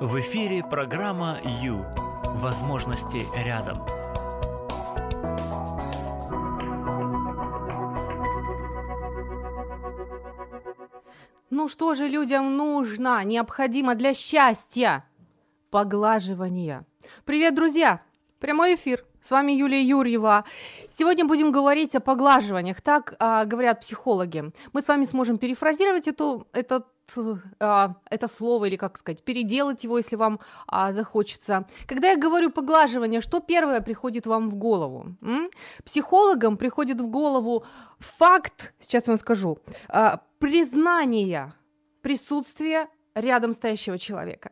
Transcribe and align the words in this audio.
В 0.00 0.18
эфире 0.20 0.64
программа 0.64 1.42
«Ю». 1.44 1.84
Возможности 2.36 3.26
рядом. 3.36 3.84
Ну 11.50 11.68
что 11.68 11.94
же 11.94 12.08
людям 12.08 12.56
нужно, 12.56 13.22
необходимо 13.24 13.94
для 13.94 14.14
счастья? 14.14 15.04
Поглаживание. 15.68 16.86
Привет, 17.26 17.54
друзья! 17.54 18.00
Прямой 18.38 18.76
эфир. 18.76 19.04
С 19.20 19.30
вами 19.30 19.52
Юлия 19.52 19.82
Юрьева. 19.82 20.46
Сегодня 20.88 21.26
будем 21.26 21.52
говорить 21.52 21.94
о 21.94 22.00
поглаживаниях. 22.00 22.80
Так 22.80 23.16
а, 23.18 23.44
говорят 23.44 23.82
психологи. 23.82 24.50
Мы 24.72 24.80
с 24.80 24.88
вами 24.88 25.04
сможем 25.04 25.36
перефразировать 25.36 26.08
эту, 26.08 26.46
этот 26.54 26.86
а, 27.58 27.94
это 28.10 28.28
слово, 28.28 28.66
или 28.66 28.76
как 28.76 28.98
сказать, 28.98 29.22
переделать 29.22 29.84
его, 29.84 29.98
если 29.98 30.16
вам 30.16 30.40
а, 30.66 30.92
захочется. 30.92 31.66
Когда 31.86 32.10
я 32.10 32.16
говорю 32.16 32.50
поглаживание, 32.50 33.20
что 33.20 33.40
первое 33.40 33.80
приходит 33.80 34.26
вам 34.26 34.50
в 34.50 34.56
голову? 34.56 35.16
М? 35.22 35.50
Психологам 35.84 36.56
приходит 36.56 37.00
в 37.00 37.08
голову 37.08 37.64
факт, 37.98 38.72
сейчас 38.80 39.06
вам 39.06 39.18
скажу, 39.18 39.58
а, 39.88 40.20
признание 40.38 41.52
присутствия 42.02 42.88
рядом 43.14 43.52
стоящего 43.52 43.98
человека. 43.98 44.50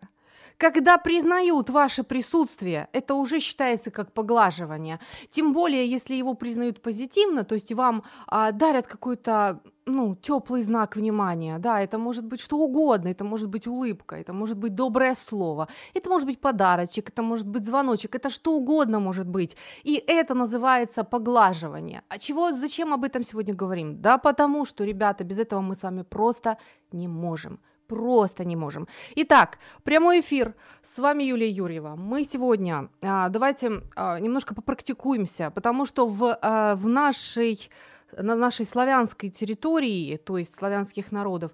Когда 0.58 0.98
признают 0.98 1.70
ваше 1.70 2.02
присутствие, 2.02 2.88
это 2.92 3.14
уже 3.14 3.38
считается 3.38 3.92
как 3.92 4.12
поглаживание. 4.12 4.98
Тем 5.30 5.52
более, 5.52 5.86
если 5.86 6.16
его 6.16 6.34
признают 6.34 6.82
позитивно, 6.82 7.44
то 7.44 7.54
есть 7.54 7.72
вам 7.72 8.02
а, 8.26 8.50
дарят 8.50 8.88
какой-то 8.88 9.60
ну, 9.86 10.16
теплый 10.16 10.62
знак 10.62 10.96
внимания, 10.96 11.58
да, 11.58 11.80
это 11.80 11.96
может 11.96 12.24
быть 12.24 12.40
что 12.40 12.58
угодно, 12.58 13.08
это 13.08 13.24
может 13.24 13.48
быть 13.48 13.68
улыбка, 13.68 14.16
это 14.16 14.32
может 14.32 14.58
быть 14.58 14.74
доброе 14.74 15.14
слово, 15.14 15.68
это 15.94 16.10
может 16.10 16.26
быть 16.26 16.40
подарочек, 16.40 17.08
это 17.08 17.22
может 17.22 17.46
быть 17.46 17.64
звоночек, 17.64 18.16
это 18.16 18.28
что 18.28 18.56
угодно 18.56 18.98
может 18.98 19.28
быть. 19.28 19.56
И 19.84 20.02
это 20.08 20.34
называется 20.34 21.04
поглаживание. 21.04 22.02
А 22.08 22.18
чего, 22.18 22.52
зачем 22.52 22.92
об 22.92 23.04
этом 23.04 23.22
сегодня 23.22 23.54
говорим? 23.54 24.02
Да 24.02 24.18
потому 24.18 24.66
что, 24.66 24.84
ребята, 24.84 25.22
без 25.22 25.38
этого 25.38 25.60
мы 25.60 25.76
с 25.76 25.84
вами 25.84 26.02
просто 26.02 26.56
не 26.92 27.06
можем 27.06 27.60
просто 27.88 28.44
не 28.44 28.56
можем. 28.56 28.86
Итак, 29.16 29.58
прямой 29.82 30.20
эфир. 30.20 30.54
С 30.82 30.98
вами 30.98 31.24
Юлия 31.24 31.50
Юрьева. 31.50 31.96
Мы 31.96 32.24
сегодня 32.24 32.88
а, 33.02 33.28
давайте 33.28 33.82
а, 33.96 34.20
немножко 34.20 34.54
попрактикуемся, 34.54 35.50
потому 35.50 35.86
что 35.86 36.06
в, 36.06 36.38
а, 36.40 36.76
в 36.76 36.86
нашей 36.86 37.70
на 38.16 38.34
нашей 38.34 38.64
славянской 38.64 39.30
территории, 39.30 40.16
то 40.16 40.38
есть 40.38 40.54
славянских 40.54 41.12
народов, 41.12 41.52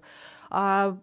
а, 0.49 0.97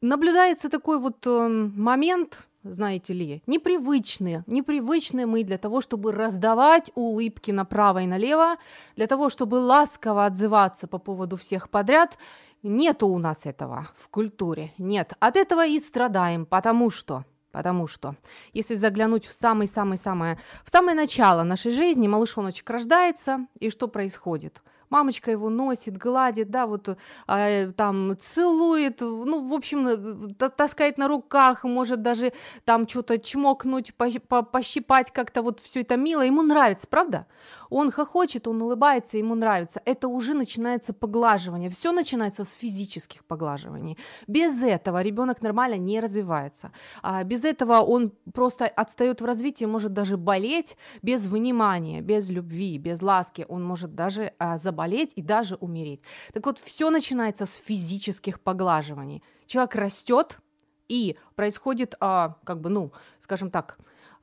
наблюдается 0.00 0.68
такой 0.68 0.98
вот 0.98 1.26
а, 1.26 1.48
момент, 1.48 2.48
знаете 2.70 3.12
ли, 3.12 3.42
непривычные, 3.46 4.44
непривычные 4.46 5.26
мы 5.26 5.44
для 5.44 5.58
того, 5.58 5.80
чтобы 5.80 6.12
раздавать 6.12 6.90
улыбки 6.94 7.50
направо 7.50 8.02
и 8.02 8.06
налево, 8.06 8.56
для 8.96 9.06
того, 9.06 9.30
чтобы 9.30 9.56
ласково 9.56 10.26
отзываться 10.26 10.86
по 10.86 10.98
поводу 10.98 11.36
всех 11.36 11.70
подряд. 11.70 12.18
Нету 12.62 13.08
у 13.08 13.18
нас 13.18 13.40
этого 13.44 13.88
в 13.96 14.08
культуре, 14.08 14.72
нет. 14.78 15.12
От 15.20 15.36
этого 15.36 15.66
и 15.66 15.78
страдаем, 15.78 16.46
потому 16.46 16.90
что 16.90 17.24
Потому 17.52 17.86
что, 17.86 18.16
если 18.52 18.74
заглянуть 18.74 19.24
в 19.24 19.32
самое-самое-самое, 19.32 20.38
в 20.62 20.68
самое 20.68 20.94
начало 20.94 21.42
нашей 21.42 21.72
жизни, 21.72 22.06
малышоночек 22.06 22.68
рождается, 22.68 23.46
и 23.58 23.70
что 23.70 23.88
происходит– 23.88 24.62
мамочка 24.90 25.30
его 25.30 25.50
носит, 25.50 25.96
гладит, 25.96 26.50
да, 26.50 26.66
вот 26.66 26.96
э, 27.28 27.72
там 27.76 28.16
целует, 28.18 29.00
ну, 29.00 29.48
в 29.48 29.54
общем, 29.54 30.34
э, 30.38 30.48
таскает 30.48 30.98
на 30.98 31.08
руках, 31.08 31.64
может 31.64 32.02
даже 32.02 32.32
там 32.64 32.88
что-то 32.88 33.18
чмокнуть, 33.18 33.94
по, 33.94 34.10
по, 34.28 34.42
пощипать 34.42 35.10
как-то, 35.10 35.42
вот 35.42 35.60
все 35.60 35.82
это 35.82 35.96
мило, 35.96 36.22
ему 36.22 36.42
нравится, 36.42 36.86
правда? 36.88 37.26
Он 37.70 37.90
хохочет, 37.90 38.46
он 38.46 38.62
улыбается, 38.62 39.18
ему 39.18 39.34
нравится. 39.34 39.80
Это 39.84 40.08
уже 40.08 40.34
начинается 40.34 40.92
поглаживание, 40.92 41.70
все 41.70 41.92
начинается 41.92 42.44
с 42.44 42.52
физических 42.52 43.24
поглаживаний. 43.24 43.98
Без 44.26 44.62
этого 44.62 45.02
ребенок 45.02 45.42
нормально 45.42 45.76
не 45.76 46.00
развивается. 46.00 46.72
А 47.02 47.24
без 47.24 47.44
этого 47.44 47.80
он 47.80 48.12
просто 48.32 48.66
отстает 48.66 49.20
в 49.20 49.24
развитии, 49.24 49.64
может 49.64 49.92
даже 49.92 50.16
болеть 50.16 50.76
без 51.02 51.26
внимания, 51.26 52.00
без 52.00 52.30
любви, 52.30 52.78
без 52.78 53.02
ласки, 53.02 53.46
он 53.48 53.64
может 53.64 53.94
даже 53.94 54.32
а, 54.38 54.58
заболеть 54.58 55.12
и 55.16 55.22
даже 55.22 55.56
умереть. 55.56 56.00
Так 56.32 56.46
вот, 56.46 56.58
все 56.58 56.90
начинается 56.90 57.46
с 57.46 57.54
физических 57.54 58.40
поглаживаний. 58.40 59.22
Человек 59.46 59.74
растет, 59.74 60.40
и 60.88 61.16
происходит, 61.34 61.94
а, 62.00 62.36
как 62.44 62.60
бы, 62.60 62.70
ну, 62.70 62.92
скажем 63.18 63.50
так, 63.50 63.78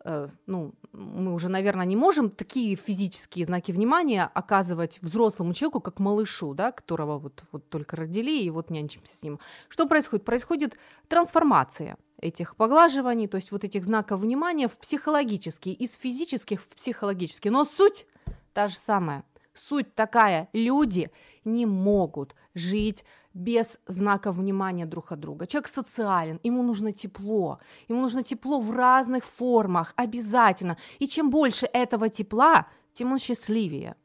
э, 0.05 0.27
ну, 0.45 0.73
мы 0.93 1.33
уже, 1.33 1.49
наверное, 1.49 1.85
не 1.85 1.95
можем 1.95 2.29
такие 2.29 2.75
физические 2.75 3.45
знаки 3.45 3.71
внимания 3.71 4.29
оказывать 4.33 4.99
взрослому 5.01 5.53
человеку, 5.53 5.81
как 5.81 5.99
малышу, 5.99 6.53
да, 6.53 6.71
которого 6.71 7.17
вот, 7.17 7.43
вот 7.51 7.67
только 7.69 7.95
родили, 7.95 8.43
и 8.43 8.49
вот 8.49 8.69
нянчимся 8.69 9.15
с 9.15 9.23
ним. 9.23 9.39
Что 9.69 9.87
происходит? 9.87 10.25
Происходит 10.25 10.77
трансформация 11.07 11.97
этих 12.19 12.55
поглаживаний, 12.55 13.27
то 13.27 13.35
есть 13.35 13.51
вот 13.51 13.63
этих 13.63 13.83
знаков 13.83 14.21
внимания 14.21 14.67
в 14.67 14.77
психологические, 14.77 15.75
из 15.75 15.93
физических 15.95 16.61
в 16.61 16.67
психологические. 16.67 17.51
Но 17.51 17.65
суть 17.65 18.05
та 18.53 18.67
же 18.67 18.75
самая– 18.75 19.23
Суть 19.53 19.93
такая, 19.93 20.49
люди 20.51 21.11
не 21.45 21.65
могут 21.65 22.35
жить 22.55 23.05
без 23.33 23.77
знаков 23.87 24.35
внимания 24.35 24.85
друг 24.85 25.11
от 25.11 25.19
друга. 25.19 25.47
Человек 25.47 25.67
социален, 25.67 26.39
ему 26.43 26.63
нужно 26.63 26.91
тепло, 26.91 27.59
ему 27.89 28.01
нужно 28.01 28.23
тепло 28.23 28.59
в 28.59 28.71
разных 28.71 29.25
формах, 29.25 29.93
обязательно. 29.95 30.77
И 30.99 31.07
чем 31.07 31.29
больше 31.29 31.67
этого 31.73 32.09
тепла, 32.09 32.67
тем 32.93 33.11
он 33.11 33.19
счастливее. 33.19 33.95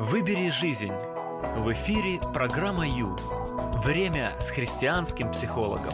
Выбери 0.00 0.50
жизнь. 0.50 0.92
В 1.56 1.72
эфире 1.72 2.20
программа 2.32 2.86
Ю. 2.86 3.16
Время 3.84 4.36
с 4.40 4.50
христианским 4.50 5.32
психологом. 5.32 5.92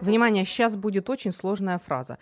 Внимание, 0.00 0.44
сейчас 0.44 0.76
будет 0.76 1.10
очень 1.10 1.32
сложная 1.32 1.78
фраза. 1.78 2.18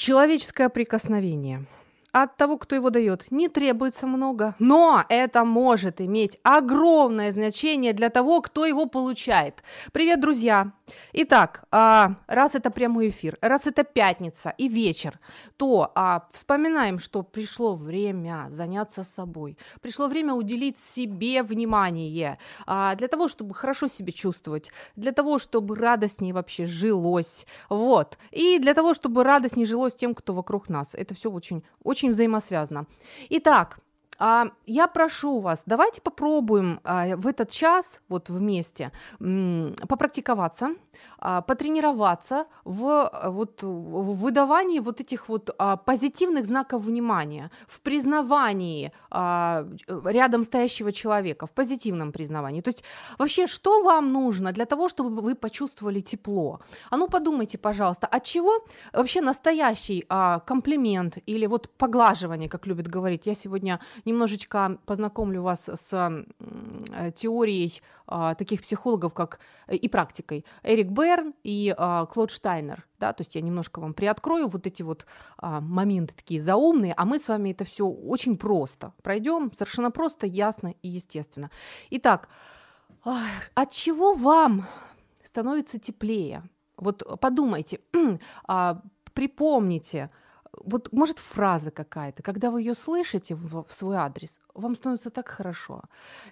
Человеческое 0.00 0.70
прикосновение– 0.70 1.66
от 2.12 2.36
того, 2.36 2.58
кто 2.58 2.74
его 2.74 2.90
дает, 2.90 3.30
не 3.30 3.48
требуется 3.48 4.06
много, 4.06 4.54
но 4.58 5.04
это 5.08 5.44
может 5.44 6.00
иметь 6.00 6.38
огромное 6.42 7.30
значение 7.30 7.92
для 7.92 8.10
того, 8.10 8.40
кто 8.40 8.66
его 8.66 8.86
получает. 8.86 9.62
Привет, 9.92 10.20
друзья! 10.20 10.72
Итак, 11.12 11.64
а, 11.70 12.16
раз 12.26 12.54
это 12.54 12.70
прямой 12.70 13.10
эфир, 13.10 13.38
раз 13.40 13.66
это 13.66 13.84
пятница 13.84 14.52
и 14.58 14.68
вечер, 14.68 15.20
то 15.56 15.92
а, 15.94 16.26
вспоминаем, 16.32 16.98
что 16.98 17.22
пришло 17.22 17.76
время 17.76 18.48
заняться 18.50 19.04
собой, 19.04 19.56
пришло 19.80 20.08
время 20.08 20.34
уделить 20.34 20.78
себе 20.78 21.42
внимание 21.42 22.38
а, 22.66 22.94
для 22.96 23.08
того, 23.08 23.28
чтобы 23.28 23.54
хорошо 23.54 23.88
себя 23.88 24.12
чувствовать, 24.12 24.70
для 24.96 25.12
того, 25.12 25.38
чтобы 25.38 25.76
радостнее 25.76 26.34
вообще 26.34 26.66
жилось, 26.66 27.46
вот, 27.68 28.18
и 28.32 28.58
для 28.58 28.74
того, 28.74 28.94
чтобы 28.94 29.22
радостнее 29.22 29.66
жилось 29.66 29.94
тем, 29.94 30.14
кто 30.14 30.34
вокруг 30.34 30.68
нас. 30.68 30.88
Это 30.94 31.14
все 31.14 31.30
очень, 31.30 31.62
очень 31.84 31.99
очень 32.00 32.10
взаимосвязано. 32.10 32.86
Итак, 33.30 33.78
а, 34.18 34.46
я 34.66 34.86
прошу 34.86 35.40
вас, 35.40 35.62
давайте 35.66 36.00
попробуем 36.00 36.80
а, 36.82 37.16
в 37.16 37.26
этот 37.26 37.50
час 37.50 38.00
вот 38.08 38.30
вместе 38.30 38.90
попрактиковаться, 39.88 40.70
а, 41.18 41.40
потренироваться 41.40 42.46
в, 42.64 43.10
вот, 43.24 43.62
в 43.62 44.14
выдавании 44.14 44.80
вот 44.80 45.00
этих 45.00 45.28
вот 45.28 45.50
позитивных 45.84 46.46
знаков 46.46 46.82
внимания, 46.82 47.50
в 47.66 47.80
признавании 47.80 48.92
рядом 49.10 50.44
стоящего 50.44 50.92
человека, 50.92 51.46
в 51.46 51.50
позитивном 51.50 52.12
признавании. 52.12 52.60
То 52.60 52.68
есть 52.70 52.84
вообще, 53.18 53.46
что 53.46 53.82
вам 53.82 54.12
нужно 54.12 54.52
для 54.52 54.64
того, 54.64 54.88
чтобы 54.88 55.22
вы 55.22 55.34
почувствовали 55.34 56.00
тепло? 56.00 56.60
А 56.90 56.96
ну 56.96 57.08
подумайте, 57.08 57.58
пожалуйста, 57.58 58.06
от 58.06 58.24
чего 58.24 58.64
вообще 58.92 59.20
настоящий 59.20 60.06
комплимент 60.46 61.18
или 61.26 61.46
вот 61.46 61.68
поглаживание, 61.76 62.48
как 62.48 62.66
любят 62.66 62.88
говорить, 62.88 63.26
я 63.26 63.34
сегодня 63.34 63.80
немножечко 64.04 64.78
познакомлю 64.86 65.42
вас 65.42 65.68
с 65.68 65.92
э, 65.92 67.12
теорией 67.12 67.82
а, 68.10 68.34
таких 68.34 68.62
психологов, 68.62 69.14
как 69.14 69.38
э, 69.68 69.76
и 69.76 69.88
практикой 69.88 70.44
Эрик 70.64 70.88
Берн 70.88 71.32
и 71.44 71.74
а, 71.76 72.06
Клод 72.06 72.30
Штайнер. 72.30 72.84
Да, 72.98 73.12
то 73.12 73.22
есть 73.22 73.36
я 73.36 73.40
немножко 73.40 73.80
вам 73.80 73.94
приоткрою 73.94 74.48
вот 74.48 74.66
эти 74.66 74.82
вот 74.82 75.06
а, 75.38 75.60
моменты 75.60 76.12
такие 76.14 76.40
заумные, 76.40 76.92
а 76.96 77.04
мы 77.04 77.20
с 77.20 77.28
вами 77.28 77.50
это 77.50 77.64
все 77.64 77.86
очень 77.86 78.36
просто 78.36 78.92
пройдем, 79.02 79.52
совершенно 79.54 79.90
просто, 79.90 80.26
ясно 80.26 80.74
и 80.82 80.88
естественно. 80.88 81.50
Итак, 81.90 82.28
от 83.54 83.70
чего 83.70 84.12
вам 84.12 84.66
становится 85.22 85.78
теплее? 85.78 86.42
Вот 86.76 87.02
подумайте, 87.20 87.80
припомните, 89.14 90.10
вот 90.52 90.92
может 90.92 91.18
фраза 91.18 91.70
какая-то, 91.70 92.22
когда 92.22 92.50
вы 92.50 92.62
ее 92.62 92.74
слышите 92.74 93.34
в, 93.34 93.64
в 93.64 93.72
свой 93.72 93.96
адрес, 93.96 94.40
вам 94.54 94.76
становится 94.76 95.10
так 95.10 95.28
хорошо. 95.28 95.82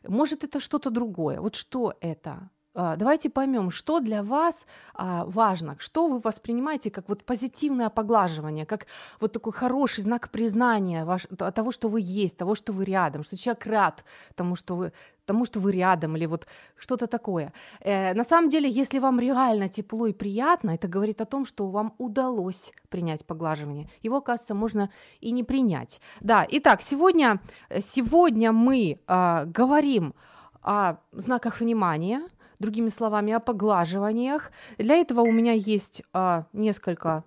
Может 0.07 0.45
это 0.45 0.61
что-то 0.61 0.91
другое. 0.91 1.41
Вот 1.41 1.55
что 1.55 1.95
это? 2.01 2.51
А, 2.81 2.95
давайте 2.95 3.29
поймем, 3.29 3.73
что 3.73 3.99
для 3.99 4.23
вас 4.23 4.65
а, 4.95 5.25
важно, 5.25 5.75
что 5.81 6.07
вы 6.07 6.21
воспринимаете 6.21 6.93
как 6.93 7.09
вот 7.09 7.25
позитивное 7.25 7.89
поглаживание, 7.89 8.67
как 8.67 8.87
вот 9.21 9.33
такой 9.33 9.53
хороший 9.53 10.03
знак 10.03 10.31
признания 10.31 11.05
ваш, 11.05 11.27
того, 11.55 11.73
что 11.73 11.89
вы 11.89 12.01
есть, 12.01 12.37
того, 12.37 12.55
что 12.55 12.73
вы 12.73 12.85
рядом, 12.85 13.25
что 13.25 13.37
человек 13.37 13.67
рад 13.67 14.05
тому, 14.37 14.55
что 14.55 14.77
вы 14.77 14.93
тому, 15.27 15.45
что 15.45 15.61
вы 15.61 15.73
рядом, 15.73 16.17
или 16.17 16.27
вот 16.27 16.47
что-то 16.77 17.07
такое. 17.07 17.53
Э, 17.81 18.15
на 18.15 18.25
самом 18.25 18.49
деле, 18.49 18.71
если 18.71 19.01
вам 19.01 19.21
реально 19.21 19.69
тепло 19.69 20.07
и 20.07 20.13
приятно, 20.13 20.71
это 20.71 20.87
говорит 20.87 21.21
о 21.21 21.25
том, 21.25 21.47
что 21.47 21.67
вам 21.67 21.93
удалось 21.99 22.73
принять 22.89 23.27
поглаживание. 23.27 23.89
Его, 24.05 24.17
оказывается, 24.17 24.55
можно 24.55 24.89
и 25.21 25.33
не 25.33 25.43
принять. 25.43 26.01
Да, 26.21 26.47
итак, 26.49 26.83
сегодня, 26.83 27.41
сегодня 27.81 28.53
мы 28.53 29.01
э, 29.09 29.45
говорим 29.47 30.15
о 30.63 30.95
знаках 31.13 31.61
внимания, 31.61 32.23
другими 32.59 32.89
словами, 32.89 33.33
о 33.33 33.41
поглаживаниях. 33.41 34.51
Для 34.79 34.97
этого 34.97 35.21
у 35.21 35.33
меня 35.33 35.53
есть 35.53 36.03
а, 36.13 36.47
несколько 36.53 37.25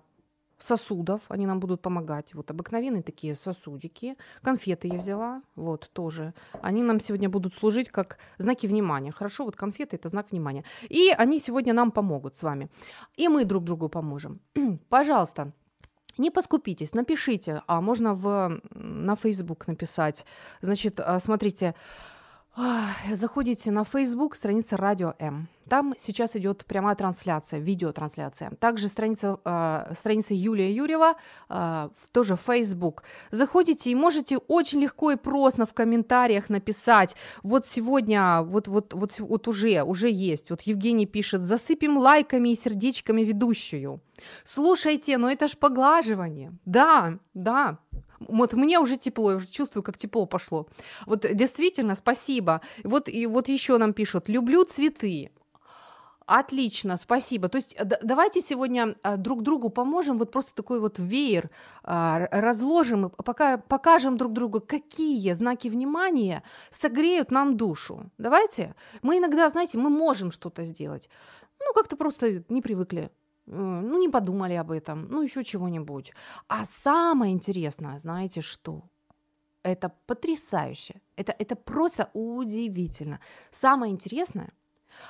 сосудов, 0.62 1.22
они 1.28 1.46
нам 1.46 1.60
будут 1.60 1.82
помогать. 1.82 2.34
Вот 2.34 2.50
обыкновенные 2.50 3.02
такие 3.02 3.34
сосудики. 3.34 4.16
Конфеты 4.42 4.88
я 4.88 4.94
взяла, 4.94 5.42
вот 5.56 5.90
тоже. 5.92 6.34
Они 6.62 6.82
нам 6.82 7.00
сегодня 7.00 7.28
будут 7.28 7.54
служить 7.54 7.88
как 7.88 8.18
знаки 8.38 8.66
внимания. 8.66 9.12
Хорошо, 9.12 9.44
вот 9.44 9.56
конфеты 9.56 9.96
это 9.96 10.08
знак 10.08 10.30
внимания. 10.30 10.64
И 10.88 11.12
они 11.18 11.40
сегодня 11.40 11.74
нам 11.74 11.90
помогут 11.90 12.36
с 12.36 12.42
вами. 12.42 12.68
И 13.16 13.28
мы 13.28 13.44
друг 13.44 13.64
другу 13.64 13.88
поможем. 13.88 14.40
Пожалуйста, 14.88 15.52
не 16.18 16.30
поскупитесь, 16.30 16.94
напишите, 16.94 17.62
а 17.66 17.80
можно 17.80 18.14
в, 18.14 18.60
на 18.70 19.16
Facebook 19.16 19.66
написать. 19.66 20.26
Значит, 20.60 21.00
а, 21.00 21.18
смотрите, 21.18 21.74
Заходите 23.10 23.70
на 23.70 23.84
Facebook, 23.84 24.36
страница 24.36 24.76
Радио 24.76 25.14
М. 25.18 25.48
Там 25.68 25.94
сейчас 25.98 26.36
идет 26.36 26.66
прямая 26.66 26.94
трансляция, 26.94 27.60
видеотрансляция. 27.60 28.50
Также 28.60 28.88
страница, 28.88 29.38
э, 29.44 29.94
страница 29.98 30.34
Юлия 30.34 30.70
Юрьева, 30.70 31.14
э, 31.48 31.88
тоже 32.12 32.36
Facebook. 32.36 33.04
Заходите 33.30 33.90
и 33.90 33.94
можете 33.94 34.36
очень 34.36 34.80
легко 34.80 35.12
и 35.12 35.16
просто 35.16 35.64
в 35.64 35.72
комментариях 35.72 36.50
написать. 36.50 37.16
Вот 37.42 37.66
сегодня, 37.66 38.42
вот, 38.42 38.68
вот, 38.68 38.92
вот, 38.92 39.18
вот 39.18 39.48
уже, 39.48 39.82
уже 39.82 40.10
есть. 40.10 40.50
Вот 40.50 40.60
Евгений 40.62 41.06
пишет, 41.06 41.42
засыпем 41.42 41.96
лайками 41.96 42.50
и 42.50 42.54
сердечками 42.54 43.22
ведущую. 43.22 44.00
Слушайте, 44.44 45.16
но 45.16 45.30
это 45.30 45.48
ж 45.48 45.56
поглаживание. 45.56 46.52
Да, 46.66 47.18
да, 47.34 47.78
вот 48.28 48.52
мне 48.54 48.78
уже 48.78 48.96
тепло, 48.96 49.30
я 49.30 49.36
уже 49.36 49.48
чувствую, 49.48 49.82
как 49.82 49.98
тепло 49.98 50.26
пошло. 50.26 50.66
Вот 51.06 51.26
действительно, 51.32 51.94
спасибо. 51.94 52.60
Вот, 52.84 53.08
и 53.08 53.26
вот 53.26 53.48
еще 53.48 53.78
нам 53.78 53.92
пишут, 53.92 54.28
люблю 54.28 54.64
цветы. 54.64 55.30
Отлично, 56.26 56.96
спасибо. 56.96 57.48
То 57.48 57.56
есть 57.56 57.76
давайте 58.02 58.40
сегодня 58.40 58.96
а, 59.02 59.16
друг 59.16 59.42
другу 59.42 59.70
поможем, 59.70 60.18
вот 60.18 60.30
просто 60.30 60.54
такой 60.54 60.80
вот 60.80 60.98
веер 60.98 61.50
а, 61.82 62.28
разложим, 62.30 63.10
пока 63.10 63.58
покажем 63.58 64.16
друг 64.16 64.32
другу, 64.32 64.60
какие 64.60 65.32
знаки 65.32 65.68
внимания 65.68 66.42
согреют 66.70 67.30
нам 67.30 67.56
душу. 67.56 68.10
Давайте. 68.18 68.74
Мы 69.02 69.18
иногда, 69.18 69.48
знаете, 69.48 69.78
мы 69.78 69.90
можем 69.90 70.30
что-то 70.30 70.64
сделать. 70.64 71.10
Ну, 71.60 71.72
как-то 71.74 71.96
просто 71.96 72.44
не 72.48 72.62
привыкли 72.62 73.10
ну, 73.52 73.98
не 73.98 74.08
подумали 74.08 74.54
об 74.54 74.70
этом, 74.70 75.08
ну, 75.08 75.22
еще 75.22 75.44
чего-нибудь. 75.44 76.12
А 76.48 76.64
самое 76.64 77.32
интересное, 77.32 77.98
знаете 77.98 78.40
что? 78.40 78.82
Это 79.62 79.92
потрясающе. 80.06 81.00
Это, 81.16 81.34
это 81.38 81.54
просто 81.54 82.10
удивительно. 82.14 83.20
Самое 83.50 83.92
интересное, 83.92 84.52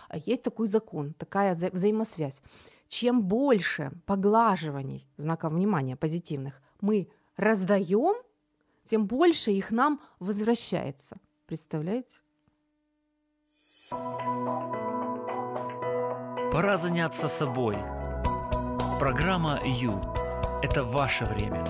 а, 0.08 0.18
есть 0.18 0.42
такой 0.42 0.68
закон, 0.68 1.14
такая 1.14 1.54
вза- 1.54 1.72
взаимосвязь. 1.72 2.42
Чем 2.88 3.22
больше 3.22 3.92
поглаживаний, 4.04 5.06
знаков 5.16 5.52
внимания 5.52 5.96
позитивных, 5.96 6.60
мы 6.80 7.08
раздаем, 7.36 8.14
тем 8.84 9.06
больше 9.06 9.52
их 9.52 9.70
нам 9.70 10.00
возвращается. 10.18 11.16
Представляете? 11.46 12.20
Пора 16.50 16.76
заняться 16.76 17.28
собой– 17.28 17.78
Программа 19.02 19.58
«Ю»– 19.64 20.00
это 20.62 20.84
ваше 20.84 21.24
время. 21.24 21.64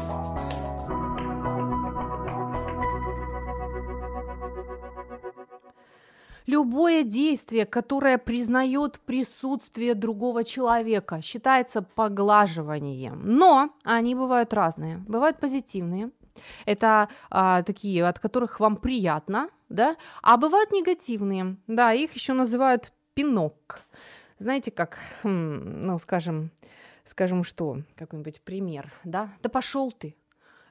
Любое 6.44 7.05
действие, 7.05 7.64
которое 7.64 8.19
признает 8.19 9.00
присутствие 9.00 9.94
другого 9.94 10.44
человека, 10.44 11.23
считается 11.23 11.81
поглаживанием. 11.81 13.23
Но 13.25 13.70
они 13.82 14.14
бывают 14.14 14.52
разные. 14.52 14.99
Бывают 14.99 15.38
позитивные. 15.38 16.11
Это 16.67 17.08
а, 17.31 17.62
такие, 17.62 18.05
от 18.05 18.19
которых 18.19 18.61
вам 18.61 18.76
приятно, 18.76 19.49
да, 19.70 19.96
а 20.23 20.37
бывают 20.37 20.70
негативные. 20.70 21.56
Да, 21.67 21.94
их 21.94 22.12
еще 22.12 22.35
называют 22.35 22.93
пинок. 23.14 23.81
Знаете, 24.38 24.70
как, 24.70 24.99
хм, 25.23 25.81
ну, 25.87 25.99
скажем, 25.99 26.50
скажем, 27.06 27.44
что, 27.44 27.82
какой-нибудь 27.96 28.40
пример, 28.43 28.93
да, 29.04 29.31
да 29.43 29.49
пошел 29.49 29.93
ты. 29.93 30.16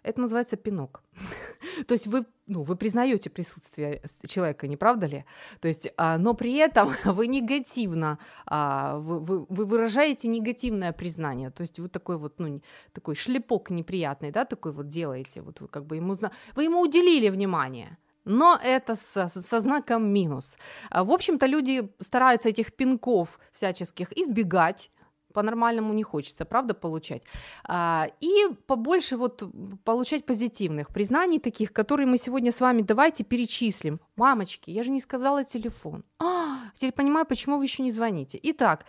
Это 0.04 0.22
называется 0.22 0.58
пинок. 0.58 1.04
То 1.88 1.94
есть 1.94 2.08
вы, 2.08 2.26
ну, 2.48 2.64
вы 2.64 2.76
признаете 2.76 3.30
присутствие 3.30 4.02
человека, 4.28 4.68
не 4.68 4.76
правда 4.76 5.06
ли? 5.08 5.26
То 5.60 5.68
есть, 5.68 5.94
а, 5.96 6.18
но 6.18 6.34
при 6.34 6.56
этом 6.56 6.92
вы 7.06 7.28
негативно, 7.28 8.18
а, 8.48 8.98
вы, 8.98 9.20
вы, 9.20 9.46
вы 9.48 9.66
выражаете 9.66 10.28
негативное 10.28 10.92
признание. 10.92 11.52
То 11.52 11.62
есть 11.62 11.80
вы 11.80 11.88
такой 11.88 12.18
вот, 12.18 12.40
ну, 12.40 12.62
такой 12.94 13.16
шлепок 13.16 13.70
неприятный, 13.70 14.32
да, 14.32 14.46
такой 14.46 14.72
вот 14.72 14.88
делаете. 14.88 15.42
Вот 15.42 15.62
вы 15.62 15.68
как 15.68 15.86
бы 15.86 15.98
ему, 15.98 16.16
вы 16.56 16.64
ему 16.64 16.82
уделили 16.82 17.30
внимание. 17.30 17.98
Но 18.26 18.60
это 18.64 18.96
со, 18.96 19.28
со 19.28 19.60
знаком 19.60 20.12
минус. 20.12 20.58
А, 20.90 21.04
в 21.04 21.12
общем-то, 21.12 21.46
люди 21.46 21.90
стараются 22.00 22.50
этих 22.50 22.74
пинков 22.74 23.40
всяческих 23.52 24.12
избегать, 24.18 24.92
по-нормальному 25.34 25.94
не 25.94 26.04
хочется, 26.04 26.46
правда, 26.46 26.74
получать. 26.74 27.24
А, 27.64 28.08
и 28.20 28.48
побольше 28.68 29.18
вот 29.18 29.44
получать 29.84 30.26
позитивных 30.26 30.90
признаний 30.90 31.40
таких, 31.40 31.74
которые 31.74 32.08
мы 32.08 32.18
сегодня 32.18 32.52
с 32.52 32.62
вами 32.62 32.82
давайте 32.82 33.24
перечислим. 33.24 34.00
Мамочки, 34.16 34.72
я 34.72 34.84
же 34.84 34.92
не 34.92 35.00
сказала 35.00 35.44
телефон. 35.44 36.04
А, 36.20 36.58
теперь 36.76 36.92
понимаю, 36.92 37.26
почему 37.26 37.58
вы 37.58 37.66
еще 37.66 37.84
не 37.84 37.92
звоните. 37.92 38.40
Итак, 38.44 38.86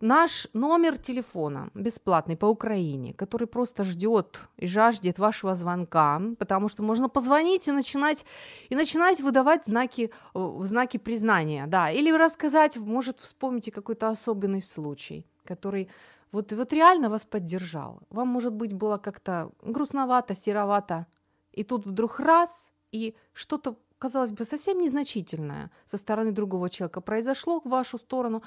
наш 0.00 0.48
номер 0.52 0.96
телефона 0.98 1.70
бесплатный 1.74 2.36
по 2.36 2.46
Украине, 2.46 3.14
который 3.14 3.46
просто 3.46 3.84
ждет 3.84 4.40
и 4.56 4.66
жаждет 4.66 5.18
вашего 5.18 5.54
звонка, 5.54 6.20
потому 6.38 6.68
что 6.68 6.82
можно 6.82 7.08
позвонить 7.08 7.68
и 7.68 7.72
начинать, 7.72 8.24
и 8.68 8.76
начинать 8.76 9.20
выдавать 9.20 9.64
знаки, 9.66 10.10
э, 10.34 10.60
знаки 10.62 10.98
признания, 10.98 11.66
да, 11.66 11.90
или 11.90 12.10
рассказать, 12.12 12.76
может, 12.76 13.18
вспомните 13.20 13.70
какой-то 13.70 14.08
особенный 14.08 14.62
случай 14.62 15.24
который 15.48 15.88
вот, 16.32 16.52
вот 16.52 16.72
реально 16.72 17.08
вас 17.08 17.24
поддержал. 17.24 18.00
Вам, 18.10 18.28
может 18.28 18.52
быть, 18.52 18.72
было 18.72 18.98
как-то 18.98 19.50
грустновато, 19.62 20.34
серовато, 20.34 21.06
и 21.52 21.64
тут 21.64 21.86
вдруг 21.86 22.20
раз, 22.20 22.70
и 22.92 23.14
что-то, 23.32 23.76
казалось 23.98 24.30
бы, 24.30 24.44
совсем 24.44 24.78
незначительное 24.78 25.70
со 25.86 25.96
стороны 25.96 26.32
другого 26.32 26.68
человека 26.68 27.00
произошло 27.00 27.60
в 27.60 27.68
вашу 27.68 27.98
сторону, 27.98 28.42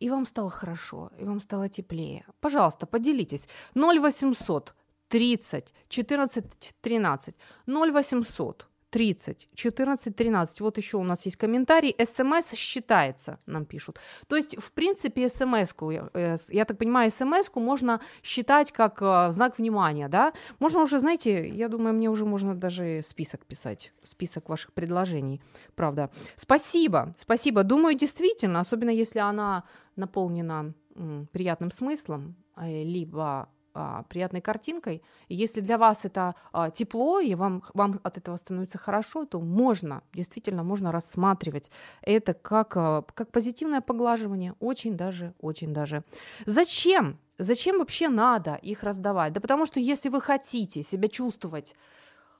и 0.00 0.10
вам 0.10 0.26
стало 0.26 0.50
хорошо, 0.50 1.10
и 1.20 1.24
вам 1.24 1.40
стало 1.40 1.68
теплее. 1.68 2.24
Пожалуйста, 2.40 2.86
поделитесь. 2.86 3.48
0800 3.74 4.74
30 5.08 5.74
14 5.88 6.74
13 6.80 7.34
0800 7.66 8.68
30, 8.90 9.48
14, 9.54 10.16
13. 10.16 10.60
Вот 10.60 10.78
еще 10.78 10.96
у 10.96 11.04
нас 11.04 11.24
есть 11.26 11.36
комментарий. 11.36 11.94
СМС 12.04 12.54
считается, 12.54 13.38
нам 13.46 13.64
пишут. 13.64 13.98
То 14.26 14.36
есть, 14.36 14.56
в 14.56 14.72
принципе, 14.72 15.28
СМС-ку, 15.28 15.90
я, 15.90 16.08
э, 16.14 16.64
так 16.64 16.78
понимаю, 16.78 17.10
СМС-ку 17.10 17.60
можно 17.60 18.00
считать 18.22 18.72
как 18.72 19.02
э, 19.02 19.32
знак 19.32 19.58
внимания, 19.58 20.08
да? 20.08 20.32
Можно 20.58 20.82
уже, 20.82 21.00
знаете, 21.00 21.48
я 21.48 21.68
думаю, 21.68 21.94
мне 21.94 22.10
уже 22.10 22.24
можно 22.24 22.54
даже 22.54 23.02
список 23.02 23.44
писать, 23.46 23.92
список 24.04 24.48
ваших 24.48 24.72
предложений, 24.72 25.40
правда. 25.74 26.10
Спасибо, 26.36 27.14
спасибо. 27.18 27.64
Думаю, 27.64 27.94
действительно, 27.94 28.60
особенно 28.60 28.90
если 28.90 29.18
она 29.18 29.64
наполнена 29.96 30.72
м, 30.94 31.28
приятным 31.32 31.70
смыслом, 31.70 32.36
э, 32.56 32.84
либо 32.84 33.48
а, 33.74 34.02
приятной 34.04 34.40
картинкой. 34.40 35.02
И 35.28 35.34
если 35.34 35.60
для 35.60 35.78
вас 35.78 36.04
это 36.04 36.34
а, 36.52 36.70
тепло, 36.70 37.20
и 37.20 37.34
вам, 37.34 37.62
вам 37.74 38.00
от 38.02 38.18
этого 38.18 38.36
становится 38.36 38.78
хорошо, 38.78 39.24
то 39.24 39.40
можно, 39.40 40.02
действительно, 40.12 40.62
можно 40.62 40.92
рассматривать 40.92 41.70
это 42.02 42.34
как, 42.34 42.76
а, 42.76 43.02
как 43.14 43.30
позитивное 43.30 43.80
поглаживание. 43.80 44.54
Очень 44.60 44.96
даже, 44.96 45.34
очень 45.40 45.72
даже. 45.72 46.02
Зачем? 46.46 47.18
Зачем 47.38 47.78
вообще 47.78 48.08
надо 48.08 48.54
их 48.54 48.82
раздавать? 48.82 49.32
Да 49.32 49.40
потому 49.40 49.66
что 49.66 49.80
если 49.80 50.08
вы 50.08 50.20
хотите 50.20 50.82
себя 50.82 51.08
чувствовать 51.08 51.74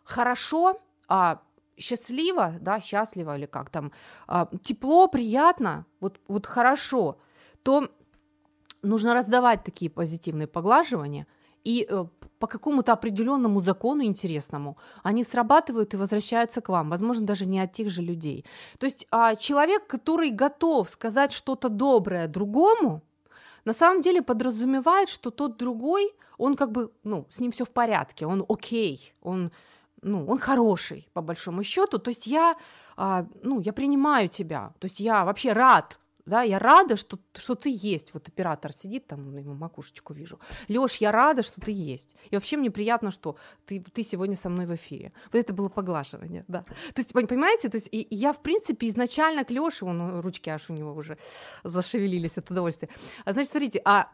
хорошо, 0.04 0.80
а, 1.08 1.40
счастливо, 1.76 2.54
да, 2.61 2.80
счастливо 2.80 3.37
или 3.37 3.47
как 3.47 3.70
там, 3.70 3.92
тепло, 4.64 5.06
приятно, 5.06 5.87
вот, 6.00 6.20
вот 6.26 6.47
хорошо, 6.47 7.18
то 7.62 7.88
нужно 8.82 9.14
раздавать 9.14 9.64
такие 9.64 9.90
позитивные 9.90 10.47
поглаживания, 10.47 11.26
и 11.64 11.87
э, 11.88 12.04
по 12.38 12.47
какому-то 12.47 12.92
определенному 12.92 13.61
закону 13.61 14.02
интересному 14.02 14.76
они 15.02 15.25
срабатывают 15.25 15.94
и 15.94 15.97
возвращаются 15.97 16.61
к 16.61 16.68
вам, 16.68 16.90
возможно, 16.90 17.26
даже 17.26 17.47
не 17.47 17.61
от 17.61 17.73
тех 17.73 17.90
же 17.90 18.02
людей. 18.02 18.44
То 18.78 18.87
есть 18.87 19.06
а, 19.11 19.35
человек, 19.35 19.87
который 19.87 20.30
готов 20.30 20.88
сказать 20.88 21.32
что-то 21.32 21.68
доброе 21.68 22.28
другому, 22.28 23.02
на 23.64 23.73
самом 23.73 24.02
деле 24.02 24.23
подразумевает, 24.23 25.08
что 25.08 25.30
тот 25.30 25.56
другой, 25.56 26.12
он 26.38 26.56
как 26.56 26.73
бы, 26.73 26.90
ну, 27.04 27.26
с 27.30 27.40
ним 27.40 27.50
все 27.50 27.64
в 27.64 27.70
порядке, 27.70 28.26
он 28.26 28.44
окей, 28.49 29.12
он, 29.23 29.50
ну, 30.02 30.26
он 30.26 30.38
хороший, 30.38 31.08
по 31.12 31.20
большому 31.20 31.62
счету. 31.62 31.99
То 31.99 32.11
есть 32.11 32.26
я, 32.26 32.56
а, 32.97 33.26
ну, 33.42 33.61
я 33.61 33.73
принимаю 33.73 34.28
тебя, 34.28 34.73
то 34.78 34.87
есть 34.87 35.00
я 35.00 35.25
вообще 35.25 35.52
рад, 35.52 35.99
да, 36.28 36.42
я 36.42 36.58
рада, 36.58 36.97
что, 36.97 37.18
что 37.35 37.54
ты 37.54 37.70
есть. 37.70 38.14
Вот 38.14 38.28
оператор 38.28 38.73
сидит 38.73 39.06
там, 39.06 39.37
ему 39.37 39.54
макушечку 39.54 40.14
вижу. 40.14 40.38
Лёш, 40.68 40.97
я 40.97 41.11
рада, 41.11 41.42
что 41.42 41.61
ты 41.61 41.73
есть. 41.73 42.14
И 42.30 42.37
вообще 42.37 42.56
мне 42.56 42.70
приятно, 42.70 43.11
что 43.11 43.37
ты, 43.66 43.80
ты 43.80 44.02
сегодня 44.02 44.37
со 44.37 44.49
мной 44.49 44.66
в 44.66 44.75
эфире. 44.75 45.12
Вот 45.32 45.38
это 45.38 45.52
было 45.52 45.68
поглаживание, 45.68 46.44
да. 46.49 46.64
То 46.94 47.00
есть, 47.00 47.12
понимаете, 47.12 47.68
то 47.68 47.76
есть 47.76 47.88
и, 47.90 48.02
и 48.02 48.14
я, 48.14 48.32
в 48.32 48.42
принципе, 48.42 48.87
изначально 48.88 49.44
к 49.44 49.50
Лёше, 49.50 49.85
он, 49.85 50.20
ручки 50.20 50.50
аж 50.50 50.70
у 50.70 50.75
него 50.75 50.92
уже 50.94 51.16
зашевелились 51.64 52.38
от 52.38 52.50
удовольствия. 52.50 52.88
А, 53.25 53.32
значит, 53.32 53.50
смотрите, 53.50 53.80
а 53.85 54.11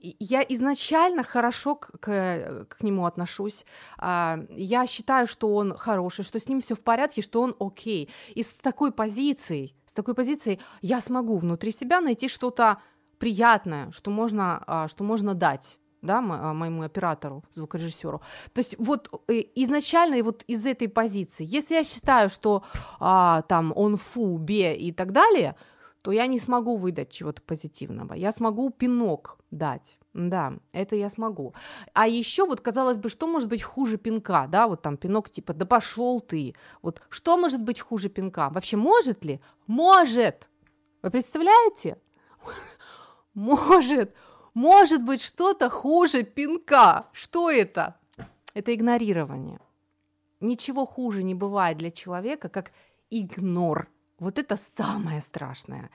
я 0.00 0.42
изначально 0.42 1.22
хорошо 1.22 1.74
к, 1.74 1.90
к, 1.98 2.66
к 2.68 2.82
нему 2.82 3.04
отношусь. 3.04 3.64
А, 3.98 4.38
я 4.50 4.86
считаю, 4.86 5.26
что 5.26 5.54
он 5.54 5.76
хороший, 5.76 6.24
что 6.24 6.38
с 6.38 6.48
ним 6.48 6.60
все 6.60 6.74
в 6.74 6.80
порядке, 6.80 7.22
что 7.22 7.42
он 7.42 7.56
окей. 7.58 8.08
И 8.34 8.42
с 8.42 8.54
такой 8.62 8.92
позицией 8.92 9.74
такой 9.94 10.14
позиции 10.14 10.58
я 10.82 11.00
смогу 11.00 11.36
внутри 11.36 11.70
себя 11.72 12.00
найти 12.00 12.28
что-то 12.28 12.78
приятное, 13.18 13.90
что 13.92 14.10
можно, 14.10 14.62
а, 14.66 14.88
что 14.88 15.04
можно 15.04 15.34
дать 15.34 15.78
да, 16.02 16.18
а, 16.18 16.52
моему 16.54 16.82
оператору, 16.82 17.42
звукорежиссеру. 17.52 18.20
То 18.52 18.58
есть 18.60 18.76
вот 18.78 19.10
э, 19.28 19.42
изначально 19.56 20.22
вот 20.22 20.44
из 20.46 20.66
этой 20.66 20.88
позиции, 20.88 21.44
если 21.44 21.74
я 21.74 21.84
считаю, 21.84 22.30
что 22.30 22.62
а, 23.00 23.42
там 23.42 23.72
он 23.74 23.96
фу, 23.96 24.38
бе 24.38 24.76
и 24.76 24.92
так 24.92 25.12
далее, 25.12 25.56
то 26.02 26.12
я 26.12 26.26
не 26.26 26.38
смогу 26.38 26.76
выдать 26.76 27.10
чего-то 27.10 27.42
позитивного. 27.42 28.14
Я 28.14 28.32
смогу 28.32 28.70
пинок 28.70 29.38
дать. 29.50 29.97
Да, 30.14 30.54
это 30.72 30.96
я 30.96 31.10
смогу. 31.10 31.54
А 31.92 32.08
еще 32.08 32.46
вот 32.46 32.60
казалось 32.60 32.98
бы, 32.98 33.08
что 33.08 33.26
может 33.26 33.48
быть 33.48 33.62
хуже 33.62 33.98
пинка, 33.98 34.46
да, 34.48 34.66
вот 34.66 34.82
там 34.82 34.96
пинок 34.96 35.30
типа, 35.30 35.52
да 35.52 35.66
пошел 35.66 36.20
ты. 36.20 36.54
Вот 36.82 37.02
что 37.08 37.36
может 37.36 37.62
быть 37.62 37.80
хуже 37.80 38.08
пинка? 38.08 38.48
Вообще 38.50 38.76
может 38.76 39.24
ли? 39.24 39.40
Может. 39.66 40.48
Вы 41.02 41.10
представляете? 41.10 41.98
Может. 43.34 44.14
Может 44.54 45.04
быть 45.04 45.22
что-то 45.22 45.70
хуже 45.70 46.24
пинка. 46.24 47.06
Что 47.12 47.50
это? 47.50 47.94
Это 48.54 48.74
игнорирование. 48.74 49.60
Ничего 50.40 50.86
хуже 50.86 51.22
не 51.22 51.34
бывает 51.34 51.78
для 51.78 51.92
человека, 51.92 52.48
как 52.48 52.72
игнор. 53.10 53.88
Вот 54.18 54.38
это 54.38 54.58
самое 54.76 55.20
страшное. 55.20 55.90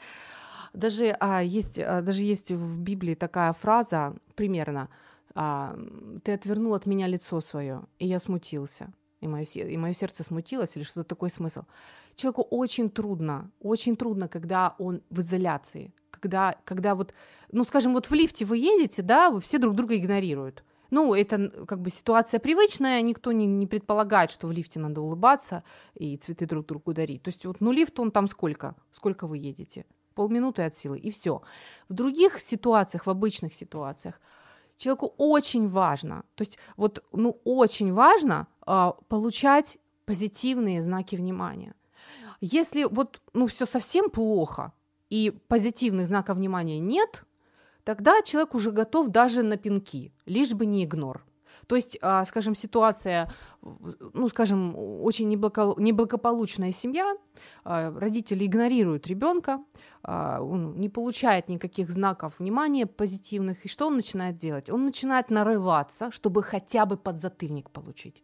Даже, 0.73 1.15
а, 1.19 1.41
есть, 1.41 1.79
а, 1.79 2.01
даже 2.01 2.23
есть 2.23 2.51
в 2.51 2.81
Библии 2.81 3.15
такая 3.15 3.53
фраза 3.53 4.15
примерно 4.35 4.89
а, 5.35 5.77
«Ты 6.23 6.33
отвернул 6.33 6.73
от 6.73 6.85
меня 6.85 7.07
лицо 7.07 7.41
свое, 7.41 7.83
и 7.99 8.07
я 8.07 8.19
смутился». 8.19 8.91
И 9.21 9.27
мое, 9.27 9.45
и 9.45 9.77
мое 9.77 9.93
сердце 9.93 10.23
смутилось, 10.23 10.75
или 10.75 10.83
что-то 10.83 11.07
такой 11.07 11.29
смысл. 11.29 11.61
Человеку 12.15 12.41
очень 12.41 12.89
трудно, 12.89 13.49
очень 13.61 13.95
трудно, 13.95 14.27
когда 14.27 14.75
он 14.77 15.01
в 15.09 15.21
изоляции, 15.21 15.93
когда, 16.11 16.55
когда 16.65 16.93
вот, 16.93 17.13
ну, 17.49 17.63
скажем, 17.63 17.93
вот 17.93 18.07
в 18.07 18.13
лифте 18.13 18.43
вы 18.43 18.57
едете, 18.57 19.01
да, 19.01 19.29
вы 19.29 19.39
все 19.39 19.59
друг 19.59 19.75
друга 19.75 19.95
игнорируют. 19.95 20.63
Ну, 20.89 21.13
это 21.13 21.49
как 21.67 21.81
бы 21.81 21.89
ситуация 21.89 22.39
привычная, 22.39 23.01
никто 23.01 23.31
не, 23.31 23.45
не 23.47 23.65
предполагает, 23.65 24.29
что 24.29 24.47
в 24.47 24.51
лифте 24.51 24.79
надо 24.79 25.01
улыбаться 25.01 25.63
и 25.95 26.17
цветы 26.17 26.45
друг 26.45 26.65
другу 26.65 26.93
дарить. 26.93 27.23
То 27.23 27.29
есть 27.29 27.45
вот, 27.45 27.61
ну, 27.61 27.71
лифт, 27.71 27.99
он 27.99 28.11
там 28.11 28.27
сколько? 28.27 28.75
Сколько 28.91 29.25
вы 29.25 29.37
едете? 29.37 29.85
Полминуты 30.13 30.63
от 30.63 30.75
силы, 30.75 30.99
и 30.99 31.11
все. 31.11 31.41
В 31.89 31.93
других 31.93 32.39
ситуациях, 32.39 33.05
в 33.05 33.09
обычных 33.09 33.53
ситуациях, 33.53 34.19
человеку 34.77 35.13
очень 35.17 35.69
важно, 35.69 36.23
то 36.35 36.43
есть 36.43 36.57
вот, 36.77 37.03
ну, 37.11 37.39
очень 37.43 37.93
важно 37.93 38.47
э, 38.65 38.91
получать 39.07 39.77
позитивные 40.05 40.81
знаки 40.81 41.15
внимания. 41.15 41.75
Если 42.41 42.83
вот, 42.83 43.21
ну, 43.33 43.47
все 43.47 43.65
совсем 43.65 44.09
плохо, 44.09 44.73
и 45.13 45.29
позитивных 45.47 46.07
знаков 46.07 46.37
внимания 46.37 46.79
нет, 46.79 47.23
тогда 47.83 48.21
человек 48.23 48.55
уже 48.55 48.71
готов 48.71 49.09
даже 49.09 49.43
на 49.43 49.57
пинки, 49.57 50.11
лишь 50.25 50.53
бы 50.53 50.65
не 50.65 50.83
игнор. 50.85 51.23
То 51.67 51.75
есть, 51.75 51.97
а, 52.01 52.25
скажем, 52.25 52.55
ситуация, 52.55 53.29
ну, 53.61 54.29
скажем, 54.29 54.75
очень 54.77 55.29
неблагополучная 55.29 56.71
семья, 56.71 57.15
а, 57.63 57.91
родители 57.97 58.45
игнорируют 58.45 59.07
ребенка, 59.07 59.63
а, 60.03 60.41
он 60.41 60.79
не 60.79 60.89
получает 60.89 61.49
никаких 61.49 61.89
знаков 61.89 62.39
внимания 62.39 62.85
позитивных, 62.85 63.65
и 63.65 63.69
что 63.69 63.87
он 63.87 63.95
начинает 63.95 64.37
делать? 64.37 64.69
Он 64.69 64.85
начинает 64.85 65.29
нарываться, 65.29 66.11
чтобы 66.11 66.43
хотя 66.43 66.85
бы 66.85 66.97
подзатыльник 66.97 67.69
получить. 67.69 68.23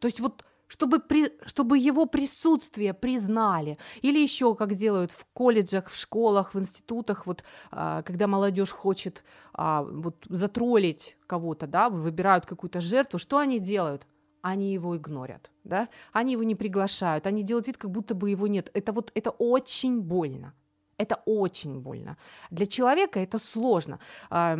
То 0.00 0.06
есть 0.06 0.20
вот 0.20 0.44
чтобы, 0.68 1.00
при, 1.00 1.32
чтобы 1.46 1.78
его 1.78 2.06
присутствие 2.06 2.94
признали. 2.94 3.78
Или 4.02 4.20
еще, 4.20 4.54
как 4.54 4.74
делают 4.74 5.10
в 5.10 5.26
колледжах, 5.32 5.88
в 5.88 5.96
школах, 5.96 6.54
в 6.54 6.58
институтах, 6.58 7.26
вот, 7.26 7.42
а, 7.70 8.02
когда 8.02 8.26
молодежь 8.26 8.70
хочет 8.70 9.24
а, 9.54 9.82
вот, 9.82 10.26
затроллить 10.28 11.16
кого-то, 11.26 11.66
да, 11.66 11.88
выбирают 11.88 12.46
какую-то 12.46 12.80
жертву, 12.80 13.18
что 13.18 13.38
они 13.38 13.58
делают? 13.58 14.06
Они 14.40 14.72
его 14.72 14.96
игнорят, 14.96 15.50
да? 15.64 15.88
они 16.12 16.34
его 16.34 16.44
не 16.44 16.54
приглашают, 16.54 17.26
они 17.26 17.42
делают 17.42 17.66
вид, 17.66 17.76
как 17.76 17.90
будто 17.90 18.14
бы 18.14 18.30
его 18.30 18.46
нет. 18.46 18.70
Это 18.72 18.92
вот 18.92 19.10
это 19.14 19.30
очень 19.30 20.00
больно. 20.00 20.54
Это 20.96 21.22
очень 21.26 21.80
больно. 21.80 22.16
Для 22.50 22.66
человека 22.66 23.20
это 23.20 23.38
сложно. 23.38 23.98
А, 24.30 24.56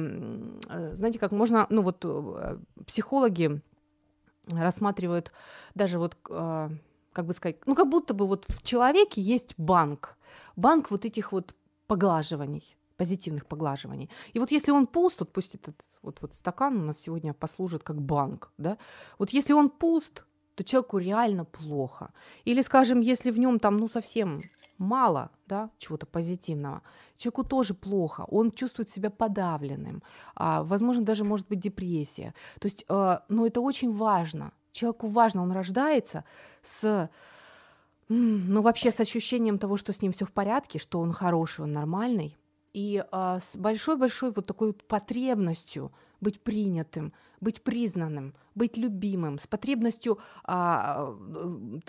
знаете, 0.95 1.19
как 1.19 1.33
можно, 1.33 1.67
ну 1.71 1.83
вот 1.83 2.05
э, 2.05 2.59
психологи 2.87 3.61
рассматривают 4.49 5.33
даже 5.75 5.99
вот, 5.99 6.17
э, 6.29 6.71
как 7.13 7.27
бы 7.27 7.35
сказать, 7.35 7.57
ну 7.67 7.75
как 7.75 7.89
будто 7.89 8.15
бы 8.15 8.27
вот 8.27 8.47
в 8.49 8.63
человеке 8.63 9.21
есть 9.21 9.55
банк, 9.57 10.17
банк 10.57 10.91
вот 10.91 11.05
этих 11.05 11.33
вот 11.33 11.55
поглаживаний, 11.87 12.77
позитивных 12.97 13.47
поглаживаний. 13.47 14.11
И 14.33 14.39
вот 14.39 14.51
если 14.51 14.71
он 14.71 14.87
пуст, 14.87 15.21
вот 15.21 15.33
пусть 15.33 15.55
этот 15.55 15.77
вот, 16.03 16.19
вот 16.21 16.35
стакан 16.35 16.77
у 16.77 16.85
нас 16.85 16.99
сегодня 16.99 17.35
послужит 17.35 17.83
как 17.83 18.01
банк, 18.01 18.53
да, 18.59 18.79
вот 19.19 19.31
если 19.31 19.53
он 19.53 19.71
пуст, 19.71 20.25
то 20.59 20.65
человеку 20.65 20.99
реально 20.99 21.45
плохо. 21.45 22.11
Или, 22.45 22.63
скажем, 22.63 23.01
если 23.01 23.31
в 23.31 23.39
нем 23.39 23.61
там, 23.61 23.77
ну, 23.77 23.89
совсем 23.89 24.41
мало, 24.77 25.31
да, 25.47 25.71
чего-то 25.79 26.05
позитивного, 26.07 26.83
человеку 27.17 27.45
тоже 27.45 27.75
плохо, 27.75 28.25
он 28.29 28.51
чувствует 28.51 28.91
себя 28.91 29.11
подавленным, 29.11 30.03
а, 30.35 30.65
возможно, 30.65 31.05
даже 31.05 31.23
может 31.23 31.47
быть 31.47 31.61
депрессия. 31.61 32.35
То 32.59 32.67
есть, 32.67 32.85
э, 32.89 33.19
но 33.29 33.47
это 33.47 33.61
очень 33.61 33.93
важно. 33.93 34.51
Человеку 34.73 35.07
важно, 35.07 35.43
он 35.43 35.53
рождается 35.53 36.25
с 36.63 37.09
ну, 38.09 38.63
вообще 38.63 38.91
с 38.91 38.99
ощущением 38.99 39.59
того, 39.59 39.77
что 39.77 39.93
с 39.93 40.03
ним 40.03 40.11
все 40.13 40.25
в 40.25 40.33
порядке, 40.33 40.81
что 40.81 40.99
он 40.99 41.13
хороший, 41.13 41.65
он 41.65 41.73
нормальный, 41.73 42.37
и 42.73 43.05
а, 43.13 43.39
с 43.39 43.57
большой-большой 43.57 44.33
вот 44.33 44.47
такой 44.47 44.69
вот 44.69 44.83
потребностью 44.89 45.93
быть 46.21 46.41
принятым, 46.41 47.13
быть 47.41 47.63
признанным, 47.63 48.35
быть 48.55 48.77
любимым, 48.77 49.39
с 49.39 49.47
потребностью 49.47 50.19
а, 50.45 51.15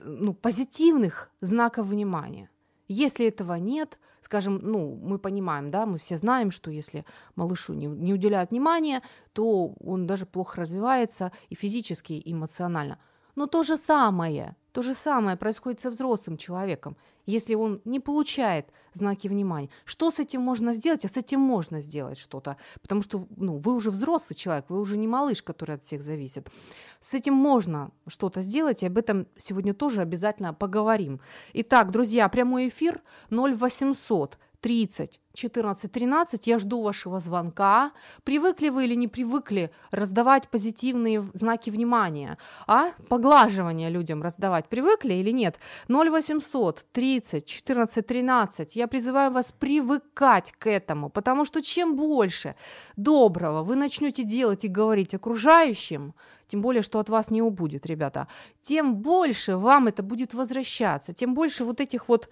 ну, 0.04 0.34
позитивных 0.34 1.32
знаков 1.42 1.88
внимания. 1.88 2.50
Если 2.88 3.28
этого 3.28 3.54
нет, 3.54 4.00
скажем, 4.22 4.60
ну, 4.64 4.96
мы 4.96 5.20
понимаем, 5.20 5.70
да, 5.70 5.86
мы 5.86 5.98
все 5.98 6.18
знаем, 6.18 6.52
что 6.52 6.72
если 6.72 7.06
малышу 7.36 7.74
не, 7.74 7.86
не 7.86 8.14
уделяют 8.14 8.52
внимания, 8.52 9.02
то 9.34 9.74
он 9.80 10.08
даже 10.08 10.26
плохо 10.26 10.62
развивается 10.62 11.32
и 11.50 11.56
физически, 11.56 12.14
и 12.14 12.34
эмоционально. 12.34 12.98
Но 13.40 13.48
то 13.48 13.64
же 13.64 13.78
самое, 13.78 14.58
то 14.74 14.82
же 14.82 14.94
самое 14.94 15.38
происходит 15.38 15.80
со 15.80 15.90
взрослым 15.90 16.36
человеком, 16.36 16.98
если 17.26 17.56
он 17.56 17.80
не 17.86 18.02
получает 18.02 18.66
знаки 18.94 19.30
внимания. 19.30 19.70
Что 19.86 20.12
с 20.12 20.20
этим 20.20 20.42
можно 20.42 20.74
сделать? 20.74 21.06
А 21.06 21.08
с 21.08 21.16
этим 21.16 21.40
можно 21.40 21.80
сделать 21.80 22.20
что-то, 22.20 22.58
потому 22.82 23.02
что 23.02 23.28
ну, 23.38 23.56
вы 23.56 23.76
уже 23.76 23.92
взрослый 23.92 24.36
человек, 24.36 24.66
вы 24.68 24.82
уже 24.82 24.98
не 24.98 25.08
малыш, 25.08 25.42
который 25.42 25.76
от 25.76 25.86
всех 25.86 26.02
зависит. 26.02 26.52
С 27.02 27.14
этим 27.14 27.34
можно 27.34 27.92
что-то 28.08 28.42
сделать, 28.42 28.84
и 28.84 28.88
об 28.88 28.98
этом 28.98 29.26
сегодня 29.38 29.74
тоже 29.74 30.02
обязательно 30.02 30.54
поговорим. 30.54 31.22
Итак, 31.54 31.92
друзья, 31.92 32.28
прямой 32.28 32.68
эфир 32.68 33.02
0800 33.30 34.38
30 34.62 35.20
14 35.34 35.92
13. 35.92 36.48
Я 36.48 36.60
жду 36.60 36.82
вашего 36.82 37.20
звонка. 37.20 37.92
Привыкли 38.24 38.70
вы 38.70 38.86
или 38.86 38.96
не 38.96 39.08
привыкли 39.08 39.72
раздавать 39.92 40.50
позитивные 40.50 41.22
знаки 41.34 41.70
внимания? 41.70 42.38
А? 42.68 42.92
Поглаживание 43.08 43.90
людям 43.90 44.22
раздавать. 44.22 44.68
Привыкли 44.68 45.14
или 45.14 45.32
нет? 45.32 45.58
0800 45.88 46.86
30 46.92 47.46
14 47.46 48.06
13. 48.06 48.76
Я 48.76 48.88
призываю 48.88 49.32
вас 49.32 49.52
привыкать 49.52 50.52
к 50.60 50.68
этому, 50.68 51.10
потому 51.10 51.46
что 51.46 51.62
чем 51.62 51.96
больше 51.96 52.56
доброго 52.98 53.64
вы 53.64 53.76
начнете 53.76 54.24
делать 54.24 54.66
и 54.66 54.68
говорить 54.68 55.14
окружающим, 55.14 56.14
тем 56.48 56.62
более, 56.62 56.82
что 56.82 57.00
от 57.00 57.10
вас 57.10 57.30
не 57.30 57.42
убудет, 57.42 57.86
ребята, 57.86 58.28
тем 58.62 58.96
больше 58.96 59.56
вам 59.56 59.88
это 59.88 60.04
будет 60.04 60.34
возвращаться, 60.34 61.14
тем 61.14 61.34
больше 61.34 61.64
вот 61.64 61.80
этих 61.80 62.10
вот 62.10 62.30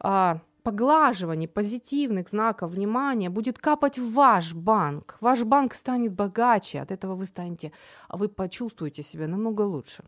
а, 0.00 0.40
поглаживаний, 0.68 1.48
позитивных 1.48 2.28
знаков 2.28 2.72
внимания 2.72 3.30
будет 3.30 3.58
капать 3.58 3.98
в 3.98 4.12
ваш 4.12 4.52
банк. 4.52 5.16
Ваш 5.20 5.42
банк 5.42 5.74
станет 5.74 6.12
богаче, 6.12 6.82
от 6.82 6.90
этого 6.90 7.14
вы 7.14 7.24
станете, 7.24 7.72
вы 8.10 8.28
почувствуете 8.28 9.02
себя 9.02 9.28
намного 9.28 9.62
лучше. 9.62 10.04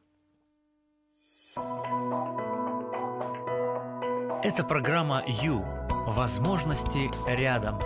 Это 4.42 4.64
программа 4.64 5.24
«Ю». 5.26 5.64
Возможности 6.06 7.10
рядом. 7.26 7.78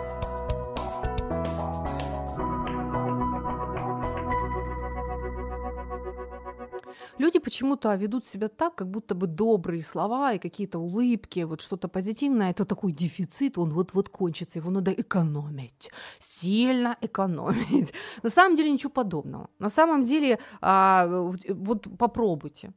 Люди 7.19 7.39
почему-то 7.39 7.95
ведут 7.95 8.27
себя 8.27 8.49
так, 8.49 8.75
как 8.75 8.91
будто 8.91 9.15
бы 9.15 9.27
добрые 9.27 9.83
слова 9.83 10.33
и 10.33 10.39
какие-то 10.39 10.79
улыбки, 10.79 11.45
вот 11.45 11.61
что-то 11.61 11.89
позитивное, 11.89 12.51
это 12.51 12.65
такой 12.65 12.93
дефицит, 12.93 13.57
он 13.59 13.71
вот-вот 13.71 14.09
кончится, 14.09 14.59
его 14.59 14.71
надо 14.71 14.91
экономить, 14.91 15.91
сильно 16.19 16.97
экономить. 17.01 17.93
На 18.23 18.31
самом 18.31 18.57
деле 18.57 18.73
ничего 18.73 18.91
подобного. 18.91 19.49
На 19.59 19.71
самом 19.71 20.03
деле, 20.03 20.39
а, 20.61 21.07
вот 21.49 21.87
попробуйте. 21.99 22.73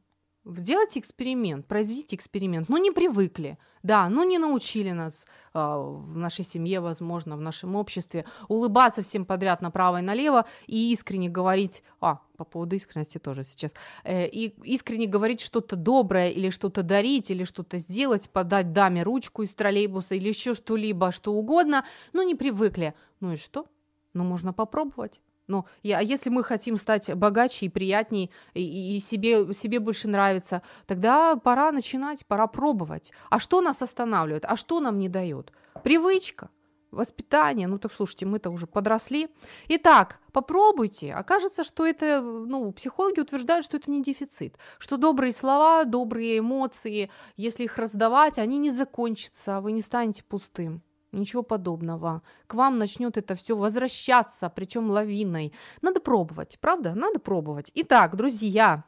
Сделайте 0.56 1.00
эксперимент, 1.00 1.66
произведите 1.66 2.16
эксперимент. 2.16 2.68
Ну, 2.68 2.78
не 2.78 2.90
привыкли, 2.90 3.58
да, 3.82 4.08
ну, 4.08 4.24
не 4.24 4.38
научили 4.38 4.92
нас 4.92 5.26
э, 5.52 5.58
в 5.58 6.16
нашей 6.16 6.44
семье, 6.44 6.80
возможно, 6.80 7.36
в 7.36 7.40
нашем 7.40 7.76
обществе 7.76 8.24
улыбаться 8.48 9.02
всем 9.02 9.26
подряд 9.26 9.60
направо 9.60 9.98
и 9.98 10.02
налево 10.02 10.46
и 10.66 10.92
искренне 10.92 11.28
говорить, 11.28 11.82
а, 12.00 12.20
по 12.38 12.44
поводу 12.44 12.76
искренности 12.76 13.18
тоже 13.18 13.44
сейчас, 13.44 13.72
э, 14.04 14.26
и 14.26 14.54
искренне 14.64 15.06
говорить 15.06 15.42
что-то 15.42 15.76
доброе 15.76 16.30
или 16.30 16.48
что-то 16.48 16.82
дарить, 16.82 17.30
или 17.30 17.44
что-то 17.44 17.76
сделать, 17.78 18.30
подать 18.30 18.72
даме 18.72 19.02
ручку 19.02 19.42
из 19.42 19.50
троллейбуса 19.50 20.14
или 20.14 20.28
еще 20.28 20.54
что-либо, 20.54 21.12
что 21.12 21.34
угодно, 21.34 21.84
ну, 22.14 22.22
не 22.22 22.34
привыкли. 22.34 22.94
Ну 23.20 23.32
и 23.32 23.36
что? 23.36 23.66
Ну, 24.14 24.24
можно 24.24 24.54
попробовать. 24.54 25.20
Ну, 25.48 25.64
а 25.82 26.02
если 26.02 26.28
мы 26.28 26.44
хотим 26.44 26.76
стать 26.76 27.12
богаче 27.14 27.66
и 27.66 27.68
приятнее, 27.70 28.28
и, 28.52 28.96
и 28.96 29.00
себе, 29.00 29.52
себе 29.54 29.80
больше 29.80 30.06
нравится, 30.06 30.62
тогда 30.86 31.36
пора 31.36 31.72
начинать, 31.72 32.26
пора 32.26 32.46
пробовать. 32.46 33.12
А 33.30 33.38
что 33.38 33.62
нас 33.62 33.80
останавливает? 33.80 34.44
А 34.44 34.56
что 34.56 34.80
нам 34.80 34.98
не 34.98 35.08
дает? 35.08 35.50
Привычка, 35.82 36.50
воспитание. 36.90 37.66
Ну 37.66 37.78
так 37.78 37.92
слушайте, 37.94 38.26
мы-то 38.26 38.50
уже 38.50 38.66
подросли. 38.66 39.28
Итак, 39.68 40.20
попробуйте. 40.32 41.14
Окажется, 41.14 41.64
что 41.64 41.86
это, 41.86 42.20
ну, 42.20 42.70
психологи 42.72 43.20
утверждают, 43.20 43.64
что 43.64 43.78
это 43.78 43.90
не 43.90 44.02
дефицит, 44.02 44.56
что 44.78 44.98
добрые 44.98 45.32
слова, 45.32 45.84
добрые 45.84 46.40
эмоции, 46.40 47.10
если 47.36 47.64
их 47.64 47.78
раздавать, 47.78 48.38
они 48.38 48.58
не 48.58 48.70
закончатся, 48.70 49.60
вы 49.62 49.72
не 49.72 49.80
станете 49.80 50.22
пустым. 50.24 50.82
Ничего 51.12 51.42
подобного. 51.42 52.22
К 52.46 52.54
вам 52.54 52.78
начнет 52.78 53.16
это 53.16 53.34
все 53.34 53.56
возвращаться, 53.56 54.48
причем 54.50 54.90
лавиной. 54.90 55.52
Надо 55.80 56.00
пробовать, 56.00 56.58
правда? 56.60 56.94
Надо 56.94 57.18
пробовать. 57.18 57.70
Итак, 57.74 58.16
друзья, 58.16 58.84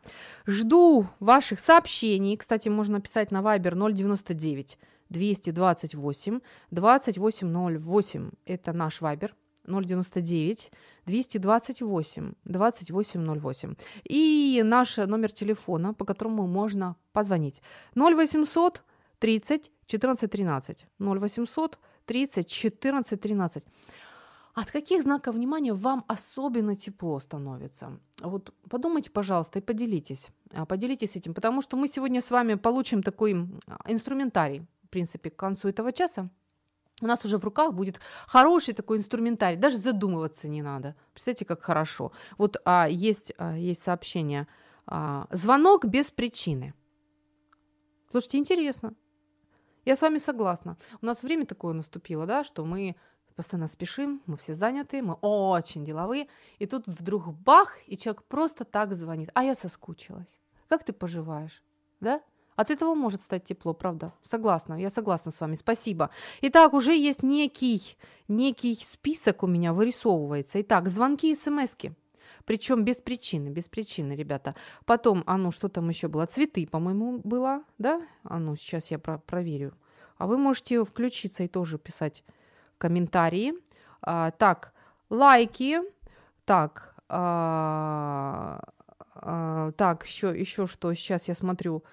жду 0.46 1.06
ваших 1.18 1.60
сообщений. 1.60 2.36
Кстати, 2.36 2.68
можно 2.68 3.00
писать 3.00 3.30
на 3.30 3.40
Viber 3.40 3.74
099 3.92 4.78
228 5.08 6.40
2808. 6.70 8.30
Это 8.44 8.72
наш 8.72 9.00
Viber. 9.00 9.30
099 9.66 10.72
228 11.06 12.34
2808. 12.44 13.74
И 14.04 14.62
наш 14.64 14.96
номер 14.96 15.32
телефона, 15.32 15.94
по 15.94 16.04
которому 16.04 16.46
можно 16.46 16.96
позвонить. 17.12 17.62
0800 17.94 18.82
30 19.18 19.70
14 19.86 20.30
13. 20.30 20.86
0800 20.98 21.78
30, 22.10 22.48
14, 22.48 23.20
13. 23.20 23.64
От 24.54 24.70
каких 24.72 25.02
знаков 25.02 25.36
внимания 25.36 25.72
вам 25.72 26.04
особенно 26.08 26.74
тепло 26.74 27.20
становится? 27.20 28.00
Вот 28.20 28.52
подумайте, 28.68 29.10
пожалуйста, 29.10 29.60
и 29.60 29.62
поделитесь. 29.62 30.26
А, 30.52 30.66
поделитесь 30.66 31.16
этим, 31.16 31.34
потому 31.34 31.62
что 31.62 31.76
мы 31.76 31.86
сегодня 31.86 32.20
с 32.20 32.30
вами 32.32 32.56
получим 32.56 33.04
такой 33.04 33.32
инструментарий, 33.86 34.66
в 34.82 34.88
принципе, 34.88 35.30
к 35.30 35.36
концу 35.36 35.68
этого 35.68 35.92
часа. 35.92 36.28
У 37.00 37.06
нас 37.06 37.24
уже 37.24 37.38
в 37.38 37.44
руках 37.44 37.74
будет 37.74 38.00
хороший 38.26 38.74
такой 38.74 38.98
инструментарий, 38.98 39.56
даже 39.56 39.76
задумываться 39.76 40.48
не 40.48 40.62
надо. 40.62 40.96
Представьте, 41.12 41.44
как 41.44 41.62
хорошо. 41.62 42.10
Вот 42.38 42.56
а, 42.64 42.88
есть, 42.90 43.32
а, 43.38 43.56
есть 43.56 43.82
сообщение. 43.84 44.48
А, 44.84 45.28
звонок 45.30 45.84
без 45.84 46.10
причины. 46.10 46.74
Слушайте, 48.10 48.38
интересно. 48.38 48.94
Я 49.84 49.96
с 49.96 50.02
вами 50.02 50.18
согласна. 50.18 50.76
У 51.00 51.06
нас 51.06 51.22
время 51.22 51.46
такое 51.46 51.72
наступило, 51.72 52.26
да, 52.26 52.44
что 52.44 52.64
мы 52.64 52.96
постоянно 53.34 53.68
спешим, 53.68 54.22
мы 54.26 54.36
все 54.36 54.54
заняты, 54.54 55.00
мы 55.00 55.14
очень 55.14 55.84
деловые, 55.84 56.28
и 56.58 56.66
тут 56.66 56.86
вдруг 56.86 57.32
бах, 57.32 57.78
и 57.86 57.96
человек 57.96 58.22
просто 58.24 58.64
так 58.64 58.94
звонит. 58.94 59.30
А 59.34 59.44
я 59.44 59.54
соскучилась. 59.54 60.28
Как 60.68 60.84
ты 60.84 60.92
поживаешь? 60.92 61.62
Да? 62.00 62.20
От 62.56 62.70
этого 62.70 62.94
может 62.94 63.22
стать 63.22 63.44
тепло, 63.44 63.72
правда? 63.72 64.12
Согласна, 64.22 64.74
я 64.74 64.90
согласна 64.90 65.32
с 65.32 65.40
вами, 65.40 65.54
спасибо. 65.54 66.10
Итак, 66.42 66.74
уже 66.74 66.94
есть 66.94 67.22
некий, 67.22 67.96
некий 68.28 68.74
список 68.74 69.42
у 69.42 69.46
меня 69.46 69.72
вырисовывается. 69.72 70.60
Итак, 70.60 70.88
звонки 70.90 71.30
и 71.30 71.34
смски. 71.34 71.94
Причем 72.50 72.84
без 72.84 72.96
причины, 72.96 73.48
без 73.48 73.66
причины, 73.66 74.14
ребята. 74.14 74.56
Потом, 74.84 75.22
а 75.28 75.36
ну, 75.36 75.52
что 75.52 75.68
там 75.68 75.88
еще 75.88 76.08
было? 76.08 76.26
Цветы, 76.26 76.66
по-моему, 76.66 77.20
было, 77.22 77.62
да? 77.78 78.02
А 78.24 78.40
ну, 78.40 78.56
сейчас 78.56 78.90
я 78.90 78.98
про- 78.98 79.18
проверю. 79.18 79.72
А 80.18 80.26
вы 80.26 80.36
можете 80.36 80.84
включиться 80.84 81.44
и 81.44 81.46
тоже 81.46 81.78
писать 81.78 82.24
комментарии. 82.76 83.54
А, 84.02 84.32
так, 84.32 84.72
лайки. 85.10 85.78
Так, 86.44 86.96
а, 87.08 88.60
а, 89.14 89.70
так, 89.76 90.04
еще, 90.04 90.36
еще 90.36 90.66
что, 90.66 90.92
сейчас 90.94 91.28
я 91.28 91.36
смотрю 91.36 91.84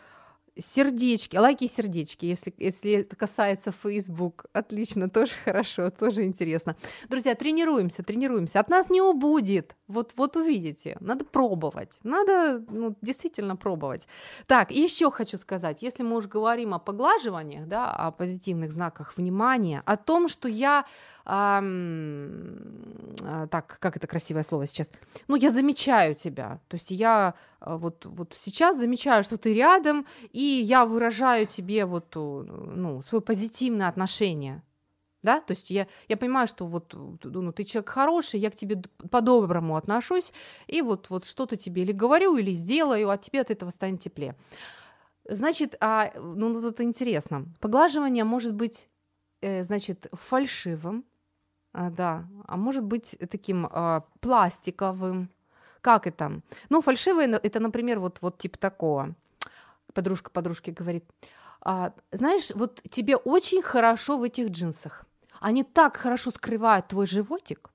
сердечки, 0.60 1.38
лайки 1.38 1.66
и 1.66 1.68
сердечки, 1.68 2.26
если, 2.26 2.54
если 2.58 2.92
это 2.92 3.16
касается 3.16 3.72
Facebook. 3.72 4.46
Отлично, 4.54 5.10
тоже 5.18 5.34
хорошо, 5.44 5.90
тоже 5.90 6.24
интересно. 6.24 6.76
Друзья, 7.10 7.36
тренируемся, 7.36 8.04
тренируемся. 8.04 8.60
От 8.60 8.70
нас 8.70 8.90
не 8.90 9.02
убудет. 9.02 9.76
Вот, 9.88 10.14
вот 10.16 10.36
увидите. 10.36 10.98
Надо 11.00 11.26
пробовать. 11.26 12.00
Надо 12.04 12.64
ну, 12.70 12.96
действительно 13.02 13.56
пробовать. 13.56 14.08
Так, 14.46 14.72
еще 14.72 15.12
хочу 15.12 15.38
сказать, 15.38 15.82
если 15.82 16.04
мы 16.04 16.16
уже 16.18 16.28
говорим 16.28 16.74
о 16.74 16.80
поглаживаниях, 16.80 17.68
да, 17.68 17.92
о 17.92 18.12
позитивных 18.12 18.72
знаках 18.72 19.18
внимания, 19.18 19.82
о 19.86 19.98
том, 19.98 20.28
что 20.28 20.48
я 20.48 20.86
а, 21.30 21.62
так, 23.52 23.78
как 23.80 23.98
это 23.98 24.08
красивое 24.08 24.44
слово 24.44 24.66
сейчас? 24.66 24.90
Ну, 25.28 25.36
я 25.36 25.50
замечаю 25.50 26.16
тебя. 26.16 26.62
То 26.70 26.76
есть 26.76 26.90
я 26.92 27.34
вот, 27.60 28.06
вот 28.06 28.36
сейчас 28.40 28.78
замечаю, 28.78 29.24
что 29.24 29.38
ты 29.38 29.54
рядом, 29.54 30.06
и 30.32 30.42
я 30.42 30.86
выражаю 30.86 31.48
тебе 31.48 31.86
вот, 31.86 32.16
ну, 32.16 33.02
свое 33.02 33.22
позитивное 33.22 33.88
отношение. 33.88 34.64
Да, 35.24 35.42
то 35.42 35.52
есть 35.52 35.70
я, 35.70 35.88
я 36.08 36.16
понимаю, 36.16 36.48
что 36.48 36.66
вот 36.68 36.94
ну, 36.94 37.52
ты 37.52 37.64
человек 37.64 37.90
хороший, 37.90 38.40
я 38.40 38.52
к 38.52 38.56
тебе 38.56 38.82
по-доброму 39.10 39.76
отношусь, 39.76 40.32
и 40.68 40.82
вот, 40.82 41.10
вот 41.10 41.26
что-то 41.26 41.58
тебе 41.58 41.82
или 41.82 41.92
говорю, 41.92 42.38
или 42.38 42.52
сделаю, 42.54 43.10
а 43.10 43.18
тебе 43.18 43.42
от 43.42 43.52
этого 43.52 43.72
станет 43.72 44.02
теплее. 44.02 44.36
Значит, 45.30 45.76
а, 45.82 46.14
ну, 46.16 46.54
вот 46.54 46.64
это 46.64 46.84
интересно. 46.84 47.46
Поглаживание 47.60 48.24
может 48.24 48.54
быть, 48.54 48.88
э, 49.42 49.64
значит, 49.64 50.08
фальшивым, 50.14 51.04
а, 51.74 51.90
да, 51.90 52.28
а 52.46 52.56
может 52.56 52.86
быть 52.86 53.18
таким 53.30 53.68
а, 53.70 54.06
пластиковым, 54.22 55.30
как 55.88 56.06
это? 56.06 56.42
Ну, 56.70 56.82
фальшивые– 56.82 57.40
это, 57.44 57.62
например, 57.62 58.00
вот, 58.00 58.18
вот 58.22 58.38
типа 58.38 58.58
такого. 58.58 59.16
Подружка 59.94 60.30
подружке 60.30 60.74
говорит, 60.74 61.06
а, 61.62 61.94
знаешь, 62.12 62.52
вот 62.56 62.82
тебе 62.90 63.16
очень 63.16 63.62
хорошо 63.62 64.18
в 64.18 64.24
этих 64.24 64.50
джинсах. 64.50 65.06
Они 65.40 65.64
так 65.64 65.96
хорошо 65.96 66.32
скрывают 66.32 66.90
твой 66.90 67.06
животик. 67.06 67.70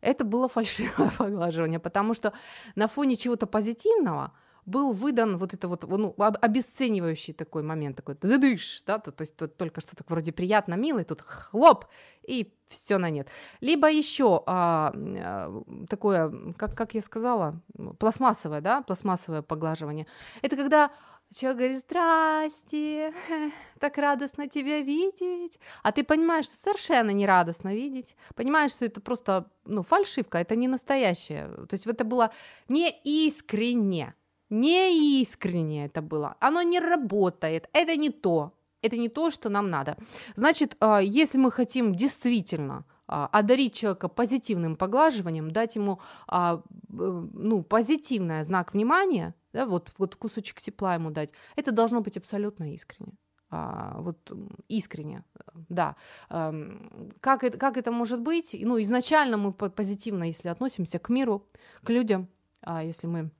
Это 0.00 0.24
было 0.24 0.48
фальшивое 0.48 1.10
поглаживание, 1.18 1.78
потому 1.78 2.14
что 2.14 2.32
на 2.76 2.88
фоне 2.88 3.16
чего-то 3.16 3.46
позитивного– 3.46 4.32
был 4.68 4.92
выдан 4.92 5.38
вот 5.38 5.54
это 5.54 5.68
вот 5.68 5.88
ну, 5.88 6.14
обесценивающий 6.18 7.34
такой 7.34 7.62
момент, 7.62 7.96
такой 7.96 8.14
дыдыш, 8.14 8.82
да, 8.86 8.98
то, 8.98 9.10
то 9.10 9.22
есть 9.22 9.36
тут 9.36 9.56
только 9.56 9.80
что 9.80 9.96
так 9.96 10.10
вроде 10.10 10.32
приятно, 10.32 10.74
милый, 10.74 11.04
тут 11.04 11.22
хлоп, 11.22 11.86
и 12.22 12.52
все 12.68 12.98
на 12.98 13.10
нет. 13.10 13.28
Либо 13.60 13.90
еще 13.90 14.42
а, 14.46 14.92
а, 14.94 15.62
такое, 15.88 16.32
как, 16.56 16.76
как 16.76 16.94
я 16.94 17.00
сказала, 17.00 17.60
пластмассовое, 17.98 18.60
да, 18.60 18.82
пластмассовое 18.82 19.42
поглаживание. 19.42 20.06
Это 20.42 20.56
когда 20.56 20.90
Человек 21.34 21.58
говорит, 21.58 21.78
здрасте, 21.80 23.12
так 23.80 23.98
радостно 23.98 24.48
тебя 24.48 24.80
видеть. 24.80 25.58
А 25.82 25.92
ты 25.92 26.02
понимаешь, 26.02 26.46
что 26.46 26.56
совершенно 26.64 27.10
не 27.10 27.26
радостно 27.26 27.74
видеть. 27.74 28.16
Понимаешь, 28.34 28.70
что 28.70 28.86
это 28.86 29.02
просто, 29.02 29.50
ну, 29.66 29.82
фальшивка, 29.82 30.38
это 30.38 30.56
не 30.56 30.68
настоящее. 30.68 31.48
То 31.68 31.74
есть 31.74 31.86
это 31.86 32.04
было 32.04 32.32
не 32.68 32.90
искренне 33.04 34.14
не 34.50 35.20
искренне 35.22 35.86
это 35.86 36.02
было, 36.02 36.36
оно 36.40 36.62
не 36.62 36.80
работает, 36.80 37.68
это 37.72 37.96
не 37.96 38.10
то, 38.10 38.52
это 38.82 38.96
не 38.96 39.08
то, 39.08 39.30
что 39.30 39.48
нам 39.48 39.70
надо. 39.70 39.96
Значит, 40.36 40.76
а, 40.80 41.00
если 41.00 41.38
мы 41.38 41.50
хотим 41.50 41.94
действительно 41.94 42.84
а, 43.06 43.26
одарить 43.32 43.74
человека 43.74 44.08
позитивным 44.08 44.76
поглаживанием, 44.76 45.50
дать 45.50 45.76
ему 45.76 46.00
а, 46.26 46.62
ну, 46.88 47.62
позитивный 47.62 48.44
знак 48.44 48.74
внимания, 48.74 49.34
да, 49.52 49.66
вот, 49.66 49.92
вот 49.98 50.16
кусочек 50.16 50.60
тепла 50.60 50.94
ему 50.94 51.10
дать, 51.10 51.30
это 51.56 51.72
должно 51.72 52.00
быть 52.00 52.16
абсолютно 52.16 52.74
искренне. 52.74 53.14
А, 53.50 53.96
вот 54.00 54.30
искренне, 54.68 55.24
да. 55.68 55.96
А, 56.28 56.54
как, 57.20 57.44
это, 57.44 57.56
как 57.56 57.78
это 57.78 57.90
может 57.90 58.20
быть? 58.20 58.54
Ну, 58.60 58.80
изначально 58.82 59.38
мы 59.38 59.52
позитивно, 59.52 60.24
если 60.24 60.48
относимся 60.48 60.98
к 60.98 61.08
миру, 61.08 61.46
к 61.82 61.88
людям, 61.88 62.28
а, 62.60 62.84
если 62.84 63.06
мы 63.06 63.30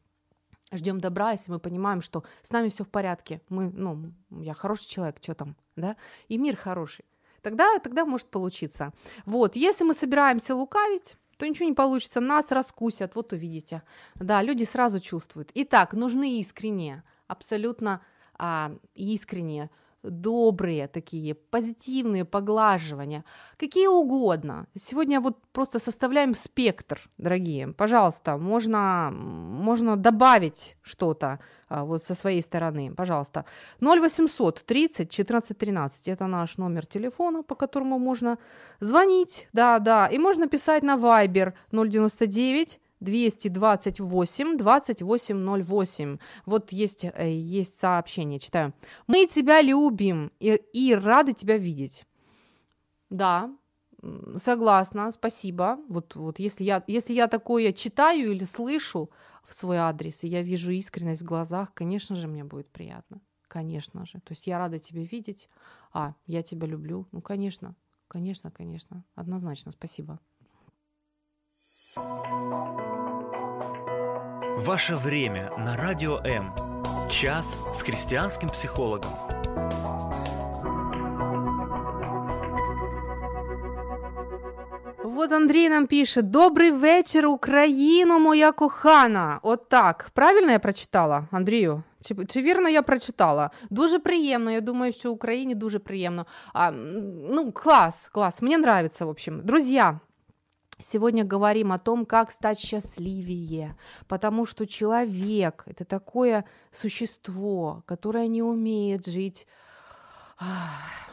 ждем 0.72 1.00
добра, 1.00 1.32
если 1.32 1.50
мы 1.50 1.58
понимаем, 1.58 2.00
что 2.00 2.24
с 2.42 2.50
нами 2.50 2.68
все 2.68 2.84
в 2.84 2.88
порядке, 2.88 3.40
мы, 3.48 3.70
ну, 3.70 4.12
я 4.30 4.54
хороший 4.54 4.88
человек, 4.88 5.16
что 5.22 5.34
там, 5.34 5.56
да, 5.76 5.96
и 6.28 6.38
мир 6.38 6.56
хороший, 6.56 7.04
тогда, 7.42 7.78
тогда 7.78 8.04
может 8.04 8.28
получиться. 8.28 8.92
Вот, 9.24 9.56
если 9.56 9.84
мы 9.84 9.94
собираемся 9.94 10.54
лукавить, 10.54 11.16
то 11.36 11.48
ничего 11.48 11.68
не 11.68 11.74
получится, 11.74 12.20
нас 12.20 12.50
раскусят, 12.50 13.14
вот 13.14 13.32
увидите. 13.32 13.82
Да, 14.16 14.42
люди 14.42 14.64
сразу 14.64 14.98
чувствуют. 15.00 15.50
Итак, 15.54 15.92
нужны 15.94 16.40
искренние, 16.40 17.04
абсолютно 17.28 18.00
а, 18.34 18.72
искренние 18.94 19.70
добрые 20.02 20.88
такие, 20.88 21.34
позитивные 21.34 22.24
поглаживания, 22.24 23.24
какие 23.56 23.88
угодно. 23.88 24.66
Сегодня 24.76 25.20
вот 25.20 25.36
просто 25.52 25.78
составляем 25.78 26.34
спектр, 26.34 27.00
дорогие. 27.18 27.68
Пожалуйста, 27.68 28.36
можно, 28.36 29.10
можно 29.12 29.96
добавить 29.96 30.76
что-то 30.82 31.40
а, 31.68 31.84
вот 31.84 32.04
со 32.04 32.14
своей 32.14 32.42
стороны, 32.42 32.94
пожалуйста. 32.94 33.44
0800 33.80 34.64
30 34.64 35.10
14 35.10 35.58
13, 35.58 36.08
это 36.08 36.26
наш 36.26 36.58
номер 36.58 36.86
телефона, 36.86 37.42
по 37.42 37.54
которому 37.54 37.98
можно 37.98 38.38
звонить, 38.80 39.48
да, 39.52 39.78
да, 39.78 40.06
и 40.06 40.18
можно 40.18 40.48
писать 40.48 40.82
на 40.82 40.96
Viber 40.96 41.52
099 41.72 42.80
228 43.00 44.56
2808. 44.56 46.18
Вот 46.46 46.72
есть, 46.72 47.04
э, 47.04 47.32
есть 47.32 47.78
сообщение, 47.78 48.38
читаю. 48.40 48.72
Мы 49.06 49.26
тебя 49.26 49.62
любим 49.62 50.32
и, 50.40 50.60
и 50.72 50.94
рады 50.94 51.32
тебя 51.32 51.56
видеть. 51.56 52.04
Да, 53.10 53.50
согласна, 54.36 55.10
спасибо. 55.10 55.78
Вот, 55.88 56.14
вот 56.14 56.38
если, 56.38 56.64
я, 56.64 56.84
если 56.86 57.14
я 57.14 57.28
такое 57.28 57.72
читаю 57.72 58.32
или 58.32 58.44
слышу 58.44 59.10
в 59.44 59.54
свой 59.54 59.78
адрес, 59.78 60.24
и 60.24 60.28
я 60.28 60.42
вижу 60.42 60.72
искренность 60.72 61.22
в 61.22 61.26
глазах, 61.26 61.72
конечно 61.74 62.16
же, 62.16 62.28
мне 62.28 62.44
будет 62.44 62.68
приятно. 62.68 63.20
Конечно 63.48 64.04
же. 64.04 64.20
То 64.20 64.32
есть 64.32 64.46
я 64.46 64.58
рада 64.58 64.78
тебя 64.78 65.02
видеть. 65.02 65.48
А, 65.92 66.14
я 66.26 66.42
тебя 66.42 66.66
люблю. 66.66 67.08
Ну, 67.12 67.22
конечно, 67.22 67.74
конечно, 68.08 68.50
конечно. 68.50 69.04
Однозначно, 69.14 69.72
спасибо. 69.72 70.20
Ваше 74.57 74.95
время 74.95 75.51
на 75.57 75.77
Радио 75.77 76.19
М. 76.25 76.53
Час 77.09 77.55
с 77.73 77.81
христианским 77.81 78.49
психологом. 78.49 79.11
Вот 85.03 85.31
Андрій 85.33 85.69
нам 85.69 85.87
пише: 85.87 86.21
Добрий 86.21 86.71
вечір, 86.71 87.27
Україно, 87.27 88.19
моя 88.19 88.51
кохана. 88.51 89.39
От 89.41 89.69
так. 89.69 90.11
Правильно 90.13 90.51
я 90.51 90.59
прочитала, 90.59 91.27
Андрію? 91.31 91.83
Чи 92.01 92.15
чи 92.25 92.41
вірно 92.41 92.69
я 92.69 92.81
прочитала? 92.81 93.49
Дуже 93.69 93.99
приємно. 93.99 94.51
Я 94.51 94.61
думаю, 94.61 94.91
що 94.93 95.11
Україні 95.11 95.55
дуже 95.55 95.79
приємно. 95.79 96.25
А, 96.53 96.71
Ну, 97.29 97.51
клас, 97.51 98.09
клас. 98.11 98.41
Мені 98.41 98.55
нравится, 98.55 99.05
в 99.05 99.09
общем. 99.09 99.41
Друзья, 99.43 99.99
Сегодня 100.80 101.24
говорим 101.24 101.72
о 101.72 101.78
том, 101.78 102.06
как 102.06 102.30
стать 102.30 102.58
счастливее, 102.58 103.76
потому 104.06 104.46
что 104.46 104.66
человек– 104.66 105.64
это 105.66 105.84
такое 105.84 106.44
существо, 106.70 107.82
которое 107.86 108.28
не 108.28 108.42
умеет 108.42 109.06
жить 109.06 109.46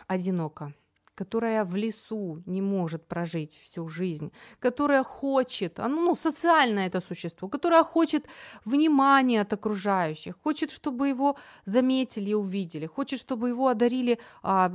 одиноко 0.07 0.73
которая 1.15 1.63
в 1.63 1.75
лесу 1.75 2.43
не 2.45 2.61
может 2.61 3.07
прожить 3.07 3.59
всю 3.61 3.87
жизнь, 3.87 4.31
которая 4.59 5.03
хочет, 5.03 5.79
оно, 5.79 6.01
ну, 6.01 6.15
социальное 6.15 6.87
это 6.87 7.01
существо, 7.01 7.47
которое 7.47 7.83
хочет 7.83 8.25
внимания 8.65 9.41
от 9.41 9.53
окружающих, 9.53 10.35
хочет, 10.43 10.71
чтобы 10.71 11.07
его 11.07 11.35
заметили 11.65 12.31
и 12.31 12.33
увидели, 12.33 12.85
хочет, 12.85 13.19
чтобы 13.19 13.49
его 13.49 13.67
одарили 13.67 14.19
а, 14.43 14.71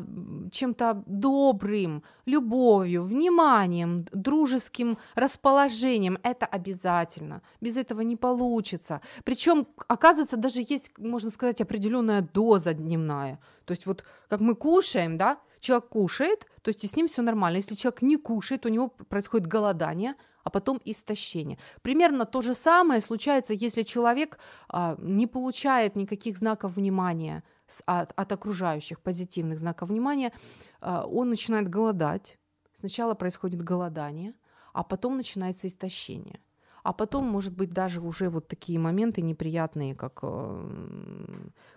чем-то 0.50 1.03
добрым, 1.07 2.03
любовью, 2.26 3.03
вниманием, 3.03 4.07
дружеским 4.12 4.98
расположением. 5.14 6.18
Это 6.22 6.46
обязательно. 6.46 7.42
Без 7.61 7.76
этого 7.76 8.00
не 8.03 8.16
получится. 8.16 9.00
Причем, 9.24 9.66
оказывается, 9.88 10.37
даже 10.37 10.61
есть, 10.61 10.90
можно 10.98 11.31
сказать, 11.31 11.61
определенная 11.61 12.22
доза 12.22 12.72
дневная. 12.74 13.38
То 13.64 13.72
есть 13.72 13.87
вот 13.87 14.05
как 14.29 14.40
мы 14.40 14.55
кушаем, 14.55 15.18
да, 15.18 15.38
человек 15.61 15.88
кушает, 15.88 16.46
то 16.62 16.70
есть 16.70 16.88
с 16.88 16.96
ним 16.96 17.07
все 17.07 17.23
нормально. 17.23 17.59
Если 17.59 17.75
человек 17.75 18.03
не 18.03 18.16
кушает, 18.16 18.66
у 18.66 18.68
него 18.68 18.88
происходит 18.88 19.46
голодание, 19.46 20.14
а 20.42 20.51
потом 20.51 20.81
истощение. 20.85 21.59
Примерно 21.83 22.25
то 22.25 22.40
же 22.40 22.55
самое 22.55 23.01
случается, 23.01 23.55
если 23.55 23.83
человек 23.83 24.38
а, 24.68 24.96
не 24.99 25.27
получает 25.27 25.96
никаких 25.96 26.38
знаков 26.38 26.77
внимания 26.77 27.44
от, 27.87 28.12
от 28.16 28.33
окружающих, 28.33 29.01
позитивных 29.01 29.59
знаков 29.59 29.90
внимания, 29.90 30.33
а, 30.81 31.05
он 31.07 31.29
начинает 31.29 31.68
голодать. 31.68 32.38
Сначала 32.75 33.14
происходит 33.14 33.62
голодание, 33.62 34.35
а 34.73 34.83
потом 34.83 35.16
начинается 35.16 35.68
истощение 35.68 36.40
а 36.83 36.93
потом, 36.93 37.27
может 37.27 37.53
быть, 37.55 37.73
даже 37.73 38.01
уже 38.01 38.29
вот 38.29 38.49
такие 38.49 38.79
моменты 38.79 39.23
неприятные, 39.23 39.95
как, 39.95 40.21
э, 40.23 41.25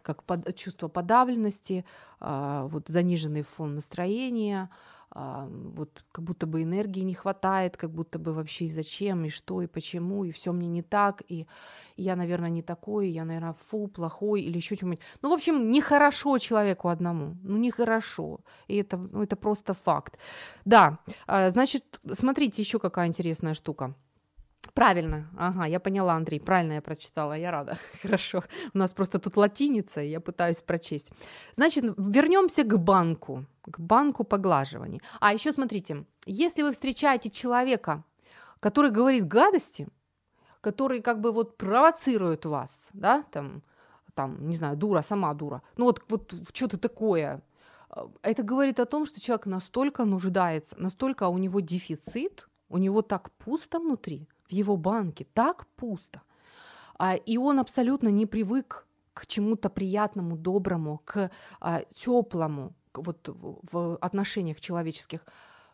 как 0.02 0.24
под, 0.24 0.56
чувство 0.56 0.88
подавленности, 0.88 1.86
а, 2.20 2.68
вот 2.68 2.88
заниженный 2.88 3.42
фон 3.42 3.76
настроения, 3.76 4.70
а, 5.16 5.48
вот 5.76 6.04
как 6.12 6.24
будто 6.26 6.48
бы 6.48 6.63
энергии 6.63 7.02
не 7.02 7.13
хватает, 7.13 7.78
как 7.78 7.92
будто 7.92 8.18
бы 8.18 8.34
вообще 8.34 8.66
и 8.66 8.72
зачем, 8.72 9.26
и 9.26 9.30
что, 9.30 9.62
и 9.62 9.68
почему, 9.68 10.24
и 10.24 10.32
все 10.32 10.52
мне 10.52 10.68
не 10.68 10.82
так, 10.82 11.22
и 11.28 11.46
я, 11.98 12.16
наверное, 12.16 12.50
не 12.50 12.63
такой, 12.63 13.10
я, 13.10 13.24
наверное, 13.24 13.56
фу, 13.70 13.88
плохой, 13.88 14.42
или 14.42 14.58
еще 14.58 14.76
что-нибудь. 14.76 15.02
Ну, 15.22 15.30
в 15.30 15.34
общем, 15.34 15.72
нехорошо 15.72 16.39
человеку 16.39 16.89
одному, 16.89 17.38
ну, 17.44 17.58
нехорошо, 17.58 18.39
и 18.68 18.78
это, 18.78 18.98
ну, 18.98 19.22
это 19.22 19.36
просто 19.36 19.76
факт. 19.76 20.18
Да, 20.66 20.98
а, 21.28 21.52
значит, 21.52 22.00
смотрите, 22.13 22.62
еще 22.63 22.80
какая 22.80 23.08
интересная 23.08 23.54
штука. 23.54 23.94
Правильно, 24.74 25.30
ага, 25.38 25.68
я 25.68 25.80
поняла, 25.80 26.14
Андрей, 26.14 26.40
правильно 26.40 26.74
я 26.74 26.82
прочитала, 26.82 27.38
я 27.38 27.52
рада. 27.52 27.78
Хорошо. 28.02 28.44
У 28.74 28.78
нас 28.78 28.92
просто 28.92 29.20
тут 29.20 29.38
латиница, 29.38 30.02
я 30.02 30.20
пытаюсь 30.20 30.62
прочесть. 30.62 31.12
Значит, 31.56 31.84
вернемся 31.98 32.64
к 32.64 32.80
банку, 32.80 33.46
к 33.62 33.80
банку 33.80 34.24
поглаживаний. 34.24 35.02
А 35.20 35.34
еще 35.34 35.52
смотрите, 35.52 36.06
если 36.26 36.64
вы 36.64 36.72
встречаете 36.72 37.30
человека, 37.30 38.04
который 38.60 38.90
говорит 38.90 39.28
гадости, 39.28 39.88
который 40.62 41.02
как 41.02 41.22
бы 41.22 41.32
вот 41.32 41.58
провоцирует 41.58 42.46
вас, 42.46 42.90
да, 42.94 43.24
там, 43.32 43.62
там, 44.16 44.48
не 44.48 44.56
знаю, 44.56 44.76
дура, 44.76 45.04
сама 45.04 45.34
дура, 45.34 45.62
ну 45.78 45.86
вот, 45.86 46.02
вот 46.10 46.34
что-то 46.54 46.78
такое, 46.80 47.44
это 48.24 48.42
говорит 48.42 48.80
о 48.80 48.86
том, 48.86 49.06
что 49.06 49.22
человек 49.22 49.46
настолько 49.46 50.06
нуждается, 50.06 50.76
настолько 50.80 51.28
у 51.28 51.38
него 51.38 51.60
дефицит, 51.60 52.50
у 52.70 52.78
него 52.80 53.02
так 53.02 53.30
пусто 53.34 53.80
внутри, 53.80 54.28
его 54.54 54.78
банке. 54.78 55.26
Так 55.34 55.68
пусто, 55.76 56.22
а, 56.98 57.16
и 57.16 57.38
он 57.38 57.60
абсолютно 57.60 58.10
не 58.10 58.26
привык 58.26 58.86
к 59.13 59.28
чему-то 59.28 59.70
приятному, 59.70 60.38
доброму, 60.38 61.02
к 61.06 61.32
а, 61.60 61.84
теплому, 61.94 62.74
вот 62.94 63.30
в 63.72 63.98
отношениях 63.98 64.60
человеческих, 64.60 65.26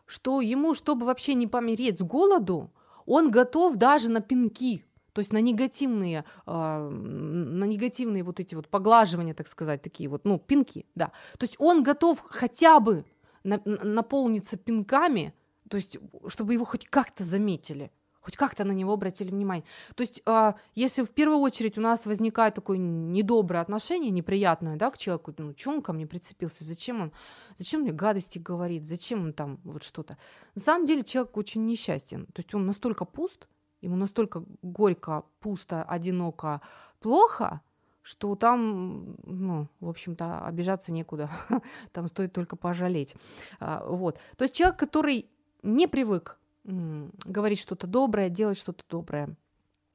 что 0.06 0.40
ему, 0.40 0.74
чтобы 0.74 1.06
вообще 1.06 1.34
не 1.34 1.46
помереть 1.46 1.98
с 1.98 2.02
голоду, 2.02 2.70
он 3.06 3.30
готов 3.30 3.76
даже 3.76 4.10
на 4.10 4.20
пинки, 4.20 4.84
то 5.12 5.20
есть 5.20 5.32
на 5.32 5.40
негативные, 5.40 6.24
э, 6.46 6.88
на 6.88 7.64
негативные 7.64 8.22
вот 8.22 8.40
эти 8.40 8.54
вот 8.54 8.68
поглаживания, 8.68 9.34
так 9.34 9.48
сказать, 9.48 9.82
такие 9.82 10.08
вот, 10.08 10.24
ну, 10.24 10.38
пинки, 10.38 10.86
да. 10.94 11.12
То 11.38 11.44
есть 11.44 11.56
он 11.58 11.82
готов 11.82 12.24
хотя 12.28 12.80
бы 12.80 13.04
на, 13.44 13.60
наполниться 13.64 14.56
пинками, 14.56 15.34
то 15.68 15.76
есть 15.76 15.98
чтобы 16.28 16.54
его 16.54 16.64
хоть 16.64 16.86
как-то 16.86 17.24
заметили 17.24 17.90
хоть 18.20 18.36
как-то 18.36 18.64
на 18.64 18.72
него 18.72 18.92
обратили 18.92 19.30
внимание. 19.30 19.64
То 19.94 20.02
есть, 20.02 20.22
э, 20.26 20.52
если 20.74 21.02
в 21.02 21.10
первую 21.10 21.40
очередь 21.40 21.78
у 21.78 21.80
нас 21.80 22.06
возникает 22.06 22.54
такое 22.54 22.78
недоброе 22.78 23.62
отношение, 23.62 24.10
неприятное, 24.10 24.76
да, 24.76 24.90
к 24.90 24.98
человеку, 24.98 25.34
ну, 25.38 25.54
что 25.56 25.70
он 25.70 25.82
ко 25.82 25.92
мне 25.92 26.06
прицепился, 26.06 26.64
зачем 26.64 27.00
он, 27.00 27.12
зачем 27.56 27.80
мне 27.80 27.92
гадости 27.92 28.38
говорит, 28.38 28.86
зачем 28.86 29.24
он 29.24 29.32
там 29.32 29.58
вот 29.64 29.82
что-то. 29.82 30.16
На 30.54 30.60
самом 30.60 30.86
деле 30.86 31.02
человек 31.02 31.36
очень 31.36 31.64
несчастен, 31.64 32.26
то 32.26 32.40
есть 32.40 32.54
он 32.54 32.66
настолько 32.66 33.04
пуст, 33.04 33.48
ему 33.80 33.96
настолько 33.96 34.44
горько, 34.62 35.24
пусто, 35.40 35.82
одиноко, 35.82 36.60
плохо, 37.00 37.60
что 38.02 38.34
там, 38.34 39.16
ну, 39.24 39.68
в 39.80 39.88
общем-то, 39.88 40.44
обижаться 40.44 40.92
некуда, 40.92 41.30
там 41.92 42.08
стоит 42.08 42.32
только 42.32 42.56
пожалеть. 42.56 43.14
А, 43.60 43.84
вот. 43.86 44.18
То 44.36 44.44
есть 44.44 44.54
человек, 44.54 44.78
который 44.78 45.30
не 45.62 45.86
привык 45.86 46.39
говорить 46.64 47.60
что-то 47.60 47.86
доброе, 47.86 48.28
делать 48.28 48.58
что-то 48.58 48.84
доброе. 48.88 49.36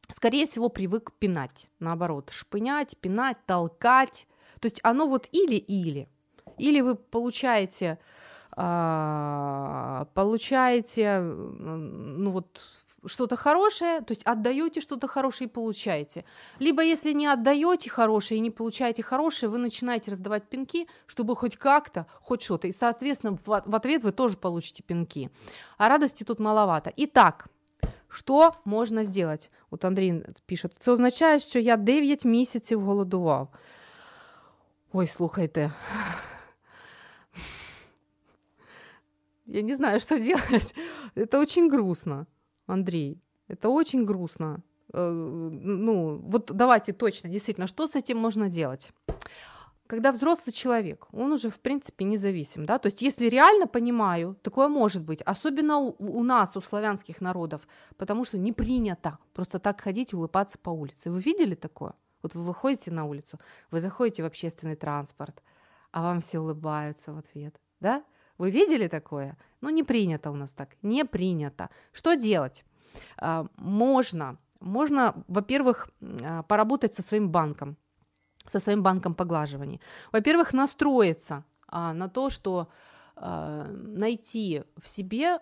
Скорее 0.10 0.45
всего, 0.45 0.69
привык 0.69 1.12
пинать, 1.17 1.69
наоборот, 1.80 2.30
шпынять, 2.32 2.97
пинать, 2.97 3.38
толкать. 3.45 4.28
То 4.60 4.67
есть 4.67 4.80
оно 4.84 5.08
вот 5.08 5.28
или-или. 5.32 6.08
Или 6.58 6.82
вы 6.82 6.95
получаете, 6.95 7.99
э, 8.56 10.06
получаете, 10.13 11.19
ну 11.19 12.32
вот 12.32 12.62
что-то 13.07 13.37
хорошее, 13.37 14.00
то 14.00 14.12
есть 14.12 14.22
отдаете 14.24 14.81
что-то 14.81 15.09
хорошее 15.09 15.48
и 15.48 15.53
получаете. 15.53 16.24
Либо 16.59 16.83
если 16.83 17.12
не 17.12 17.26
отдаете 17.26 17.90
хорошее 17.90 18.38
и 18.38 18.40
не 18.40 18.50
получаете 18.50 19.03
хорошее, 19.03 19.50
вы 19.50 19.59
начинаете 19.59 20.11
раздавать 20.11 20.48
пинки, 20.48 20.87
чтобы 21.07 21.37
хоть 21.37 21.57
как-то, 21.57 22.07
хоть 22.20 22.42
что-то. 22.42 22.68
И, 22.68 22.72
соответственно, 22.72 23.38
в, 23.44 23.62
в 23.64 23.74
ответ 23.74 24.03
вы 24.03 24.12
тоже 24.12 24.37
получите 24.37 24.83
пинки. 24.83 25.31
А 25.79 25.88
радости 25.88 26.24
тут 26.24 26.40
маловато. 26.40 26.90
Итак, 26.96 27.46
що 28.09 28.53
можна 28.64 29.05
сделать? 29.05 29.50
От 29.70 29.85
Андрій 29.85 30.24
пише, 30.46 30.68
це 30.79 30.92
означає, 30.92 31.38
що 31.38 31.59
я 31.59 31.76
9 31.76 32.24
місяців 32.24 32.81
голодував. 32.81 33.48
Ой, 34.92 35.07
слухайте. 35.07 35.72
Я 39.46 39.62
не 39.62 39.74
знаю, 39.74 40.00
что 40.00 40.18
делать. 40.18 40.74
Это 41.16 41.40
очень 41.40 41.70
грустно. 41.70 42.26
Андрей, 42.67 43.21
это 43.47 43.69
очень 43.69 44.06
грустно. 44.06 44.63
Э, 44.93 45.10
ну, 45.10 46.17
вот 46.17 46.51
давайте 46.54 46.93
точно, 46.93 47.30
действительно, 47.30 47.67
что 47.67 47.88
с 47.88 47.95
этим 47.95 48.17
можно 48.17 48.49
делать? 48.49 48.91
Когда 49.88 50.12
взрослый 50.12 50.51
человек, 50.51 51.08
он 51.12 51.32
уже, 51.32 51.49
в 51.49 51.60
принципе, 51.60 52.06
независим, 52.06 52.65
да, 52.65 52.80
то 52.80 52.88
есть 52.88 53.04
если 53.04 53.30
реально 53.30 53.67
понимаю, 53.67 54.36
такое 54.41 54.67
может 54.67 55.04
быть, 55.04 55.21
особенно 55.21 55.78
у, 55.78 55.95
у 55.99 56.23
нас, 56.23 56.58
у 56.58 56.62
славянских 56.62 57.21
народов, 57.21 57.62
потому 57.97 58.25
что 58.25 58.39
не 58.39 58.51
принято 58.51 59.19
просто 59.34 59.60
так 59.60 59.82
ходить 59.82 60.13
и 60.13 60.15
улыбаться 60.15 60.58
по 60.58 60.71
улице. 60.71 61.12
Вы 61.12 61.19
видели 61.19 61.54
такое? 61.54 61.93
Вот 62.23 62.34
вы 62.34 62.41
выходите 62.41 62.89
на 62.89 63.06
улицу, 63.06 63.39
вы 63.69 63.80
заходите 63.80 64.23
в 64.23 64.25
общественный 64.25 64.75
транспорт, 64.75 65.43
а 65.91 66.01
вам 66.01 66.19
все 66.19 66.39
улыбаются 66.39 67.13
в 67.13 67.19
ответ, 67.19 67.62
да? 67.80 68.04
Вы 68.38 68.52
видели 68.52 68.88
такое? 68.88 69.38
Ну, 69.62 69.69
не 69.69 69.84
принято 69.84 70.32
у 70.32 70.36
нас 70.36 70.52
так, 70.52 70.76
не 70.82 71.06
принято. 71.06 71.69
Что 71.93 72.15
делать? 72.15 72.63
А, 73.17 73.48
можно, 73.58 74.38
можно, 74.60 75.24
во-первых, 75.28 75.89
а, 76.02 76.43
поработать 76.43 76.93
со 76.93 77.02
своим 77.02 77.30
банком, 77.30 77.78
со 78.48 78.60
своим 78.60 78.84
банком 78.84 79.15
поглаживаний. 79.15 79.82
Во-первых, 80.12 80.54
настроиться 80.54 81.43
а, 81.67 81.93
на 81.93 82.10
то, 82.10 82.30
что 82.30 82.67
найти 83.17 84.63
в 84.76 84.89
себе 84.89 85.39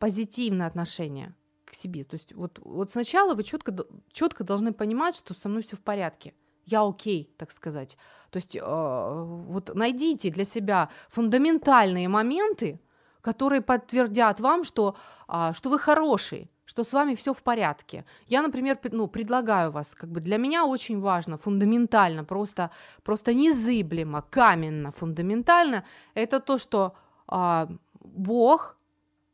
позитивное 0.00 0.66
отношение 0.66 1.32
к 1.64 1.74
себе. 1.74 2.02
То 2.02 2.16
есть 2.16 2.34
вот, 2.34 2.58
вот 2.64 2.90
сначала 2.90 3.34
вы 3.34 3.44
четко, 3.44 3.86
четко 4.10 4.42
должны 4.42 4.72
понимать, 4.72 5.14
что 5.14 5.32
со 5.34 5.48
мной 5.48 5.62
все 5.62 5.76
в 5.76 5.80
порядке 5.80 6.34
я 6.70 6.82
окей, 6.82 7.34
так 7.36 7.52
сказать. 7.52 7.96
То 8.30 8.38
есть 8.38 8.56
э, 8.56 8.60
вот 8.62 9.74
найдите 9.74 10.30
для 10.30 10.44
себя 10.44 10.88
фундаментальные 11.08 12.08
моменты, 12.08 12.80
которые 13.20 13.60
подтвердят 13.60 14.40
вам, 14.40 14.64
что, 14.64 14.94
э, 15.28 15.52
что 15.54 15.70
вы 15.70 15.78
хороший, 15.78 16.50
что 16.64 16.84
с 16.84 16.92
вами 16.92 17.14
все 17.14 17.32
в 17.32 17.42
порядке. 17.42 18.04
Я, 18.26 18.42
например, 18.42 18.78
ну, 18.92 19.08
предлагаю 19.08 19.70
вас, 19.72 19.94
как 19.94 20.10
бы 20.10 20.20
для 20.20 20.38
меня 20.38 20.64
очень 20.64 21.00
важно, 21.00 21.36
фундаментально, 21.36 22.24
просто, 22.24 22.70
просто 23.02 23.34
незыблемо, 23.34 24.22
каменно, 24.30 24.92
фундаментально, 24.92 25.84
это 26.14 26.40
то, 26.40 26.58
что 26.58 26.94
э, 27.28 27.66
Бог, 28.00 28.76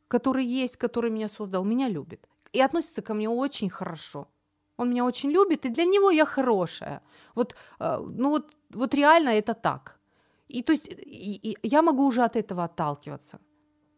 который 0.07 0.45
есть, 0.45 0.77
который 0.77 1.11
меня 1.11 1.27
создал, 1.27 1.63
меня 1.63 1.89
любит 1.89 2.27
и 2.53 2.61
относится 2.61 3.01
ко 3.01 3.13
мне 3.13 3.29
очень 3.29 3.69
хорошо 3.69 4.27
он 4.77 4.89
меня 4.89 5.05
очень 5.05 5.31
любит, 5.31 5.65
и 5.65 5.69
для 5.69 5.85
него 5.85 6.11
я 6.11 6.25
хорошая. 6.25 7.01
Вот, 7.35 7.55
э, 7.79 7.97
ну 8.17 8.29
вот, 8.29 8.51
вот 8.69 8.93
реально 8.93 9.29
это 9.29 9.53
так. 9.53 9.99
И 10.47 10.63
то 10.63 10.73
есть 10.73 10.87
и, 10.87 11.39
и 11.43 11.67
я 11.67 11.81
могу 11.81 12.05
уже 12.05 12.23
от 12.23 12.35
этого 12.35 12.63
отталкиваться. 12.63 13.39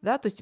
Да, 0.01 0.17
то 0.17 0.27
есть 0.27 0.41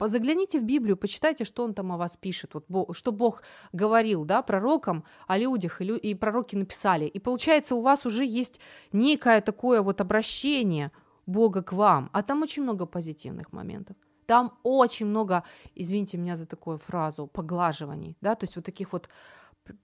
загляните 0.00 0.58
в 0.58 0.64
Библию, 0.64 0.96
почитайте, 0.96 1.44
что 1.44 1.64
он 1.64 1.72
там 1.72 1.92
о 1.92 1.96
вас 1.96 2.16
пишет, 2.16 2.54
вот, 2.54 2.96
что 2.96 3.12
Бог 3.12 3.42
говорил 3.72 4.24
да, 4.24 4.42
пророкам 4.42 5.04
о 5.28 5.38
людях, 5.38 5.80
и, 5.80 5.84
лю, 5.84 5.96
и 5.96 6.14
пророки 6.14 6.56
написали. 6.56 7.04
И 7.04 7.20
получается, 7.20 7.76
у 7.76 7.80
вас 7.80 8.06
уже 8.06 8.24
есть 8.24 8.58
некое 8.92 9.40
такое 9.40 9.82
вот 9.82 10.00
обращение 10.00 10.90
Бога 11.26 11.62
к 11.62 11.72
вам, 11.72 12.10
а 12.12 12.22
там 12.22 12.42
очень 12.42 12.64
много 12.64 12.86
позитивных 12.86 13.52
моментов. 13.52 13.96
Там 14.26 14.58
очень 14.64 15.06
много, 15.06 15.44
извините 15.76 16.18
меня 16.18 16.36
за 16.36 16.46
такую 16.46 16.78
фразу, 16.78 17.28
поглаживаний, 17.28 18.16
да, 18.20 18.34
то 18.34 18.44
есть 18.44 18.56
вот 18.56 18.64
таких 18.64 18.92
вот 18.92 19.08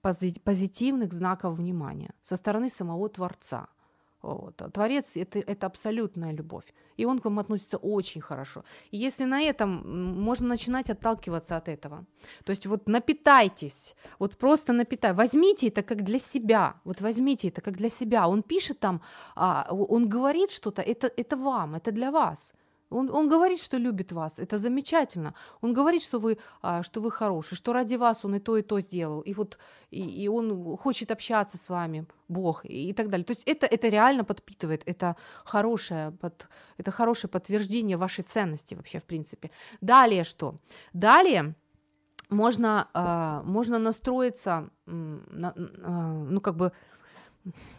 позитивных 0.01 1.13
знаков 1.13 1.57
внимания 1.57 2.11
со 2.21 2.35
стороны 2.35 2.69
самого 2.69 3.09
Творца. 3.09 3.67
Вот. 4.25 4.61
А 4.61 4.69
Творец 4.69 5.11
это, 5.15 5.39
это 5.39 5.67
абсолютная 5.67 6.33
любовь. 6.33 6.73
И 6.97 7.05
он 7.05 7.19
к 7.19 7.25
вам 7.25 7.37
относится 7.37 7.77
очень 7.77 8.21
хорошо. 8.21 8.63
И 8.89 8.97
если 8.97 9.25
на 9.25 9.41
этом 9.41 10.19
можно 10.23 10.47
начинать 10.47 10.89
отталкиваться 10.89 11.57
от 11.57 11.67
этого. 11.67 12.05
То 12.43 12.51
есть 12.51 12.65
вот 12.65 12.89
напитайтесь, 12.89 13.95
вот 14.17 14.37
просто 14.37 14.73
напитай, 14.73 15.13
возьмите 15.13 15.67
это 15.67 15.83
как 15.83 16.03
для 16.03 16.19
себя, 16.19 16.73
вот 16.85 17.01
возьмите 17.01 17.49
это 17.49 17.61
как 17.61 17.77
для 17.77 17.89
себя. 17.89 18.27
Он 18.27 18.41
пишет 18.41 18.79
там, 18.79 19.01
а, 19.35 19.67
он 19.69 20.09
говорит 20.09 20.49
что-то, 20.49 20.81
это, 20.81 21.11
это 21.15 21.37
вам, 21.37 21.75
это 21.75 21.91
для 21.91 22.09
вас. 22.09 22.53
Он, 22.89 23.09
он 23.09 23.29
говорит, 23.29 23.61
что 23.61 23.77
любит 23.77 24.11
вас, 24.11 24.39
это 24.39 24.57
замечательно. 24.57 25.33
Он 25.61 25.73
говорит, 25.73 26.03
что 26.03 26.19
вы, 26.19 26.37
а, 26.61 26.83
что 26.83 27.01
вы 27.01 27.11
хороший, 27.11 27.55
что 27.55 27.73
ради 27.73 27.95
вас 27.95 28.25
он 28.25 28.35
и 28.35 28.39
то, 28.39 28.57
и 28.57 28.61
то 28.61 28.79
сделал. 28.79 29.21
И 29.21 29.33
вот 29.33 29.57
и, 29.89 30.23
и 30.23 30.27
он 30.27 30.77
хочет 30.77 31.11
общаться 31.11 31.57
с 31.57 31.69
вами, 31.69 32.05
Бог, 32.27 32.65
и, 32.65 32.89
и 32.89 32.93
так 32.93 33.09
далее. 33.09 33.25
То 33.25 33.31
есть 33.31 33.43
это, 33.47 33.65
это 33.65 33.89
реально 33.89 34.23
подпитывает, 34.23 34.83
это 34.85 35.15
хорошее, 35.45 36.11
под, 36.11 36.47
это 36.77 36.91
хорошее 36.91 37.29
подтверждение 37.29 37.97
вашей 37.97 38.23
ценности 38.23 38.75
вообще, 38.75 38.99
в 38.99 39.05
принципе. 39.05 39.49
Далее 39.81 40.23
что? 40.23 40.55
Далее 40.93 41.55
можно, 42.29 42.87
э, 42.93 43.41
можно 43.47 43.79
настроиться, 43.79 44.69
на, 44.85 45.53
э, 45.55 46.27
ну 46.29 46.39
как 46.39 46.55
бы, 46.55 46.71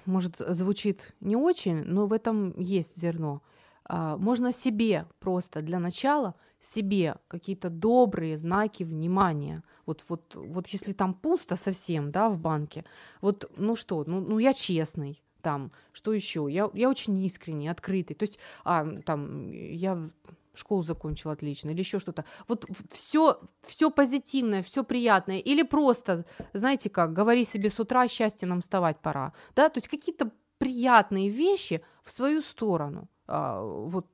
может, 0.05 0.37
звучит 0.39 1.15
не 1.21 1.37
очень, 1.37 1.85
но 1.85 2.07
в 2.07 2.13
этом 2.13 2.59
есть 2.59 3.01
зерно– 3.01 3.41
а, 3.53 3.56
можно 3.89 4.53
себе 4.53 5.07
просто 5.21 5.63
для 5.63 5.79
начала 5.79 6.35
себе 6.61 7.17
какие-то 7.29 7.71
добрые 7.71 8.39
знаки 8.39 8.83
внимания. 8.83 9.63
Вот, 9.85 10.05
вот, 10.09 10.35
вот 10.35 10.67
если 10.69 10.93
там 10.93 11.15
пусто 11.15 11.57
совсем, 11.57 12.11
да, 12.11 12.29
в 12.29 12.39
банке, 12.39 12.85
вот, 13.21 13.51
ну 13.57 13.77
что, 13.77 14.05
ну, 14.07 14.21
ну 14.21 14.39
я 14.39 14.53
честный, 14.53 15.23
там, 15.43 15.71
что 15.93 16.13
еще? 16.13 16.49
Я, 16.51 16.71
я 16.75 16.89
очень 16.89 17.17
искренний, 17.25 17.69
открытый. 17.69 18.17
То 18.17 18.25
есть, 18.25 18.39
а, 18.65 18.85
там, 19.05 19.53
я 19.53 20.11
школу 20.55 20.83
закончила 20.83 21.35
отлично, 21.35 21.71
или 21.71 21.79
еще 21.79 21.99
что-то. 21.99 22.25
Вот 22.49 22.67
все, 22.91 23.41
все 23.63 23.91
позитивное, 23.91 24.63
все 24.63 24.83
приятное. 24.83 25.39
Или 25.39 25.63
просто, 25.63 26.25
знаете 26.53 26.91
как, 26.91 27.13
говори 27.13 27.45
себе 27.45 27.71
с 27.71 27.79
утра, 27.79 28.09
счастье 28.09 28.49
нам 28.49 28.61
вставать 28.61 28.99
пора. 28.99 29.33
Да, 29.55 29.69
то 29.69 29.79
есть 29.79 29.89
какие-то 29.89 30.33
приятные 30.59 31.29
вещи 31.29 31.83
в 32.03 32.11
свою 32.11 32.41
сторону. 32.41 33.09
А, 33.27 33.63
вот 33.63 34.07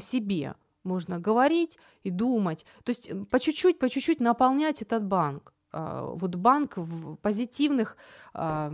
себе 0.00 0.54
можно 0.84 1.18
говорить 1.18 1.78
и 2.04 2.10
думать. 2.10 2.64
То 2.84 2.90
есть 2.90 3.10
по 3.30 3.38
чуть-чуть, 3.40 3.78
по 3.78 3.88
чуть-чуть 3.88 4.20
наполнять 4.20 4.82
этот 4.82 5.04
банк. 5.04 5.52
А, 5.72 6.02
вот 6.14 6.34
банк 6.36 6.78
позитивных 7.22 7.96
э, 8.34 8.70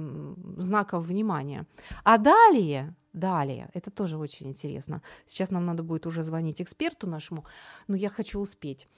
знаков 0.58 1.04
внимания. 1.04 1.66
А 2.04 2.18
далее, 2.18 2.94
далее, 3.12 3.70
это 3.74 3.90
тоже 3.90 4.18
очень 4.18 4.48
интересно. 4.48 5.02
Сейчас 5.26 5.50
нам 5.50 5.66
надо 5.66 5.82
будет 5.82 6.06
уже 6.06 6.22
звонить 6.22 6.62
эксперту 6.62 7.08
нашему, 7.08 7.44
но 7.88 7.96
я 7.96 8.08
хочу 8.08 8.40
успеть. 8.40 8.88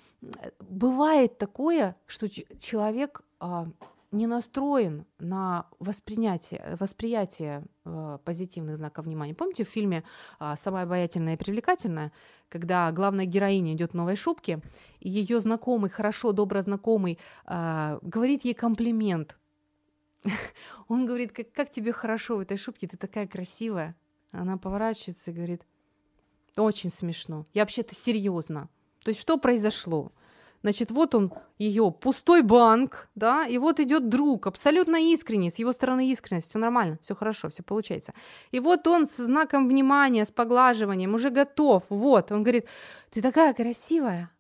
Бывает 0.60 1.38
такое, 1.38 1.96
что 2.06 2.28
человек 2.28 3.22
э, 3.40 3.66
не 4.14 4.26
настроен 4.26 5.04
на 5.18 5.66
воспринятие, 5.78 6.76
восприятие 6.80 7.64
э, 7.84 8.18
позитивных 8.24 8.76
знаков 8.76 9.04
внимания. 9.04 9.34
Помните 9.34 9.64
в 9.64 9.68
фильме 9.68 10.04
э, 10.40 10.54
«Самая 10.56 10.84
обаятельная 10.84 11.34
и 11.34 11.36
привлекательная», 11.36 12.12
когда 12.48 12.90
главная 12.92 13.26
героиня 13.26 13.74
идет 13.74 13.90
в 13.90 13.94
новой 13.94 14.16
шубке, 14.16 14.60
и 15.00 15.10
ее 15.10 15.40
знакомый, 15.40 15.90
хорошо, 15.90 16.32
добро 16.32 16.62
знакомый, 16.62 17.18
э, 17.46 17.98
говорит 18.02 18.44
ей 18.44 18.54
комплимент. 18.54 19.38
Он 20.88 21.06
говорит, 21.06 21.32
как, 21.32 21.52
как 21.52 21.70
тебе 21.70 21.92
хорошо 21.92 22.36
в 22.36 22.40
этой 22.40 22.56
шубке, 22.56 22.86
ты 22.86 22.96
такая 22.96 23.26
красивая. 23.26 23.96
Она 24.30 24.56
поворачивается 24.56 25.30
и 25.30 25.34
говорит, 25.34 25.62
очень 26.56 26.90
смешно. 26.90 27.46
Я 27.52 27.62
вообще-то 27.62 27.94
серьезно. 27.94 28.68
То 29.02 29.10
есть 29.10 29.20
что 29.20 29.38
произошло? 29.38 30.12
Значит, 30.64 30.90
вот 30.90 31.14
он, 31.14 31.30
ее 31.58 31.92
пустой 31.92 32.40
банк, 32.40 33.10
да, 33.14 33.46
и 33.46 33.58
вот 33.58 33.80
идет 33.80 34.08
друг, 34.08 34.46
абсолютно 34.46 34.96
искренний, 34.96 35.50
с 35.50 35.58
его 35.58 35.72
стороны 35.72 36.08
искренность, 36.08 36.48
все 36.48 36.58
нормально, 36.58 36.98
все 37.02 37.14
хорошо, 37.14 37.50
все 37.50 37.62
получается. 37.62 38.14
И 38.50 38.60
вот 38.60 38.86
он 38.86 39.06
с 39.06 39.14
знаком 39.18 39.68
внимания, 39.68 40.24
с 40.24 40.30
поглаживанием, 40.30 41.12
уже 41.12 41.28
готов, 41.28 41.82
вот, 41.90 42.32
он 42.32 42.42
говорит, 42.42 42.64
ты 43.12 43.20
такая 43.20 43.52
красивая. 43.52 44.30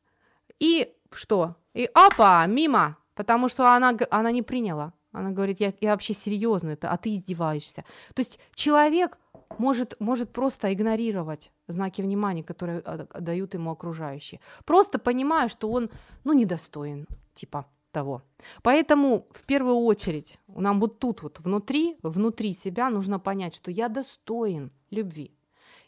И 0.58 0.94
что? 1.12 1.56
И 1.74 1.90
опа, 1.92 2.46
мимо, 2.46 2.96
потому 3.14 3.50
что 3.50 3.74
она, 3.74 3.94
она 4.10 4.30
не 4.30 4.40
приняла. 4.40 4.94
Она 5.12 5.30
говорит, 5.30 5.60
я, 5.60 5.74
я 5.82 5.90
вообще 5.90 6.14
серьезно 6.14 6.70
это, 6.70 6.90
а 6.90 6.96
ты 6.96 7.16
издеваешься. 7.16 7.84
То 8.14 8.20
есть 8.20 8.38
человек 8.54 9.18
может, 9.58 9.96
может 10.00 10.32
просто 10.32 10.72
игнорировать 10.72 11.50
знаки 11.68 12.02
внимания, 12.02 12.42
которые 12.42 12.80
а, 12.80 13.06
дают 13.20 13.54
ему 13.54 13.70
окружающие. 13.70 14.40
Просто 14.64 14.98
понимая, 14.98 15.48
что 15.48 15.70
он, 15.70 15.90
ну, 16.24 16.32
недостоин, 16.32 17.06
типа 17.34 17.66
того. 17.94 18.22
Поэтому 18.62 19.26
в 19.30 19.46
первую 19.46 19.76
очередь 19.76 20.38
нам 20.48 20.80
вот 20.80 20.98
тут 20.98 21.22
вот 21.22 21.40
внутри, 21.40 21.96
внутри 22.02 22.52
себя 22.52 22.90
нужно 22.90 23.18
понять, 23.18 23.54
что 23.54 23.70
я 23.70 23.88
достоин 23.88 24.70
любви, 24.90 25.30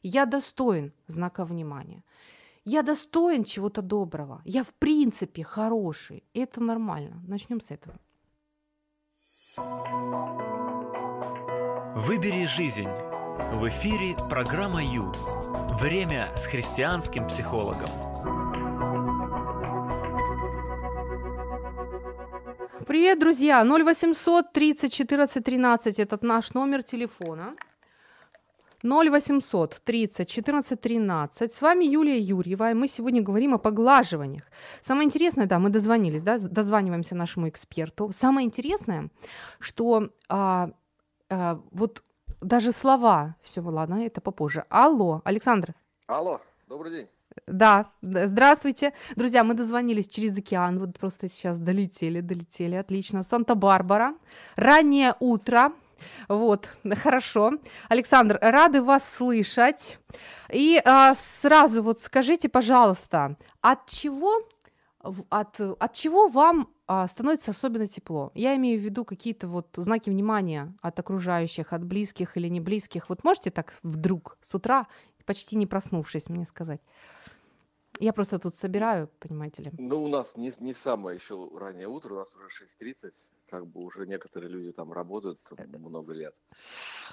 я 0.03 0.25
достоин 0.25 0.93
знака 1.09 1.45
внимания, 1.45 2.05
я 2.65 2.83
достоин 2.83 3.45
чего-то 3.45 3.83
доброго, 3.83 4.41
я 4.45 4.63
в 4.63 4.73
принципе 4.79 5.45
хороший, 5.45 6.23
и 6.33 6.41
это 6.41 6.63
нормально. 6.63 7.23
Начнем 7.27 7.61
с 7.61 7.71
этого. 7.71 7.97
Выбери 11.97 12.47
жизнь. 12.47 13.16
В 13.39 13.69
эфире 13.69 14.17
программа 14.31 14.83
Ю. 14.83 15.13
Время 15.79 16.33
с 16.37 16.47
христианским 16.47 17.27
психологом. 17.29 17.91
Привет, 22.87 23.19
друзья! 23.21 23.63
0800 23.63 24.53
30 24.53 24.93
14 24.93 25.45
13– 25.45 25.99
этот 25.99 26.23
наш 26.23 26.55
номер 26.55 26.83
телефона. 26.83 27.55
0800 28.83 29.83
30 29.85 30.29
14 30.29 30.81
13. 30.81 31.53
С 31.53 31.61
вами 31.61 31.85
Юлия 31.85 32.19
Юрьева, 32.19 32.71
и 32.71 32.75
мы 32.75 32.89
сегодня 32.89 33.21
говорим 33.21 33.53
о 33.53 33.59
поглаживаниях. 33.59 34.45
Самое 34.83 35.07
интересное, 35.07 35.47
да, 35.47 35.59
мы 35.59 35.69
дозвонились, 35.69 36.23
да, 36.23 36.39
дозваниваемся 36.39 37.15
нашему 37.15 37.51
эксперту. 37.51 38.13
Самое 38.19 38.47
интересное, 38.47 39.11
что 39.61 40.09
а, 40.29 40.71
а, 41.29 41.61
вот 41.71 42.03
даже 42.47 42.73
слова, 42.73 43.35
все, 43.43 43.61
ладно, 43.61 44.07
это 44.07 44.21
попозже. 44.21 44.65
Алло, 44.69 45.21
Александр. 45.25 45.75
Алло, 46.07 46.41
добрый 46.69 46.93
день. 46.93 47.09
Да, 47.47 47.91
здравствуйте. 48.01 48.93
Друзья, 49.17 49.45
мы 49.45 49.55
дозвонились 49.55 50.09
через 50.09 50.39
океан, 50.39 50.79
вот 50.79 50.97
просто 50.99 51.29
сейчас 51.29 51.59
долетели, 51.59 52.21
долетели, 52.21 52.77
отлично. 52.77 53.25
Санта-Барбара, 53.25 54.15
раннее 54.55 55.17
утро, 55.21 55.73
вот, 56.29 56.69
хорошо. 57.03 57.53
Александр, 57.89 58.39
рады 58.41 58.81
вас 58.81 59.03
слышать. 59.17 59.99
И 60.51 60.81
а, 60.85 61.15
сразу 61.43 61.83
вот 61.83 62.01
скажите, 62.01 62.49
пожалуйста, 62.49 63.37
от 63.61 63.87
чего, 63.87 64.47
от, 65.31 65.61
от 65.61 65.93
чего 65.93 66.29
вам 66.29 66.69
а, 66.87 67.07
становится 67.09 67.51
особенно 67.51 67.87
тепло? 67.87 68.31
Я 68.35 68.57
имею 68.57 68.81
в 68.81 68.83
виду 68.83 69.05
какие-то 69.05 69.49
вот 69.49 69.69
знаки 69.77 70.11
внимания 70.11 70.75
от 70.83 70.99
окружающих, 70.99 71.73
от 71.73 71.85
близких 71.85 72.37
или 72.37 72.49
не 72.49 72.61
близких. 72.61 73.09
Вот 73.09 73.25
можете 73.25 73.51
так 73.51 73.75
вдруг 73.83 74.39
с 74.41 74.55
утра, 74.55 74.87
почти 75.25 75.57
не 75.57 75.67
проснувшись, 75.67 76.29
мне 76.29 76.47
сказать? 76.47 76.81
Я 77.99 78.13
просто 78.13 78.39
тут 78.39 78.57
собираю, 78.57 79.09
понимаете 79.19 79.63
ли. 79.63 79.71
Ну, 79.79 80.05
у 80.05 80.09
нас 80.09 80.37
не, 80.37 80.53
не 80.61 80.75
самое 80.75 81.17
еще 81.17 81.49
раннее 81.59 81.89
утро, 81.89 82.15
у 82.15 82.17
нас 82.19 82.29
уже 82.35 82.49
6.30, 82.83 83.13
как 83.49 83.67
бы 83.67 83.81
уже 83.81 84.07
некоторые 84.07 84.51
люди 84.51 84.73
там 84.73 84.93
работают 84.93 85.41
много 85.79 86.13
лет. 86.13 86.35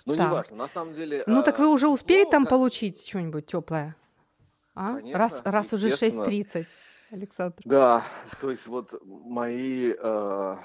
Ну, 0.05 0.15
да. 0.15 0.27
неважно, 0.27 0.57
на 0.57 0.67
самом 0.67 0.93
деле... 0.93 1.23
Ну, 1.25 1.39
а, 1.39 1.43
так 1.43 1.59
вы 1.59 1.69
уже 1.71 1.87
успели 1.87 2.25
ну, 2.25 2.31
там 2.31 2.43
как... 2.43 2.49
получить 2.49 3.07
что-нибудь 3.07 3.45
теплое? 3.45 3.95
А? 4.75 4.95
Конечно, 4.95 5.19
раз, 5.19 5.41
раз 5.45 5.73
уже 5.73 5.89
6.30, 5.89 6.65
Александр. 7.13 7.61
Да, 7.63 8.03
то 8.41 8.49
есть 8.49 8.65
вот 8.65 8.99
мои 9.05 9.93
э, 9.95 10.57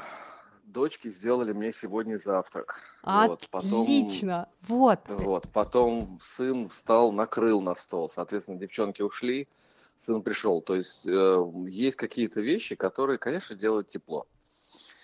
дочки 0.65 1.09
сделали 1.11 1.53
мне 1.53 1.73
сегодня 1.73 2.17
завтрак. 2.17 2.81
Отлично, 3.03 4.49
вот, 4.67 5.01
потом, 5.03 5.19
вот. 5.19 5.21
Вот, 5.21 5.49
потом 5.53 6.21
сын 6.23 6.69
встал, 6.71 7.13
накрыл 7.13 7.61
на 7.61 7.75
стол, 7.75 8.09
соответственно, 8.09 8.59
девчонки 8.59 9.03
ушли, 9.03 9.47
сын 9.99 10.23
пришел. 10.23 10.63
То 10.63 10.75
есть 10.77 11.07
э, 11.07 11.53
есть 11.67 11.97
какие-то 11.97 12.41
вещи, 12.41 12.77
которые, 12.77 13.19
конечно, 13.19 13.55
делают 13.55 13.89
тепло. 13.89 14.27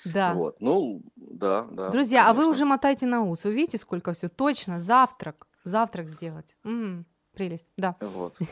Да. 0.07 0.33
Вот. 0.33 0.61
Ну, 0.61 1.03
да, 1.17 1.67
да. 1.71 1.91
Друзья, 1.91 2.25
конечно. 2.25 2.43
а 2.43 2.45
вы 2.45 2.51
уже 2.51 2.65
мотаете 2.65 3.05
на 3.05 3.23
ус. 3.23 3.45
Вы 3.45 3.53
видите, 3.53 3.77
сколько 3.77 4.15
все? 4.15 4.31
Точно, 4.31 4.81
завтрак. 4.81 5.47
Завтрак 5.65 6.09
сделать. 6.09 6.57
М-м, 6.65 7.05
прелесть, 7.35 7.71
да. 7.77 7.97
Вот. 8.01 8.39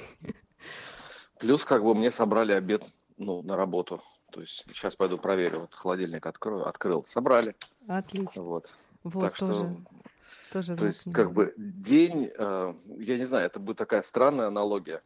Плюс, 1.43 1.65
как 1.65 1.83
бы, 1.83 1.93
мне 1.97 2.13
собрали 2.13 2.53
обед, 2.53 2.85
ну, 3.17 3.43
на 3.43 3.57
работу. 3.57 4.01
То 4.31 4.41
есть 4.41 4.65
сейчас 4.69 4.95
пойду 4.95 5.19
проверю. 5.19 5.63
Вот 5.63 5.75
холодильник 5.75 6.25
открою, 6.25 6.69
открыл. 6.69 7.05
Собрали. 7.05 7.57
Отлично. 7.89 8.45
Вот. 8.45 8.71
Вот, 9.03 9.21
так 9.25 9.37
тоже. 9.37 9.55
Что, 9.55 10.53
тоже 10.53 10.77
то 10.77 10.87
есть, 10.87 11.13
как 11.13 11.33
бы, 11.33 11.53
день, 11.57 12.31
э, 12.33 12.75
я 12.99 13.19
не 13.19 13.25
знаю, 13.25 13.47
это 13.47 13.59
будет 13.59 13.77
такая 13.77 14.03
странная 14.03 14.47
аналогия. 14.47 15.03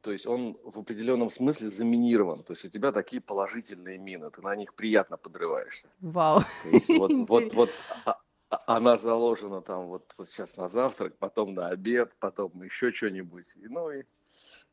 То 0.00 0.10
есть 0.10 0.26
он 0.26 0.56
в 0.64 0.78
определенном 0.78 1.28
смысле 1.28 1.68
заминирован. 1.68 2.42
То 2.44 2.54
есть 2.54 2.64
у 2.64 2.70
тебя 2.70 2.90
такие 2.90 3.20
положительные 3.20 3.98
мины, 3.98 4.30
ты 4.30 4.40
на 4.40 4.56
них 4.56 4.72
приятно 4.72 5.18
подрываешься. 5.18 5.88
Вау. 6.00 6.40
То 6.62 6.68
есть 6.70 6.88
вот, 6.88 7.12
вот, 7.28 7.52
вот 7.52 7.70
а, 8.06 8.18
а, 8.48 8.62
она 8.66 8.96
заложена 8.96 9.60
там 9.60 9.88
вот, 9.88 10.14
вот 10.16 10.30
сейчас 10.30 10.56
на 10.56 10.70
завтрак, 10.70 11.18
потом 11.18 11.52
на 11.52 11.68
обед, 11.68 12.10
потом 12.20 12.62
еще 12.62 12.90
что-нибудь. 12.90 13.52
Ну 13.56 13.90
и 13.90 14.04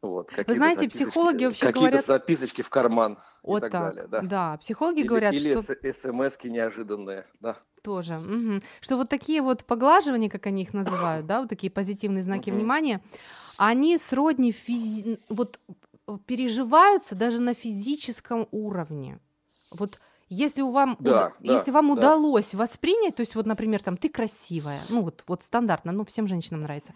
вот, 0.01 0.31
Вы 0.47 0.55
знаете, 0.55 0.87
психологи 0.87 1.45
вообще 1.45 1.65
какие-то 1.65 1.79
говорят... 1.79 2.05
записочки 2.05 2.61
в 2.61 2.69
карман 2.69 3.17
вот 3.43 3.57
и 3.57 3.61
так, 3.61 3.71
так 3.71 3.95
далее. 3.95 4.07
Да, 4.09 4.21
да 4.21 4.57
психологи 4.57 4.99
или, 4.99 5.07
говорят, 5.07 5.33
или 5.33 5.59
что... 5.59 5.73
Или 5.73 5.91
смс 5.91 6.37
неожиданные, 6.43 7.25
да. 7.41 7.57
Тоже. 7.83 8.17
Угу. 8.17 8.61
Что 8.81 8.97
вот 8.97 9.09
такие 9.09 9.41
вот 9.41 9.65
поглаживания, 9.65 10.29
как 10.29 10.45
они 10.47 10.63
их 10.63 10.73
называют, 10.73 11.25
да, 11.25 11.41
вот 11.41 11.49
такие 11.49 11.71
позитивные 11.71 12.23
знаки 12.23 12.49
внимания, 12.49 13.01
они 13.57 13.97
сродни 13.97 14.51
физи... 14.51 15.19
вот 15.27 15.59
переживаются 16.25 17.15
даже 17.15 17.41
на 17.41 17.53
физическом 17.53 18.47
уровне. 18.51 19.19
Вот 19.71 19.99
если 20.29 20.61
у 20.61 20.71
вам, 20.71 20.95
да, 20.99 21.33
у... 21.39 21.43
да, 21.43 21.53
если 21.53 21.71
вам 21.71 21.87
да. 21.87 21.93
удалось 21.93 22.53
воспринять, 22.53 23.15
то 23.15 23.21
есть 23.21 23.35
вот, 23.35 23.45
например, 23.45 23.81
там 23.81 23.97
ты 23.97 24.09
красивая, 24.09 24.81
ну 24.89 25.01
вот, 25.01 25.23
вот 25.27 25.43
стандартно, 25.43 25.91
ну 25.91 26.05
всем 26.05 26.27
женщинам 26.27 26.61
нравится. 26.61 26.93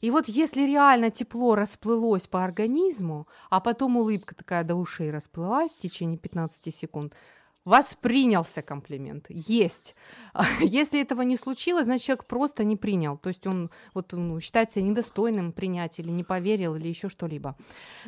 И 0.00 0.10
вот 0.10 0.28
если 0.28 0.62
реально 0.62 1.10
тепло 1.10 1.54
расплылось 1.54 2.26
по 2.26 2.42
организму, 2.42 3.28
а 3.50 3.60
потом 3.60 3.96
улыбка 3.96 4.34
такая 4.34 4.64
до 4.64 4.74
ушей 4.74 5.10
расплылась 5.10 5.72
в 5.72 5.78
течение 5.78 6.18
15 6.18 6.74
секунд, 6.74 7.14
воспринялся 7.64 8.62
комплимент, 8.62 9.26
есть. 9.28 9.94
Если 10.60 11.00
этого 11.00 11.22
не 11.22 11.36
случилось, 11.36 11.84
значит, 11.84 12.06
человек 12.06 12.24
просто 12.24 12.64
не 12.64 12.76
принял. 12.76 13.18
То 13.18 13.28
есть 13.28 13.46
он 13.46 13.70
вот 13.92 14.12
ну, 14.12 14.40
считает 14.40 14.72
себя 14.72 14.82
недостойным 14.84 15.52
принять 15.52 15.98
или 15.98 16.10
не 16.10 16.24
поверил, 16.24 16.74
или 16.74 16.88
еще 16.88 17.08
что-либо. 17.08 17.56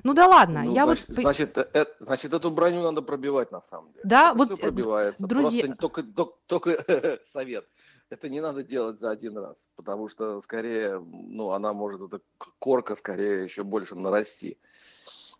Ну 0.04 0.14
да 0.14 0.26
ладно, 0.26 0.62
ну, 0.64 0.74
я 0.74 0.84
значит, 0.84 1.08
вот... 1.08 1.18
Значит, 1.18 1.58
э, 1.58 1.86
значит, 2.00 2.32
эту 2.32 2.50
броню 2.50 2.82
надо 2.82 3.02
пробивать 3.02 3.52
на 3.52 3.60
самом 3.60 3.92
деле. 3.92 4.04
Да, 4.04 4.30
это 4.30 4.38
вот... 4.38 4.46
Все 4.46 4.56
э, 4.56 4.60
пробивается. 4.60 5.26
Друзья... 5.26 5.66
Просто 5.66 5.80
только, 5.80 6.02
только, 6.02 6.36
только 6.46 7.18
совет. 7.32 7.66
Это 8.12 8.28
не 8.28 8.42
надо 8.42 8.62
делать 8.62 8.98
за 9.00 9.10
один 9.10 9.38
раз, 9.38 9.56
потому 9.74 10.06
что 10.08 10.38
скорее, 10.42 11.00
ну, 11.00 11.52
она 11.52 11.72
может, 11.72 12.02
эта 12.02 12.20
корка 12.58 12.94
скорее 12.94 13.44
еще 13.44 13.62
больше 13.64 13.94
нарасти. 13.94 14.58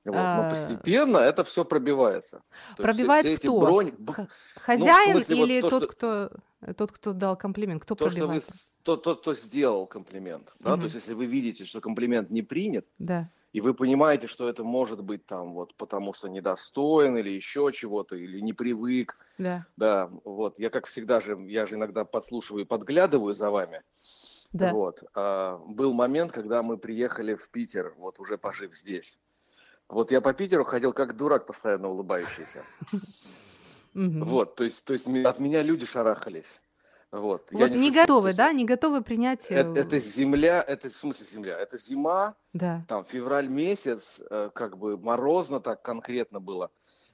Вот, 0.07 0.15
но 0.15 0.47
А, 0.47 0.49
постепенно 0.51 1.19
это 1.19 1.45
все 1.45 1.67
пробивается. 1.67 2.39
То 2.39 2.39
есть 2.39 2.77
все- 2.77 2.83
Пробивает 2.83 3.27
все 3.27 3.35
эти 3.35 3.41
кто? 3.47 3.61
бронь- 3.61 3.95
Х- 4.07 4.29
Хозяин 4.57 5.13
смысле, 5.13 5.37
вот 5.37 5.45
или 5.45 5.61
то, 5.61 5.69
тот, 5.71 5.83
что- 5.83 5.93
кто 5.93 6.73
тот, 6.75 6.93
кто 6.93 7.13
дал 7.13 7.37
комплимент? 7.37 7.83
Кто 7.83 7.95
то, 7.95 8.09
что 8.09 8.21
вы, 8.21 8.27
пробивает? 8.27 8.45
с- 8.47 8.71
то, 8.85 8.97
то, 8.97 9.17
кто 9.17 9.35
сделал 9.35 9.87
комплимент. 9.87 10.51
Да? 10.59 10.71
Мгм. 10.71 10.81
То 10.81 10.85
есть, 10.85 10.95
если 10.95 11.13
вы 11.13 11.27
видите, 11.27 11.67
что 11.67 11.81
комплимент 11.83 12.31
не 12.31 12.41
принят, 12.43 12.87
Да. 12.99 13.29
И 13.53 13.61
вы 13.61 13.75
понимаете, 13.75 14.27
что 14.27 14.49
это 14.49 14.65
может 14.65 15.03
быть 15.03 15.27
там 15.27 15.55
вот 15.55 15.77
потому, 15.77 16.15
что 16.15 16.29
недостоин 16.29 17.17
или 17.19 17.31
еще 17.31 17.71
чего-то, 17.73 18.17
или 18.17 18.41
не 18.41 18.53
привык, 18.53 19.17
Да. 19.39 19.67
да, 19.77 20.11
вот, 20.25 20.59
я 20.59 20.71
как 20.71 20.87
всегда 20.87 21.21
же, 21.21 21.39
я 21.49 21.67
же 21.67 21.77
иногда 21.77 22.05
подслушиваю 22.05 22.65
и 22.65 22.69
подглядываю 22.69 23.35
за 23.35 23.51
вами, 23.51 23.83
Да. 24.53 24.71
вот, 24.71 25.03
а, 25.15 25.59
был 25.59 25.93
момент, 25.95 26.33
когда 26.33 26.63
мы 26.63 26.79
приехали 26.79 27.35
в 27.35 27.51
Питер, 27.51 27.95
вот 27.97 28.21
уже 28.21 28.39
пожив 28.39 28.75
здесь, 28.75 29.19
вот 29.89 30.11
я 30.13 30.21
по 30.21 30.35
Питеру 30.35 30.65
ходил 30.65 30.93
как 30.93 31.17
дурак, 31.17 31.47
постоянно 31.47 31.89
улыбающийся, 31.89 32.69
вот, 34.19 34.57
то 34.57 34.65
есть, 34.65 34.85
то 34.85 34.93
есть 34.93 35.07
от 35.07 35.39
меня 35.39 35.63
люди 35.63 35.87
шарахались, 35.87 36.62
вот. 37.13 37.47
я 37.53 37.59
Вот 37.59 37.71
не 37.73 37.77
шучу, 37.77 37.93
то 37.93 38.01
готовы, 38.01 38.29
есть 38.29 38.39
да? 38.39 38.53
Не 38.53 38.65
готовы 38.65 39.03
принять. 39.03 39.51
э, 39.51 39.55
Это, 39.57 39.79
это 39.81 39.99
земля, 40.01 40.65
это 40.67 40.89
в 40.89 40.97
смысле 40.97 41.27
земля, 41.27 41.59
это 41.59 41.77
зима, 41.77 42.35
Да. 42.55 42.85
там 42.89 43.05
февраль 43.05 43.49
месяц, 43.49 44.19
э, 44.31 44.51
как 44.55 44.79
бы 44.79 44.97
морозно 44.99 45.61
так 45.61 45.83
конкретно 45.83 46.41
было, 46.41 46.71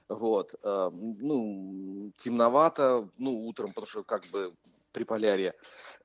вот, 0.07 0.55
э, 0.63 0.89
ну, 0.93 2.11
темновато, 2.17 3.09
ну, 3.17 3.45
утром, 3.45 3.69
потому 3.69 3.87
что 3.87 4.03
как 4.03 4.23
бы 4.31 4.53
при 4.93 5.03
полярье, 5.03 5.53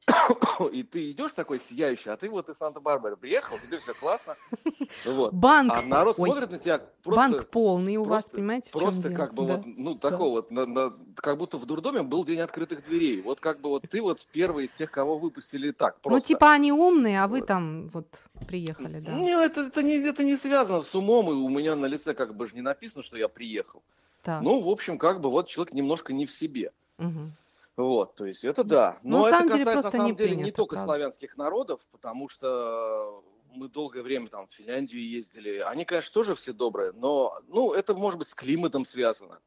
и 0.72 0.82
ты 0.82 1.10
идешь 1.10 1.32
такой 1.32 1.60
сияющий, 1.60 2.10
а 2.10 2.16
ты 2.16 2.28
вот 2.28 2.48
из 2.48 2.56
Санта-Барбары 2.56 3.16
приехал, 3.16 3.56
тебе 3.58 3.78
все 3.78 3.94
классно, 3.94 4.36
вот, 5.06 5.32
Банк. 5.32 5.72
а 5.74 5.82
народ 5.82 6.16
Ой, 6.18 6.28
смотрит 6.28 6.50
на 6.50 6.58
тебя 6.58 6.78
просто... 7.02 7.30
банк 7.30 7.48
полный 7.48 7.96
у 7.96 8.04
вас, 8.04 8.24
просто- 8.24 8.36
понимаете? 8.36 8.70
в 8.70 8.72
чём 8.72 8.82
Просто 8.82 9.08
дело? 9.08 9.16
как 9.16 9.34
бы 9.34 9.46
Да. 9.46 9.56
вот, 9.56 9.66
ну, 9.66 9.94
такого 9.94 10.30
вот, 10.30 10.50
на- 10.50 10.66
на- 10.66 10.92
как 11.16 11.38
будто 11.38 11.56
в 11.58 11.64
дурдоме 11.66 12.02
был 12.02 12.24
день 12.24 12.40
открытых 12.40 12.84
дверей. 12.86 13.22
Вот 13.22 13.40
как 13.40 13.60
бы 13.60 13.70
вот 13.70 13.84
ты 13.88 14.02
вот 14.02 14.20
первый 14.32 14.66
из 14.66 14.72
тех, 14.72 14.90
кого 14.90 15.18
выпустили 15.18 15.70
так, 15.70 15.96
Ну, 16.04 16.10
просто. 16.10 16.28
типа 16.28 16.52
они 16.52 16.72
умные, 16.72 17.22
а 17.22 17.26
вы 17.26 17.40
там 17.40 17.88
вот 17.88 18.06
приехали, 18.46 19.00
да. 19.00 19.12
Не, 19.12 19.32
это, 19.32 19.62
это, 19.62 19.82
не, 19.82 19.96
это 19.96 20.22
не 20.22 20.36
связано 20.36 20.82
с 20.82 20.94
умом, 20.94 21.30
и 21.30 21.32
у 21.34 21.48
меня 21.48 21.76
на 21.76 21.86
лице 21.86 22.14
как 22.14 22.34
бы 22.36 22.46
же 22.46 22.54
не 22.54 22.62
написано, 22.62 23.02
что 23.02 23.16
я 23.16 23.28
приехал. 23.28 23.82
Так. 24.22 24.42
Ну, 24.42 24.60
в 24.60 24.68
общем, 24.68 24.98
как 24.98 25.20
бы 25.20 25.30
вот 25.30 25.48
человек 25.48 25.72
немножко 25.74 26.12
не 26.12 26.26
в 26.26 26.30
себе. 26.32 26.72
мгм. 26.98 27.32
Вот, 27.76 28.14
то 28.14 28.24
есть 28.24 28.44
это 28.44 28.62
да. 28.62 29.00
Ну, 29.02 29.18
Но 29.18 29.22
на 29.22 29.28
это 29.28 29.36
самом 29.38 29.48
деле, 29.50 29.64
касается 29.64 29.82
просто 29.82 29.98
на 29.98 30.02
не 30.02 30.08
самом 30.08 30.16
деле 30.16 30.30
не 30.30 30.36
принято, 30.36 30.56
только 30.56 30.74
правда. 30.76 30.86
славянских 30.86 31.36
народов, 31.36 31.80
потому 31.90 32.28
что 32.28 33.24
мы 33.52 33.68
долгое 33.68 34.02
время 34.02 34.28
там 34.28 34.46
в 34.46 34.52
Финляндию 34.52 35.02
ездили. 35.02 35.58
Они, 35.58 35.84
конечно, 35.84 36.12
тоже 36.12 36.34
все 36.34 36.52
добрые, 36.52 36.92
но 36.92 37.40
ну, 37.48 37.72
это 37.72 37.94
может 37.94 38.18
быть 38.18 38.28
с 38.28 38.34
климатом 38.34 38.84
связано. 38.84 39.40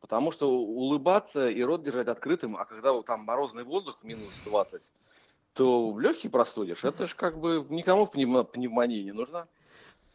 Потому 0.00 0.30
что 0.30 0.50
улыбаться 0.50 1.48
и 1.48 1.60
рот 1.62 1.82
держать 1.82 2.08
открытым, 2.08 2.56
а 2.56 2.64
когда 2.64 3.02
там 3.02 3.22
морозный 3.22 3.64
воздух 3.64 4.02
минус 4.02 4.42
20, 4.44 4.92
то 5.54 5.98
легкий 5.98 6.28
простудишь. 6.28 6.84
Это 6.84 7.06
же 7.06 7.16
как 7.16 7.38
бы 7.38 7.66
никому 7.68 8.04
пневмо- 8.04 8.44
пневмония 8.44 9.02
не 9.02 9.12
нужна. 9.12 9.48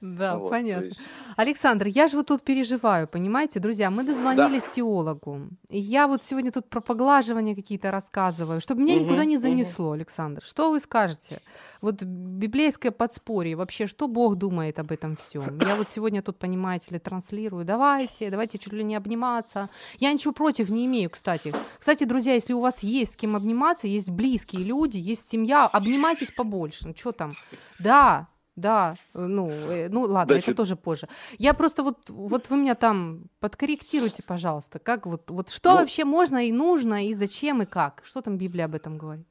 Да, 0.04 0.36
Вот, 0.36 0.44
то 0.46 0.50
понятно. 0.50 0.86
есть- 0.88 1.00
Александр, 1.38 1.88
я 1.88 2.10
же 2.10 2.18
вот 2.18 2.28
тут 2.28 2.42
переживаю, 2.44 3.08
понимаете, 3.08 3.62
друзья, 3.62 3.90
мы 3.90 4.04
дозвонились 4.04 4.64
теологу, 4.76 5.48
и 5.70 5.80
я 5.80 6.08
вот 6.08 6.22
сегодня 6.24 6.52
тут 6.52 6.70
про 6.70 6.82
поглаживания 6.82 7.56
какие-то 7.56 7.90
рассказываю, 7.90 8.60
чтобы 8.60 8.82
меня 8.82 8.96
Мгм, 8.96 9.06
никуда 9.06 9.24
не 9.24 9.38
мгм. 9.38 9.42
занесло, 9.42 9.92
Александр. 9.94 10.44
Что 10.46 10.72
вы 10.72 10.82
скажете? 10.82 11.40
Вот 11.80 12.04
библейское 12.04 12.92
подспорье, 12.92 13.56
вообще, 13.56 13.88
что 13.88 14.10
Бог 14.10 14.36
думает 14.36 14.78
об 14.78 14.92
этом 14.92 15.16
всем? 15.16 15.58
Я 15.60 15.76
вот 15.78 15.88
сегодня 15.90 16.22
тут, 16.22 16.38
понимаете 16.38 16.88
ли, 16.92 17.00
транслирую, 17.00 17.64
давайте, 17.64 18.30
давайте 18.30 18.58
чуть 18.58 18.74
ли 18.74 18.84
не 18.84 18.96
обниматься. 18.98 19.70
Я 20.00 20.12
ничего 20.12 20.34
против 20.34 20.70
не 20.70 20.86
имею, 20.86 21.10
кстати. 21.12 21.54
Кстати, 21.80 22.04
друзья, 22.04 22.34
если 22.34 22.52
у 22.52 22.60
вас 22.60 22.84
есть 22.84 23.14
с 23.14 23.16
кем 23.16 23.38
обниматься, 23.38 23.88
есть 23.88 24.10
близкие 24.10 24.64
люди, 24.66 24.98
есть 24.98 25.30
семья, 25.30 25.66
обнимайтесь 25.66 26.32
побольше, 26.32 26.90
ну 26.90 26.94
что 26.98 27.14
там? 27.14 27.32
Да, 27.80 28.28
да, 28.56 28.96
э, 29.14 29.20
ну, 29.20 29.50
э, 29.50 29.90
ну 29.90 30.02
ладно, 30.02 30.34
это 30.34 30.42
Значит- 30.44 30.58
тоже 30.58 30.76
позже. 30.76 31.08
Я 31.40 31.54
просто 31.54 31.84
вот, 31.84 32.10
вот 32.10 32.50
вы 32.50 32.58
меня 32.58 32.76
там 32.76 33.24
подкорректируйте, 33.40 34.24
пожалуйста, 34.24 34.80
как 34.80 35.06
вот, 35.06 35.30
вот 35.32 35.50
что 35.50 35.72
Ну- 35.72 35.78
вообще 35.78 36.06
можно 36.06 36.46
и 36.48 36.52
нужно, 36.52 37.08
и 37.08 37.14
зачем, 37.14 37.62
и 37.62 37.66
как? 37.66 38.02
Что 38.06 38.22
там 38.22 38.38
Библия 38.38 38.66
об 38.66 38.76
этом 38.76 38.98
говорит? 38.98 39.28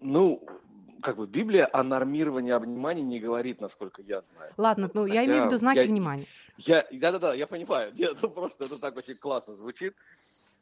Ну, 0.00 0.42
как 1.02 1.16
бы 1.16 1.26
Библия 1.26 1.68
о 1.72 1.82
нормировании 1.82 2.52
обниманий 2.52 3.02
не 3.02 3.18
говорит, 3.20 3.60
насколько 3.60 4.02
я 4.02 4.20
знаю. 4.22 4.52
Ладно, 4.56 4.90
ну 4.92 5.06
я 5.06 5.24
имею 5.24 5.42
в 5.42 5.44
хотя 5.44 5.46
виду 5.48 5.58
знаки 5.58 5.78
я- 5.78 5.86
внимания. 5.86 6.26
Я, 6.58 6.86
да-да-да, 6.92 7.34
я 7.34 7.46
понимаю. 7.46 7.92
Нет, 7.94 8.16
ну 8.22 8.28
просто 8.28 8.64
это 8.64 8.78
так 8.78 8.96
очень 8.96 9.14
классно 9.14 9.54
звучит. 9.54 9.94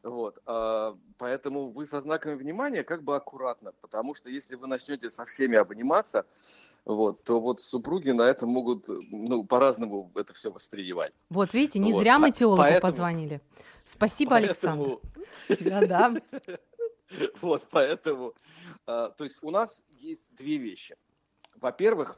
Вот, 0.03 0.39
а, 0.45 0.95
поэтому 1.17 1.71
вы 1.71 1.87
со 1.87 2.01
знаками 2.03 2.35
внимания 2.35 2.83
как 2.85 3.03
бы 3.03 3.17
аккуратно, 3.17 3.73
потому 3.81 4.15
что 4.15 4.29
если 4.29 4.55
вы 4.55 4.67
начнете 4.67 5.11
со 5.11 5.25
всеми 5.25 5.57
обниматься, 5.57 6.27
вот, 6.85 7.25
то 7.25 7.41
вот 7.41 7.61
супруги 7.61 8.11
на 8.11 8.23
это 8.23 8.47
могут, 8.47 8.87
ну, 9.11 9.45
по-разному 9.45 10.13
это 10.15 10.35
все 10.35 10.51
воспринимать. 10.51 11.13
Вот 11.31 11.55
видите, 11.55 11.79
не 11.79 11.93
Вот, 11.93 12.03
зря 12.03 12.19
мы 12.19 12.31
теологу 12.31 12.59
поэтому- 12.63 12.81
позвонили. 12.83 13.41
Спасибо, 13.87 14.37
Александр. 14.37 14.99
Поэтому- 15.49 15.89
Да-да. 15.89 16.15
Вот, 17.43 17.67
поэтому, 17.71 18.35
а, 18.87 19.11
то 19.11 19.25
есть 19.25 19.39
у 19.43 19.51
нас 19.51 19.83
есть 19.91 20.27
две 20.31 20.57
вещи. 20.57 20.97
Во-первых, 21.61 22.17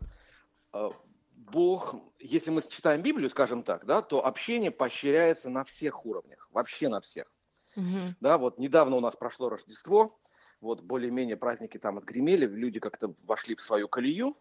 а, 0.72 0.90
Бог, 1.32 1.94
если 2.18 2.50
мы 2.50 2.62
читаем 2.62 3.02
Библию, 3.02 3.28
скажем 3.30 3.62
так, 3.62 3.84
да, 3.84 4.00
то 4.02 4.24
общение 4.24 4.70
поощряется 4.70 5.50
на 5.50 5.64
всех 5.64 6.06
уровнях, 6.06 6.48
вообще 6.50 6.88
на 6.88 7.00
всех. 7.00 7.30
Мгм. 7.76 8.16
Да, 8.20 8.38
вот 8.38 8.58
недавно 8.58 8.96
у 8.96 9.00
нас 9.00 9.14
прошло 9.16 9.48
Рождество, 9.48 10.18
вот 10.60 10.80
более-менее 10.80 11.36
праздники 11.36 11.78
там 11.78 11.98
отгремели, 11.98 12.46
люди 12.46 12.80
как-то 12.80 13.14
вошли 13.24 13.54
в 13.54 13.62
свою 13.62 13.88
колею, 13.88 14.36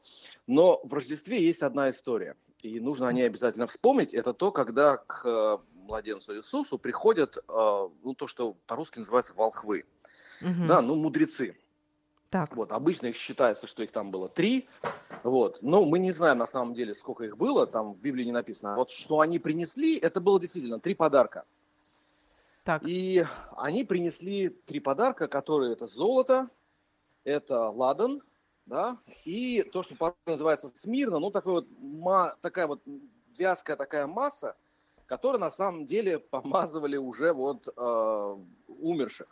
но 0.48 0.80
в 0.84 0.94
Рождестве 0.94 1.44
есть 1.44 1.62
одна 1.62 1.90
история, 1.90 2.36
и 2.62 2.80
нужно 2.80 3.08
о 3.08 3.14
ней 3.14 3.24
обязательно 3.26 3.68
вспомнить. 3.68 4.14
Это 4.14 4.34
то, 4.34 4.52
когда 4.52 4.98
к 4.98 5.22
э, 5.26 5.58
младенцу 5.74 6.38
Иисусу 6.38 6.78
приходят, 6.78 7.38
э, 7.38 7.42
ну, 8.04 8.14
то, 8.16 8.28
что 8.28 8.56
по-русски 8.66 9.00
называется 9.00 9.34
волхвы, 9.34 9.86
Мгм. 10.42 10.68
да, 10.68 10.82
ну, 10.82 10.96
мудрецы. 10.96 11.56
Так, 12.30 12.56
Вот, 12.56 12.72
обычно 12.72 13.08
их 13.08 13.16
считается, 13.16 13.66
что 13.68 13.84
их 13.84 13.92
там 13.92 14.12
было 14.12 14.28
три, 14.28 14.68
вот, 15.24 15.62
но 15.62 15.86
мы 15.86 16.00
не 16.00 16.12
знаем 16.12 16.40
на 16.40 16.48
самом 16.48 16.74
деле, 16.74 16.94
сколько 16.94 17.24
их 17.24 17.38
было, 17.38 17.66
там 17.66 17.94
в 17.94 18.00
Библии 18.00 18.26
не 18.26 18.32
написано. 18.32 18.76
Вот 18.76 18.90
что 18.90 19.22
они 19.22 19.40
принесли, 19.40 19.98
это 19.98 20.20
было 20.20 20.40
действительно 20.40 20.80
три 20.80 20.96
подарка. 20.96 21.46
Так. 22.66 22.82
И 22.84 23.24
они 23.56 23.84
принесли 23.84 24.50
три 24.50 24.80
подарка, 24.80 25.28
которые 25.28 25.74
это 25.74 25.86
золото, 25.86 26.50
это 27.24 27.70
ладан, 27.70 28.22
да, 28.66 28.98
и 29.24 29.62
то, 29.72 29.84
что 29.84 30.16
называется 30.26 30.70
смирно, 30.74 31.20
ну, 31.20 31.30
такой 31.30 31.54
вот, 31.54 31.68
ма- 31.80 32.36
такая 32.42 32.66
вот 32.66 32.82
вязкая 33.38 33.78
такая 33.78 34.08
масса, 34.08 34.58
которую 35.06 35.40
на 35.40 35.52
самом 35.52 35.86
деле 35.86 36.18
помазывали 36.18 36.98
уже 36.98 37.34
вот 37.34 37.68
э, 37.68 38.38
умерших. 38.68 39.28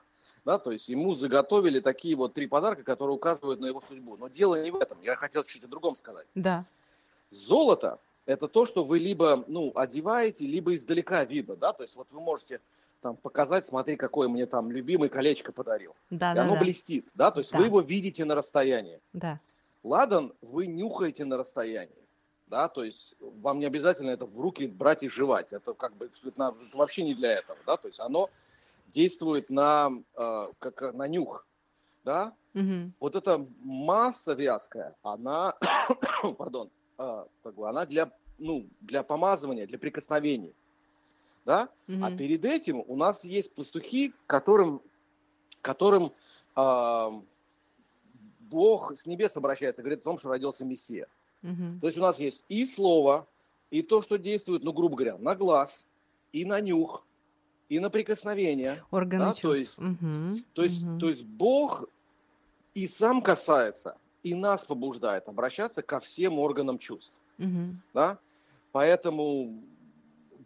Да, 0.46 0.60
то 0.60 0.72
есть 0.72 0.90
ему 0.90 1.16
заготовили 1.16 1.80
такие 1.80 2.16
вот 2.16 2.36
три 2.36 2.46
подарка, 2.46 2.84
которые 2.84 3.16
указывают 3.16 3.60
на 3.60 3.66
его 3.66 3.82
судьбу. 3.82 4.16
Но 4.18 4.28
дело 4.28 4.62
не 4.62 4.70
в 4.70 4.76
этом. 4.76 5.02
Я 5.02 5.16
хотел 5.16 5.44
чуть 5.44 5.64
о 5.64 5.68
другом 5.68 5.96
сказать. 5.96 6.28
Да. 6.36 6.66
Золото– 7.32 8.00
это 8.26 8.48
то, 8.48 8.66
что 8.66 8.84
вы 8.84 9.00
либо 9.00 9.44
ну, 9.48 9.72
одеваете, 9.74 10.46
либо 10.46 10.76
издалека 10.76 11.24
видно. 11.24 11.56
Да? 11.56 11.72
То 11.74 11.84
есть 11.84 11.96
вот 11.96 12.08
вы 12.12 12.20
можете 12.20 12.60
там, 13.04 13.18
показать, 13.18 13.66
смотри, 13.66 13.98
какое 13.98 14.28
мне 14.30 14.46
там 14.46 14.72
любимый 14.72 15.10
колечко 15.10 15.52
подарил. 15.52 15.94
Да, 16.10 16.32
и 16.32 16.36
да, 16.36 16.44
оно 16.44 16.54
да. 16.56 16.62
блестит. 16.62 17.06
Да? 17.14 17.32
То 17.32 17.42
есть 17.42 17.52
Да. 17.52 17.60
вы 17.60 17.66
его 17.66 17.82
видите 17.82 18.26
на 18.26 18.34
расстоянии. 18.34 19.00
Да. 19.12 19.40
Ладан 19.84 20.34
вы 20.42 20.66
нюхаете 20.68 21.26
на 21.26 21.38
расстоянии. 21.38 21.94
Да, 22.48 22.68
то 22.68 22.84
есть 22.84 23.16
вам 23.20 23.60
не 23.60 23.66
обязательно 23.66 24.12
это 24.12 24.26
в 24.26 24.40
руки 24.40 24.68
брать 24.68 25.04
и 25.04 25.10
жевать. 25.10 25.52
Это 25.54 25.74
как 25.74 25.96
бы 25.96 26.10
это 26.24 26.56
вообще 26.74 27.04
не 27.04 27.14
для 27.14 27.32
этого. 27.34 27.58
Да? 27.66 27.78
То 27.78 27.88
есть 27.88 28.00
оно 28.00 28.30
действует 28.88 29.50
на, 29.50 29.90
э, 30.16 30.48
как 30.60 30.94
на 30.94 31.08
нюх. 31.08 31.46
Да? 32.06 32.34
Мгм. 32.54 32.94
вот 33.00 33.16
эта 33.16 33.44
масса 33.64 34.34
вязкая, 34.34 34.94
она, 35.02 35.56
пардон, 36.38 36.70
бы 36.98 37.68
она 37.68 37.86
для, 37.88 38.12
ну, 38.38 38.68
для 38.82 39.02
помазывания, 39.02 39.66
для 39.66 39.80
прикосновений, 39.80 40.54
да? 41.46 41.70
А 41.88 41.92
Мгм. 41.92 42.18
перед 42.18 42.46
этим 42.46 42.84
у 42.88 42.96
нас 42.96 43.24
есть 43.24 43.54
пастухи, 43.54 44.14
которым, 44.28 44.82
которым 45.62 46.12
а, 46.56 47.12
Бог 48.40 48.96
с 48.98 49.06
небес 49.06 49.36
обращается, 49.36 49.82
говорит 49.82 50.02
о 50.02 50.04
том, 50.04 50.18
что 50.18 50.30
родился 50.30 50.66
Мессия. 50.66 51.08
Мгм. 51.42 51.80
То 51.80 51.88
есть 51.88 51.98
у 51.98 52.02
нас 52.02 52.20
есть 52.20 52.46
и 52.50 52.66
слово, 52.66 53.28
и 53.72 53.82
то, 53.82 54.02
что 54.02 54.18
действует, 54.18 54.64
ну, 54.64 54.72
грубо 54.72 54.96
говоря, 54.96 55.18
на 55.18 55.36
глаз, 55.36 55.88
и 56.32 56.46
на 56.46 56.62
нюх, 56.62 57.06
и 57.70 57.80
на 57.80 57.90
прикосновение. 57.90 58.84
Органы 58.92 59.26
да, 59.26 59.34
чувств. 59.34 59.42
то 59.42 59.56
есть- 59.56 59.78
Мгм. 59.80 60.46
То 60.54 60.64
есть, 60.64 60.84
Мгм. 60.84 61.00
то 61.00 61.08
есть 61.10 61.24
Бог 61.26 61.86
и 62.76 62.88
сам 62.88 63.22
касается, 63.22 63.98
и 64.22 64.36
нас 64.36 64.64
побуждает 64.64 65.28
обращаться 65.28 65.82
ко 65.82 66.00
всем 66.00 66.40
органам 66.40 66.78
чувств. 66.78 67.20
Мгм. 67.38 67.82
Да? 67.94 68.20
Поэтому 68.72 69.64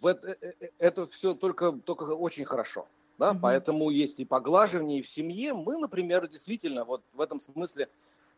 это, 0.05 0.27
э, 0.41 0.53
э, 0.59 0.69
это 0.77 1.07
все 1.07 1.33
только, 1.33 1.71
только 1.71 2.03
очень 2.15 2.45
хорошо. 2.45 2.87
Да? 3.17 3.33
Мгм. 3.33 3.41
Поэтому 3.41 3.89
есть 3.89 4.19
и 4.19 4.25
поглаживание 4.25 4.99
и 4.99 5.01
в 5.01 5.07
семье. 5.09 5.53
Мы, 5.53 5.77
например, 5.77 6.27
действительно, 6.27 6.85
вот 6.85 7.01
в 7.13 7.21
этом 7.21 7.39
смысле, 7.39 7.89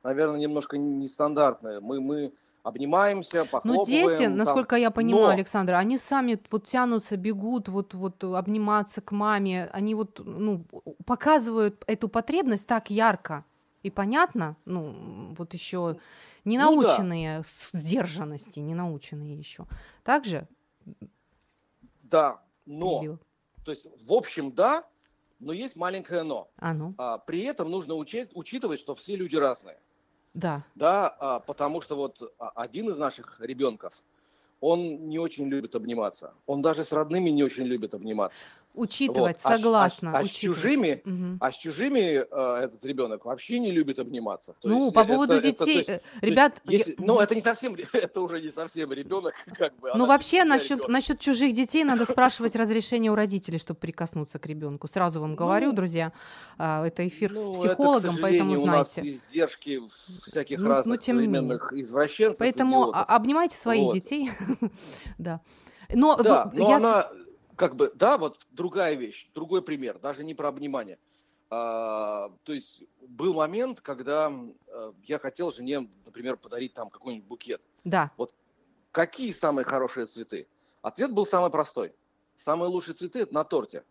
наверное, 0.04 0.40
немножко 0.40 0.78
нестандартные. 0.78 1.80
Мы, 1.82 2.00
мы 2.00 2.32
обнимаемся, 2.64 3.40
Ну, 3.40 3.46
похлопываем. 3.46 4.08
дети, 4.10 4.24
там. 4.24 4.38
насколько 4.38 4.76
я 4.76 4.92
понимаю, 4.92 5.28
Но- 5.28 5.34
Александр, 5.34 5.74
они 5.74 5.98
сами 5.98 6.40
вот 6.52 6.68
тянутся, 6.68 7.18
бегут, 7.18 7.68
вот, 7.68 7.94
вот 7.94 8.24
обниматься 8.24 9.02
к 9.02 9.12
маме, 9.12 9.70
они 9.74 9.96
вот, 9.96 10.22
ну, 10.24 10.64
показывают 11.06 11.84
эту 11.88 12.10
потребность 12.10 12.68
так 12.68 12.90
ярко 12.90 13.44
и 13.82 13.90
понятно, 13.90 14.56
ну, 14.66 15.34
вот 15.38 15.54
еще 15.54 15.98
не 16.46 16.58
Ну 16.58 16.82
да. 16.82 17.44
сдержанности, 17.74 18.60
не 18.60 18.76
наученные 18.76 19.38
еще. 19.38 19.66
Также? 20.04 20.48
Да, 22.10 22.42
но, 22.66 23.18
то 23.64 23.72
есть, 23.72 23.88
в 24.06 24.14
общем, 24.14 24.52
да, 24.52 24.86
но 25.40 25.54
есть 25.54 25.76
маленькое 25.76 26.24
но. 26.24 26.50
А, 26.58 26.74
ну, 26.74 26.94
А, 26.98 27.18
при 27.18 27.44
этом 27.44 27.70
нужно 27.70 27.96
учесть, 27.96 28.32
учитывать, 28.34 28.80
что 28.80 28.96
все 28.96 29.16
люди 29.16 29.36
разные. 29.36 29.80
да. 30.34 30.64
Да, 30.76 31.08
а, 31.08 31.40
потому 31.40 31.82
что 31.82 31.96
вот 31.96 32.22
а, 32.38 32.50
один 32.56 32.90
из 32.90 32.98
наших 32.98 33.40
ребенков, 33.40 33.94
он 34.62 35.08
не 35.08 35.20
очень 35.20 35.48
любит 35.48 35.76
обниматься. 35.76 36.34
Он 36.46 36.62
даже 36.62 36.84
с 36.84 36.92
родными 36.92 37.30
не 37.30 37.44
очень 37.44 37.64
любит 37.64 37.94
обниматься. 37.94 38.44
Учитывать, 38.76 39.38
Вот. 39.44 39.46
А 39.46 39.50
с- 39.50 39.54
а 39.54 39.58
с- 39.58 39.62
согласна. 39.62 40.18
а 40.18 40.22
с 40.22 40.26
учитывать. 40.26 40.58
чужими 40.58 41.02
Мгм. 41.04 41.38
А 41.42 41.52
с 41.52 41.56
чужими 41.58 42.00
э, 42.32 42.64
этот 42.64 42.86
ребенок 42.86 43.26
вообще 43.26 43.60
не 43.60 43.72
любит 43.72 44.00
обниматься. 44.00 44.54
То 44.62 44.70
Ну, 44.70 44.82
есть 44.84 44.94
по 44.94 45.00
это- 45.00 45.08
поводу 45.10 45.34
это- 45.34 45.42
то 45.42 45.66
детей, 45.66 45.78
есть- 45.78 45.90
э, 45.90 45.98
то 45.98 46.02
есть 46.22 46.24
ребят, 46.24 46.62
я- 46.66 46.72
если- 46.78 46.96
ну, 47.00 47.20
это 47.20 47.36
не 47.36 47.42
совсем, 47.42 47.76
это 47.94 48.22
уже 48.22 48.42
не 48.42 48.52
совсем 48.52 48.94
ребенок, 48.94 49.34
как 49.58 49.76
бы. 49.80 49.90
Ну, 49.90 49.96
она 49.96 50.06
вообще, 50.06 50.44
насчет, 50.44 50.72
ребенок. 50.78 50.90
насчет 50.90 51.20
чужих 51.20 51.54
детей 51.54 51.84
надо 51.84 52.06
спрашивать 52.10 52.56
разрешение 52.56 53.12
у 53.12 53.16
родителей, 53.16 53.58
чтобы 53.60 53.80
прикоснуться 53.80 54.40
к 54.40 54.46
ребенку. 54.46 54.88
Сразу 54.88 55.20
вам 55.20 55.36
говорю, 55.36 55.70
Ну, 55.72 55.76
друзья, 55.76 56.14
а, 56.58 56.86
это 56.86 57.08
эфир 57.08 57.32
Ну, 57.34 57.56
с 57.56 57.60
это, 57.60 57.70
к 57.70 57.72
психологом, 57.76 58.18
поэтому 58.22 58.52
сожалению, 58.52 58.62
у 58.62 58.66
нас 58.66 58.98
издержки 59.00 59.82
всяких 60.26 60.58
Ну, 60.60 60.64
ну, 60.66 60.70
разных 60.70 61.02
тем 61.02 61.18
не 61.18 61.28
менее. 61.28 61.42
современных 61.58 61.74
извращенцев, 61.74 62.40
Поэтому 62.40 62.84
идиотов. 62.84 62.96
а- 63.08 63.16
обнимайте 63.16 63.58
своих 63.58 63.84
Вот. 63.86 63.94
детей. 63.96 64.32
да. 65.18 65.42
Но, 65.94 66.16
Да, 66.18 66.46
вот 66.46 66.54
но 66.54 66.70
я 66.70 66.80
с- 66.80 66.84
она, 66.84 67.08
как 67.60 67.76
бы, 67.76 67.92
да, 67.94 68.18
вот 68.18 68.48
другая 68.52 68.96
вещь, 68.96 69.30
другой 69.34 69.62
пример, 69.62 70.00
даже 70.00 70.24
не 70.24 70.34
про 70.34 70.48
обнимание. 70.48 70.98
А, 71.50 72.32
то 72.44 72.54
есть 72.54 72.84
был 73.02 73.34
момент, 73.34 73.82
когда 73.82 74.32
э, 74.68 74.94
я 75.04 75.20
хотел 75.20 75.52
жене, 75.52 75.90
например, 76.06 76.38
подарить 76.38 76.74
там 76.74 76.90
какой-нибудь 76.90 77.28
букет. 77.28 77.62
Да. 77.84 78.12
Какие 78.94 79.34
самые 79.34 79.66
хорошие 79.66 80.06
цветы? 80.06 80.48
Ответ 80.82 81.12
был 81.12 81.26
самый 81.26 81.50
простой. 81.50 81.94
Самые 82.38 82.70
лучшие 82.70 82.96
цветы 82.96 83.28
на 83.30 83.44
торте. 83.44 83.84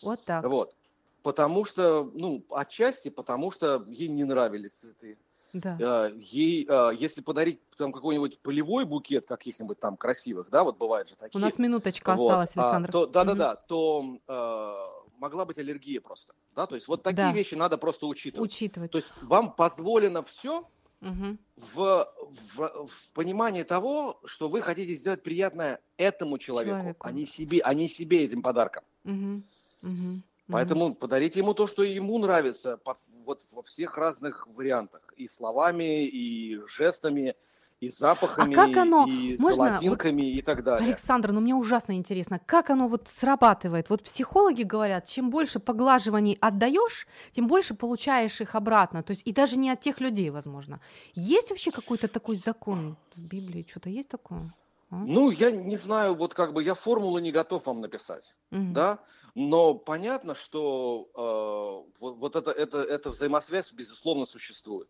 Вот 0.00 0.24
так. 0.24 0.44
Вот. 0.44 0.76
Потому 1.24 1.64
что, 1.64 2.08
ну, 2.14 2.44
отчасти 2.50 3.08
потому 3.08 3.50
что 3.50 3.84
ей 3.88 4.08
не 4.08 4.22
нравились 4.22 4.74
цветы. 4.74 5.18
Да. 5.52 5.76
Э, 5.78 6.12
Ей, 6.18 6.66
э, 6.68 6.90
если 6.98 7.20
подарить 7.20 7.60
там 7.76 7.92
какой-нибудь 7.92 8.38
полевой 8.40 8.84
букет 8.84 9.26
каких-нибудь 9.26 9.78
там 9.78 9.96
красивых, 9.96 10.48
да, 10.50 10.64
вот 10.64 10.78
бывает 10.78 11.08
же 11.08 11.14
У 11.14 11.18
такие. 11.18 11.40
нас 11.40 11.58
минуточка 11.58 12.14
Вот, 12.16 12.30
осталась, 12.30 12.50
а, 12.56 12.62
Александр. 12.62 12.92
то-. 12.92 13.06
Да-да-да, 13.06 13.56
то 13.56 14.18
э, 14.26 15.18
могла 15.18 15.44
быть 15.44 15.58
аллергия 15.58 16.00
просто. 16.00 16.34
Да, 16.56 16.66
то 16.66 16.74
есть 16.74 16.88
вот 16.88 17.02
такие 17.02 17.26
Да. 17.28 17.32
вещи 17.32 17.54
надо 17.54 17.76
просто 17.76 18.06
учитывать. 18.06 18.50
Учитывать. 18.50 18.90
То 18.90 18.98
есть 18.98 19.12
вам 19.22 19.52
позволено 19.52 20.22
все 20.22 20.66
Мгм. 21.00 21.38
в, 21.56 22.08
в, 22.54 22.86
в 22.88 23.12
понимании 23.12 23.62
того, 23.64 24.20
что 24.24 24.48
вы 24.48 24.62
хотите 24.62 24.94
сделать 24.94 25.22
приятное 25.22 25.80
этому 25.98 26.38
человеку, 26.38 26.78
Человеку. 26.78 27.06
а 27.06 27.12
не 27.12 27.26
себе, 27.26 27.60
а 27.62 27.74
не 27.74 27.88
себе 27.88 28.24
этим 28.24 28.42
подарком. 28.42 28.84
Мгм. 29.04 29.42
Мгм. 29.82 30.22
Поэтому 30.52 30.94
подарите 30.94 31.40
ему 31.40 31.54
то, 31.54 31.66
что 31.66 31.82
ему 31.82 32.18
нравится, 32.18 32.76
по- 32.76 32.96
вот 33.24 33.46
во 33.52 33.62
всех 33.62 33.96
разных 33.98 34.46
вариантах, 34.46 35.12
и 35.16 35.28
словами, 35.28 36.06
и 36.06 36.58
жестами, 36.66 37.34
и 37.80 37.88
запахами, 37.90 38.54
А 38.54 38.56
как 38.68 38.76
оно? 38.76 39.06
и 39.08 39.36
Можно 39.40 39.56
салатинками 39.74 40.30
и 40.30 40.40
так 40.42 40.62
далее. 40.62 40.86
Александр, 40.88 41.32
ну 41.32 41.40
мне 41.40 41.52
ужасно 41.54 41.92
интересно, 41.96 42.38
как 42.38 42.70
оно 42.70 42.86
вот 42.86 43.08
срабатывает. 43.12 43.90
Вот 43.90 44.04
психологи 44.04 44.62
говорят, 44.62 45.06
чем 45.06 45.30
больше 45.30 45.58
поглаживаний 45.58 46.38
отдаешь, 46.40 47.08
тем 47.32 47.48
больше 47.48 47.74
получаешь 47.74 48.40
их 48.40 48.54
обратно. 48.54 49.02
То 49.02 49.10
есть 49.10 49.22
и 49.24 49.32
даже 49.32 49.56
не 49.56 49.68
от 49.70 49.80
тех 49.80 50.00
людей, 50.00 50.30
возможно. 50.30 50.80
Есть 51.14 51.50
вообще 51.50 51.72
какой-то 51.72 52.06
такой 52.06 52.36
закон 52.36 52.96
в 53.16 53.20
Библии? 53.20 53.66
Что-то 53.68 53.90
есть 53.90 54.08
такое? 54.08 54.54
Ну, 54.92 55.30
я 55.30 55.50
не 55.50 55.76
знаю, 55.76 56.14
вот 56.14 56.34
как 56.34 56.52
бы 56.52 56.62
я 56.62 56.74
формулу 56.74 57.18
не 57.18 57.32
готов 57.32 57.66
вам 57.66 57.80
написать. 57.80 58.34
Мгм. 58.50 58.74
да, 58.74 58.98
но 59.34 59.74
понятно, 59.74 60.34
что 60.34 61.08
э, 61.14 61.92
вот, 61.98 62.16
вот 62.18 62.36
это, 62.36 62.50
это, 62.50 62.78
эта 62.82 63.10
взаимосвязь, 63.10 63.72
безусловно, 63.72 64.26
существует. 64.26 64.88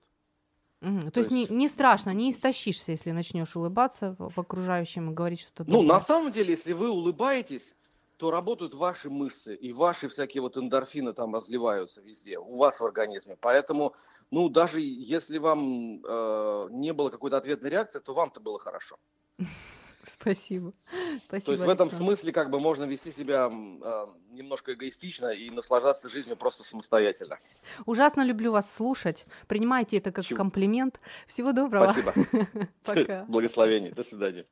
Мгм. 0.80 1.02
То, 1.02 1.10
то 1.12 1.20
есть, 1.20 1.30
не, 1.30 1.40
есть- 1.40 1.50
не 1.52 1.68
страшно, 1.68 2.10
не 2.10 2.30
истощишься, 2.30 2.90
если 2.92 3.12
начнешь 3.12 3.54
улыбаться 3.54 4.16
в 4.18 4.38
окружающим 4.40 5.10
и 5.10 5.14
говорить 5.14 5.40
что-то 5.40 5.64
Ну, 5.70 5.82
на 5.82 6.00
самом 6.00 6.32
деле, 6.32 6.50
если 6.50 6.72
вы 6.72 6.90
улыбаетесь, 6.90 7.76
то 8.16 8.30
работают 8.32 8.74
ваши 8.74 9.08
мышцы, 9.10 9.54
и 9.54 9.72
ваши 9.72 10.08
всякие 10.08 10.40
вот 10.42 10.56
эндорфины 10.56 11.12
там 11.12 11.34
разливаются 11.34 12.02
везде, 12.02 12.38
у 12.38 12.56
вас 12.56 12.80
в 12.80 12.84
организме. 12.84 13.36
Поэтому, 13.40 13.94
ну, 14.32 14.48
даже 14.48 14.80
если 14.80 15.38
вам 15.38 16.02
э, 16.04 16.68
не 16.70 16.92
было 16.92 17.10
какой-то 17.10 17.36
ответной 17.36 17.70
реакции, 17.70 18.00
то 18.00 18.12
вам-то 18.14 18.40
было 18.40 18.58
хорошо. 18.58 18.96
Спасибо. 20.10 20.72
Спасибо. 21.26 21.46
То 21.46 21.52
есть 21.52 21.64
в 21.64 21.68
этом 21.68 21.90
смысле 21.90 22.32
как 22.32 22.50
бы 22.50 22.60
можно 22.60 22.84
вести 22.84 23.12
себя 23.12 23.46
э, 23.46 24.06
немножко 24.30 24.74
эгоистично 24.74 25.28
и 25.30 25.50
наслаждаться 25.50 26.08
жизнью 26.08 26.36
просто 26.36 26.64
самостоятельно. 26.64 27.38
Ужасно 27.86 28.22
люблю 28.22 28.52
вас 28.52 28.72
слушать. 28.72 29.26
Принимайте 29.46 29.98
это 29.98 30.12
как 30.12 30.24
Чего? 30.24 30.38
комплимент. 30.38 31.00
Всего 31.26 31.52
доброго. 31.52 31.92
Спасибо. 31.92 32.14
Пока. 32.84 33.24
Благословений. 33.28 33.90
До 33.92 34.02
свидания. 34.02 34.46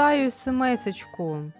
Читаю 0.00 0.32
смс-очку. 0.32 1.52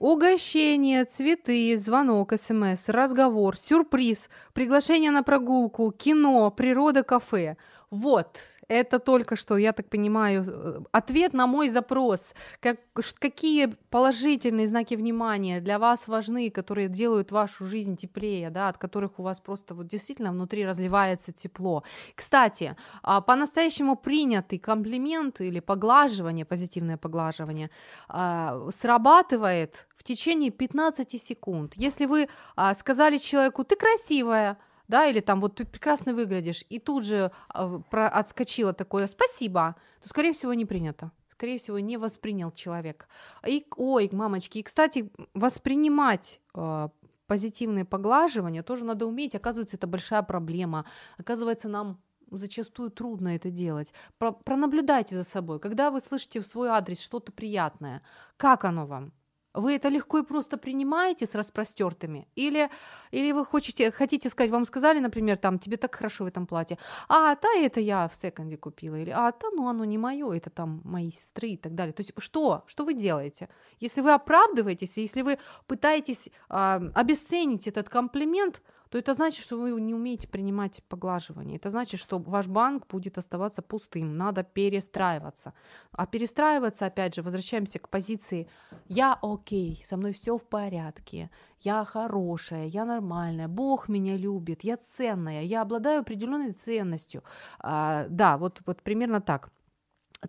Угощение, 0.00 1.04
цветы, 1.04 1.78
звонок, 1.78 2.32
смс, 2.32 2.88
разговор, 2.88 3.56
сюрприз, 3.56 4.28
приглашение 4.54 5.12
на 5.12 5.22
прогулку, 5.22 5.92
кино, 5.92 6.50
природа, 6.50 7.04
кафе. 7.04 7.56
Вот, 7.88 8.40
это 8.68 8.98
только 8.98 9.36
что, 9.36 9.56
я 9.56 9.72
так 9.72 9.88
понимаю, 9.88 10.44
э, 10.46 10.80
ответ 10.92 11.32
на 11.32 11.46
мой 11.46 11.68
запрос. 11.68 12.34
Как, 12.60 12.78
какие 13.18 13.66
положительные 13.90 14.66
знаки 14.66 14.94
внимания 14.94 15.60
для 15.60 15.78
вас 15.78 16.08
важны, 16.08 16.50
которые 16.50 16.88
делают 16.88 17.32
вашу 17.32 17.64
жизнь 17.64 17.96
теплее, 17.96 18.50
да, 18.50 18.68
от 18.68 18.78
которых 18.78 19.18
у 19.18 19.22
вас 19.22 19.40
просто 19.40 19.74
вот 19.74 19.86
действительно 19.86 20.32
внутри 20.32 20.66
разливается 20.66 21.32
тепло. 21.32 21.84
Кстати, 22.14 22.76
а, 23.02 23.20
по-настоящему 23.20 23.96
принятый 23.96 24.58
комплимент 24.58 25.40
или 25.40 25.60
поглаживание, 25.60 26.44
позитивное 26.44 26.96
поглаживание, 26.96 27.70
а, 28.08 28.68
срабатывает 28.80 29.86
в 29.96 30.02
течение 30.02 30.50
15 30.50 31.18
секунд. 31.18 31.72
Если 31.76 32.06
вы 32.06 32.28
а, 32.56 32.74
сказали 32.74 33.18
человеку, 33.18 33.64
ты 33.64 33.76
красивая, 33.76 34.58
да, 34.88 35.06
или 35.06 35.20
там 35.20 35.40
вот 35.40 35.56
ты 35.56 35.64
прекрасно 35.64 36.14
выглядишь, 36.14 36.64
и 36.68 36.78
тут 36.78 37.04
же 37.04 37.30
э, 37.54 37.80
про, 37.90 38.08
отскочило 38.08 38.72
такое 38.72 39.06
«спасибо», 39.06 39.76
то, 40.02 40.08
скорее 40.08 40.32
всего, 40.32 40.54
не 40.54 40.64
принято. 40.64 41.10
Скорее 41.32 41.58
всего, 41.58 41.78
не 41.78 41.98
воспринял 41.98 42.50
человек. 42.50 43.08
И, 43.46 43.66
ой, 43.76 44.08
мамочки, 44.10 44.58
и, 44.58 44.62
кстати, 44.62 45.10
воспринимать 45.34 46.40
э, 46.54 46.88
позитивные 47.26 47.84
поглаживания 47.84 48.62
тоже 48.62 48.84
надо 48.84 49.06
уметь. 49.06 49.34
Оказывается, 49.34 49.76
это 49.76 49.86
большая 49.86 50.22
проблема. 50.22 50.86
Оказывается, 51.18 51.68
нам 51.68 52.00
зачастую 52.30 52.90
трудно 52.90 53.36
это 53.36 53.50
делать. 53.50 53.92
Про, 54.18 54.32
пронаблюдайте 54.32 55.14
за 55.14 55.24
собой. 55.24 55.60
Когда 55.60 55.90
вы 55.90 56.00
слышите 56.00 56.40
в 56.40 56.46
свой 56.46 56.68
адрес 56.68 57.00
что-то 57.00 57.32
приятное, 57.32 58.02
как 58.36 58.64
оно 58.64 58.86
вам? 58.86 59.12
Вы 59.56 59.76
это 59.76 59.88
легко 59.88 60.18
и 60.18 60.22
просто 60.22 60.58
принимаете 60.58 61.24
с 61.24 61.34
распростертыми? 61.34 62.28
Или, 62.36 62.68
или 63.10 63.32
вы 63.32 63.44
хотите, 63.46 63.90
хотите 63.90 64.28
сказать, 64.28 64.50
вам 64.50 64.66
сказали, 64.66 65.00
например, 65.00 65.36
там, 65.38 65.58
тебе 65.58 65.76
так 65.78 65.94
хорошо 65.94 66.24
в 66.24 66.26
этом 66.26 66.46
платье, 66.46 66.78
а, 67.08 67.34
та 67.34 67.48
это 67.56 67.80
я 67.80 68.06
в 68.06 68.14
секонде 68.14 68.56
купила, 68.56 68.96
или, 68.96 69.10
а, 69.10 69.32
та, 69.32 69.48
ну, 69.50 69.66
оно 69.68 69.84
не 69.84 69.98
мое, 69.98 70.32
это 70.32 70.50
там 70.50 70.82
мои 70.84 71.10
сестры 71.10 71.48
и 71.48 71.56
так 71.56 71.74
далее. 71.74 71.92
То 71.92 72.02
есть 72.02 72.12
что? 72.18 72.64
Что 72.66 72.84
вы 72.84 72.94
делаете? 72.94 73.48
Если 73.80 74.02
вы 74.02 74.12
оправдываетесь, 74.12 74.98
если 74.98 75.22
вы 75.22 75.38
пытаетесь 75.66 76.28
а, 76.48 76.82
обесценить 76.94 77.66
этот 77.66 77.88
комплимент, 77.88 78.62
то 78.88 78.98
это 78.98 79.14
значит, 79.14 79.44
что 79.44 79.58
вы 79.58 79.80
не 79.80 79.94
умеете 79.94 80.28
принимать 80.28 80.82
поглаживание. 80.88 81.56
Это 81.56 81.70
значит, 81.70 82.00
что 82.00 82.18
ваш 82.18 82.46
банк 82.46 82.86
будет 82.86 83.18
оставаться 83.18 83.62
пустым. 83.62 84.16
Надо 84.16 84.42
перестраиваться. 84.44 85.54
А 85.92 86.06
перестраиваться, 86.06 86.86
опять 86.86 87.14
же, 87.14 87.22
возвращаемся 87.22 87.78
к 87.78 87.88
позиции 87.88 88.48
«я 88.88 89.18
окей, 89.46 89.84
со 89.88 89.96
мной 89.96 90.12
все 90.12 90.36
в 90.36 90.42
порядке, 90.42 91.30
я 91.60 91.84
хорошая, 91.84 92.66
я 92.66 92.84
нормальная, 92.84 93.48
Бог 93.48 93.88
меня 93.88 94.16
любит, 94.16 94.64
я 94.64 94.76
ценная, 94.76 95.42
я 95.42 95.62
обладаю 95.62 96.00
определенной 96.00 96.52
ценностью». 96.52 97.22
А, 97.58 98.06
да, 98.08 98.36
вот, 98.36 98.62
вот 98.66 98.82
примерно 98.82 99.20
так. 99.20 99.50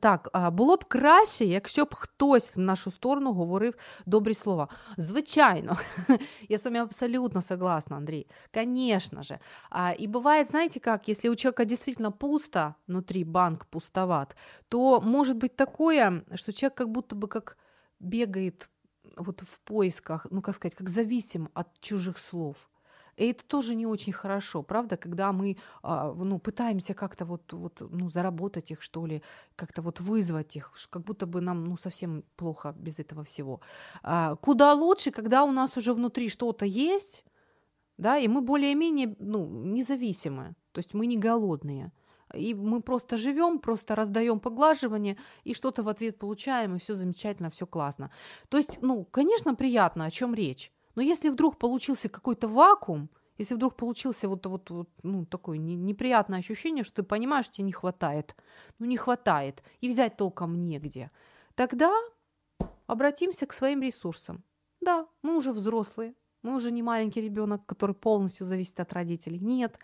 Так, 0.01 0.30
було 0.53 0.78
б 0.78 0.86
краще, 0.88 1.45
якщо 1.45 1.86
б 1.86 1.95
хтось 1.95 2.55
в 2.55 2.59
нашу 2.59 2.91
сторону 2.91 3.34
говорив 3.34 3.76
добрі 4.05 4.34
слова. 4.34 4.68
Звичайно, 4.97 5.78
я 6.49 6.57
с 6.57 6.65
вами 6.65 6.80
абсолютно 6.80 7.41
согласна, 7.41 7.97
Андрей. 7.97 8.28
Конечно 8.53 9.24
же. 9.24 9.39
А, 9.70 9.93
и 9.99 10.07
бывает, 10.07 10.49
знаете 10.49 10.80
как, 10.80 11.09
если 11.09 11.30
у 11.30 11.36
человека 11.36 11.65
действительно 11.65 12.11
пусто, 12.11 12.76
внутри 12.88 13.24
банк 13.24 13.65
пустоват, 13.65 14.36
то 14.70 15.01
может 15.01 15.38
быть 15.38 15.55
такое, 15.55 16.24
что 16.36 16.53
человек 16.53 16.78
как 16.78 16.89
будто 16.89 17.15
бы 17.15 17.28
как 17.28 17.57
бегает 17.99 18.70
вот 19.16 19.41
в 19.41 19.60
поисках, 19.62 20.28
ну 20.30 20.41
как 20.41 20.55
сказать, 20.55 20.76
как 20.76 20.89
зависим 20.89 21.49
от 21.53 21.80
чужих 21.80 22.18
слов. 22.18 22.70
И 23.18 23.26
это 23.32 23.43
тоже 23.43 23.76
не 23.76 23.88
очень 23.88 24.14
хорошо, 24.14 24.62
правда, 24.62 24.95
когда 24.95 25.32
мы 25.32 25.58
а, 25.82 26.14
ну, 26.14 26.38
пытаемся 26.38 26.93
как-то 26.93 27.26
вот, 27.26 27.51
вот, 27.51 27.82
ну, 27.91 28.10
заработать 28.10 28.70
их, 28.70 28.84
что 28.84 29.08
ли, 29.08 29.24
как-то 29.55 29.82
вот 29.82 29.99
вызвать 29.99 30.55
их, 30.55 30.72
как 30.91 31.03
будто 31.03 31.26
бы 31.26 31.41
нам 31.41 31.66
ну, 31.66 31.78
совсем 31.78 32.24
плохо 32.36 32.76
без 32.78 32.99
этого 32.99 33.24
всего. 33.24 33.60
А, 34.03 34.36
куда 34.36 34.74
лучше, 34.74 35.10
когда 35.10 35.43
у 35.43 35.51
нас 35.51 35.76
уже 35.78 35.93
внутри 35.93 36.30
что-то 36.30 36.66
есть, 36.66 37.26
да, 37.97 38.20
и 38.20 38.28
мы 38.28 38.41
более-менее 38.41 39.16
ну, 39.20 39.47
независимы, 39.47 40.53
то 40.72 40.80
есть 40.80 40.93
мы 40.93 41.08
не 41.08 41.18
голодные. 41.18 41.91
И 42.34 42.53
мы 42.53 42.82
просто 42.82 43.17
живем, 43.17 43.59
просто 43.59 43.95
раздаем 43.95 44.39
поглаживание, 44.39 45.17
и 45.43 45.53
что-то 45.53 45.84
в 45.84 45.89
ответ 45.89 46.19
получаем, 46.19 46.75
и 46.75 46.80
все 46.80 46.93
замечательно, 46.93 47.49
все 47.49 47.65
классно. 47.65 48.11
То 48.49 48.57
есть, 48.57 48.80
ну, 48.82 49.05
конечно, 49.05 49.55
приятно, 49.55 50.05
о 50.05 50.11
чем 50.11 50.34
речь. 50.34 50.71
Но 50.95 51.01
если 51.01 51.30
вдруг 51.30 51.57
получился 51.57 52.09
какой-то 52.09 52.47
вакуум, 52.47 53.09
если 53.38 53.53
вдруг 53.53 53.75
получился 53.75 54.28
вот, 54.28 54.45
вот, 54.45 54.69
вот 54.69 54.89
ну, 55.03 55.25
такое 55.25 55.57
неприятное 55.57 56.39
ощущение, 56.39 56.84
что 56.84 56.97
ты 56.97 57.03
понимаешь, 57.03 57.49
тебе 57.49 57.65
не 57.65 57.71
хватает, 57.71 58.36
ну 58.80 58.88
не 58.88 58.97
хватает, 58.97 59.63
и 59.80 59.89
взять 59.89 60.17
толком 60.17 60.65
негде, 60.65 61.11
тогда 61.55 61.93
обратимся 62.88 63.45
к 63.45 63.53
своим 63.53 63.82
ресурсам. 63.82 64.43
Да, 64.82 65.07
мы 65.21 65.38
уже 65.38 65.53
взрослые, 65.53 66.15
мы 66.41 66.55
уже 66.55 66.71
не 66.71 66.82
маленький 66.82 67.21
ребенок, 67.21 67.65
который 67.65 67.95
полностью 67.95 68.45
зависит 68.45 68.80
от 68.80 68.93
родителей. 68.93 69.39
Нет. 69.39 69.78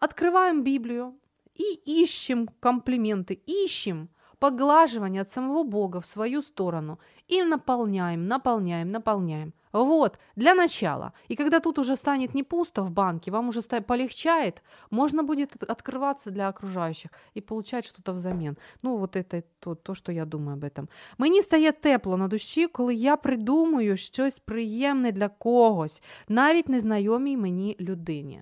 Открываем 0.00 0.62
Библию 0.62 1.18
и 1.55 2.03
ищем 2.03 2.49
комплименты, 2.59 3.33
ищем 3.33 4.09
поглаживание 4.39 5.21
от 5.21 5.31
самого 5.31 5.63
Бога 5.63 5.99
в 5.99 6.05
свою 6.05 6.41
сторону 6.41 6.99
и 7.27 7.43
наполняем, 7.43 8.27
наполняем, 8.27 8.91
наполняем. 8.91 9.53
Вот, 9.71 10.19
для 10.35 10.53
начала. 10.53 11.13
И 11.29 11.35
когда 11.35 11.59
тут 11.59 11.79
уже 11.79 11.95
станет 11.95 12.33
не 12.33 12.43
пусто 12.43 12.83
в 12.83 12.89
банке, 12.89 13.31
вам 13.31 13.49
уже 13.49 13.61
полегчает, 13.61 14.63
можно 14.89 15.23
будет 15.23 15.63
открываться 15.63 16.31
для 16.31 16.49
окружающих 16.49 17.11
и 17.35 17.41
получать 17.41 17.85
что-то 17.85 18.13
взамен. 18.13 18.57
Ну, 18.81 18.97
вот 18.97 19.15
это 19.15 19.43
то, 19.59 19.75
то, 19.75 19.95
що 19.95 20.11
я 20.11 20.25
думаю 20.25 20.57
об 20.57 20.63
этом. 20.63 20.87
Мені 21.17 21.41
стає 21.41 21.71
тепло 21.71 22.17
на 22.17 22.27
душі, 22.27 22.67
коли 22.67 22.95
я 22.95 23.17
придумую 23.17 23.97
щось 23.97 24.39
приємне 24.39 25.11
для 25.11 25.29
когось, 25.29 26.01
навіть 26.27 26.69
незнайомій 26.69 27.37
мені 27.37 27.77
людині. 27.79 28.41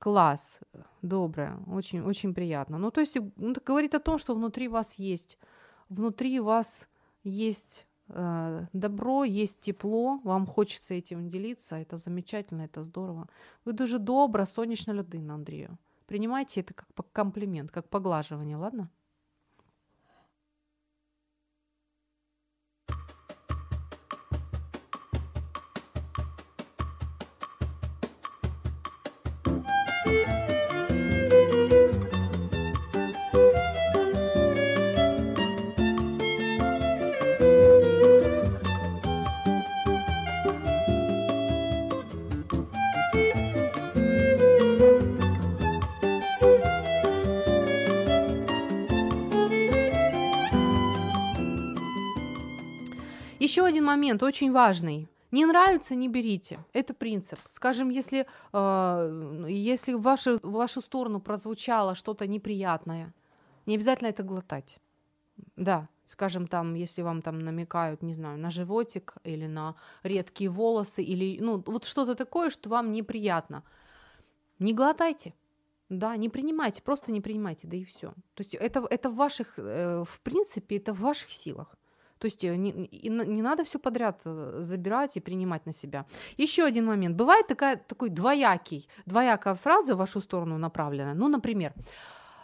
Класс, 0.00 0.60
добре, 1.02 1.52
очень, 1.66 2.00
очень 2.00 2.34
приятно. 2.34 2.78
Ну, 2.78 2.90
то 2.90 3.00
есть, 3.00 3.18
ну, 3.36 3.54
говорит 3.66 3.94
о 3.94 4.00
том, 4.00 4.18
что 4.18 4.34
внутри 4.34 4.68
вас 4.68 4.98
есть, 4.98 5.38
внутри 5.88 6.40
вас 6.40 6.88
есть 7.24 7.86
Э, 8.12 8.66
добро, 8.72 9.24
есть 9.24 9.60
тепло, 9.60 10.20
вам 10.24 10.46
хочется 10.46 10.94
этим 10.94 11.28
делиться, 11.28 11.76
это 11.76 11.96
замечательно, 11.96 12.62
это 12.62 12.82
здорово. 12.82 13.28
Ви 13.64 13.72
дуже 13.72 13.98
добра, 13.98 14.46
сонячна 14.46 14.94
людина, 14.94 15.34
Андрію. 15.34 15.76
Принимайте 16.06 16.60
это 16.60 16.74
как 16.74 17.12
комплимент, 17.12 17.70
как 17.70 17.88
поглаживание, 17.88 18.56
ладно? 18.56 18.88
Еще 53.50 53.64
один 53.64 53.84
момент, 53.84 54.22
очень 54.22 54.52
важный. 54.52 55.08
Не 55.32 55.44
нравится, 55.44 55.96
не 55.96 56.08
берите. 56.08 56.60
Это 56.72 56.94
принцип. 56.94 57.38
Скажем, 57.50 57.90
если, 57.90 58.24
э, 58.52 59.46
если 59.48 59.94
в, 59.94 60.02
вашу, 60.02 60.38
в 60.40 60.52
вашу 60.52 60.80
сторону 60.80 61.20
прозвучало 61.20 61.96
что-то 61.96 62.28
неприятное, 62.28 63.12
не 63.66 63.74
обязательно 63.74 64.06
это 64.06 64.22
глотать. 64.22 64.78
Да, 65.56 65.88
скажем, 66.06 66.46
там, 66.46 66.74
если 66.74 67.02
вам 67.02 67.22
там 67.22 67.40
намекают, 67.40 68.02
не 68.02 68.14
знаю, 68.14 68.38
на 68.38 68.50
животик 68.50 69.14
или 69.24 69.46
на 69.46 69.74
редкие 70.04 70.48
волосы, 70.48 71.02
или, 71.02 71.40
ну, 71.40 71.60
вот 71.66 71.86
что-то 71.86 72.14
такое, 72.14 72.50
что 72.50 72.70
вам 72.70 72.92
неприятно, 72.92 73.64
не 74.60 74.74
глотайте. 74.74 75.34
Да, 75.88 76.16
не 76.16 76.28
принимайте, 76.28 76.82
просто 76.82 77.10
не 77.10 77.20
принимайте, 77.20 77.66
да 77.66 77.76
и 77.76 77.82
все. 77.84 78.10
То 78.34 78.42
есть 78.42 78.54
это, 78.54 78.86
это 78.88 79.10
в 79.10 79.16
ваших, 79.16 79.54
э, 79.58 80.04
в 80.06 80.20
принципе, 80.20 80.76
это 80.76 80.92
в 80.92 81.00
ваших 81.00 81.32
силах. 81.32 81.76
То 82.20 82.26
есть 82.26 82.44
э, 82.44 82.56
не, 82.56 82.72
не 83.08 83.42
надо 83.42 83.64
все 83.64 83.78
подряд 83.78 84.20
э, 84.24 84.58
забирать 84.60 85.16
и 85.16 85.20
принимать 85.20 85.66
на 85.66 85.72
себя. 85.72 86.04
Еще 86.36 86.64
один 86.64 86.84
момент. 86.84 87.16
Бывает 87.16 87.46
такая, 87.46 87.76
такой 87.76 88.10
двоякий, 88.10 88.88
двоякая 89.06 89.54
фраза 89.54 89.94
в 89.94 89.98
вашу 89.98 90.20
сторону 90.20 90.58
направленная. 90.58 91.14
Ну, 91.14 91.28
например, 91.28 91.72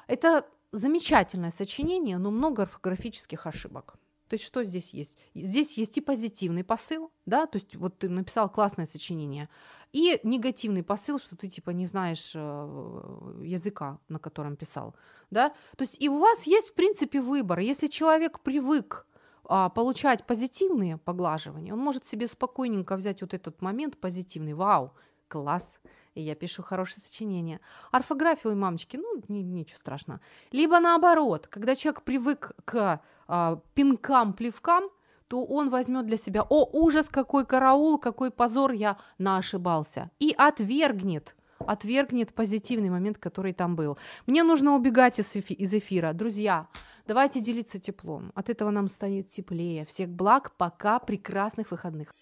это 0.08 0.46
замечательное 0.72 1.50
сочинение, 1.50 2.18
но 2.18 2.30
много 2.30 2.62
орфографических 2.62 3.46
ошибок. 3.46 3.94
То 4.28 4.34
есть 4.34 4.44
что 4.44 4.64
здесь 4.64 4.94
есть? 4.94 5.18
Здесь 5.34 5.78
есть 5.78 5.98
и 5.98 6.00
позитивный 6.00 6.64
посыл, 6.64 7.12
да, 7.26 7.46
то 7.46 7.58
есть 7.58 7.76
вот 7.76 7.98
ты 7.98 8.08
написал 8.08 8.48
классное 8.48 8.86
сочинение, 8.86 9.48
и 9.92 10.18
негативный 10.24 10.82
посыл, 10.82 11.20
что 11.20 11.36
ты 11.36 11.48
типа 11.48 11.70
не 11.70 11.86
знаешь 11.86 12.32
э, 12.34 13.42
языка, 13.44 13.98
на 14.08 14.18
котором 14.18 14.56
писал, 14.56 14.96
да. 15.30 15.50
То 15.76 15.84
есть 15.84 16.02
и 16.02 16.08
у 16.08 16.18
вас 16.18 16.46
есть 16.46 16.70
в 16.70 16.74
принципе 16.74 17.20
выбор. 17.20 17.60
Если 17.60 17.86
человек 17.86 18.40
привык 18.40 19.05
а, 19.48 19.68
получать 19.68 20.26
позитивные 20.26 20.98
поглаживания, 20.98 21.72
он 21.72 21.80
может 21.80 22.06
себе 22.06 22.26
спокойненько 22.26 22.96
взять 22.96 23.20
вот 23.22 23.34
этот 23.34 23.62
момент 23.62 23.98
позитивный, 23.98 24.54
вау, 24.54 24.92
класс, 25.28 25.78
и 26.14 26.22
я 26.22 26.34
пишу 26.34 26.62
хорошее 26.62 27.02
сочинение. 27.06 27.60
Орфографию 27.92 28.54
у 28.54 28.56
мамочки, 28.56 28.96
ну, 28.96 29.22
ни, 29.28 29.38
ничего 29.38 29.78
страшного. 29.78 30.20
Либо 30.50 30.80
наоборот, 30.80 31.46
когда 31.46 31.76
человек 31.76 32.02
привык 32.02 32.52
к 32.64 33.00
а, 33.28 33.60
пинкам, 33.74 34.32
плевкам, 34.32 34.90
то 35.28 35.44
он 35.44 35.70
возьмет 35.70 36.06
для 36.06 36.16
себя, 36.16 36.42
о, 36.48 36.68
ужас, 36.72 37.08
какой 37.08 37.44
караул, 37.44 37.98
какой 37.98 38.30
позор, 38.30 38.72
я 38.72 38.96
наошибался, 39.18 40.10
и 40.18 40.34
отвергнет 40.36 41.36
отвергнет 41.66 42.34
позитивный 42.34 42.90
момент, 42.90 43.18
который 43.18 43.52
там 43.52 43.76
был. 43.76 43.98
Мне 44.26 44.42
нужно 44.42 44.74
убегать 44.74 45.18
из, 45.18 45.34
эфи- 45.36 45.54
из 45.54 45.72
эфира. 45.74 46.12
Друзья, 46.12 46.66
давайте 47.06 47.40
делиться 47.40 47.78
теплом. 47.78 48.32
От 48.34 48.48
этого 48.48 48.70
нам 48.70 48.88
станет 48.88 49.28
теплее. 49.28 49.84
Всех 49.86 50.08
благ, 50.08 50.52
пока, 50.56 50.98
прекрасных 50.98 51.70
выходных. 51.70 52.12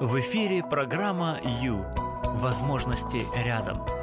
В 0.00 0.20
эфире 0.20 0.62
программа 0.62 1.40
«Ю». 1.62 1.84
Возможности 2.24 3.22
рядом. 3.36 4.01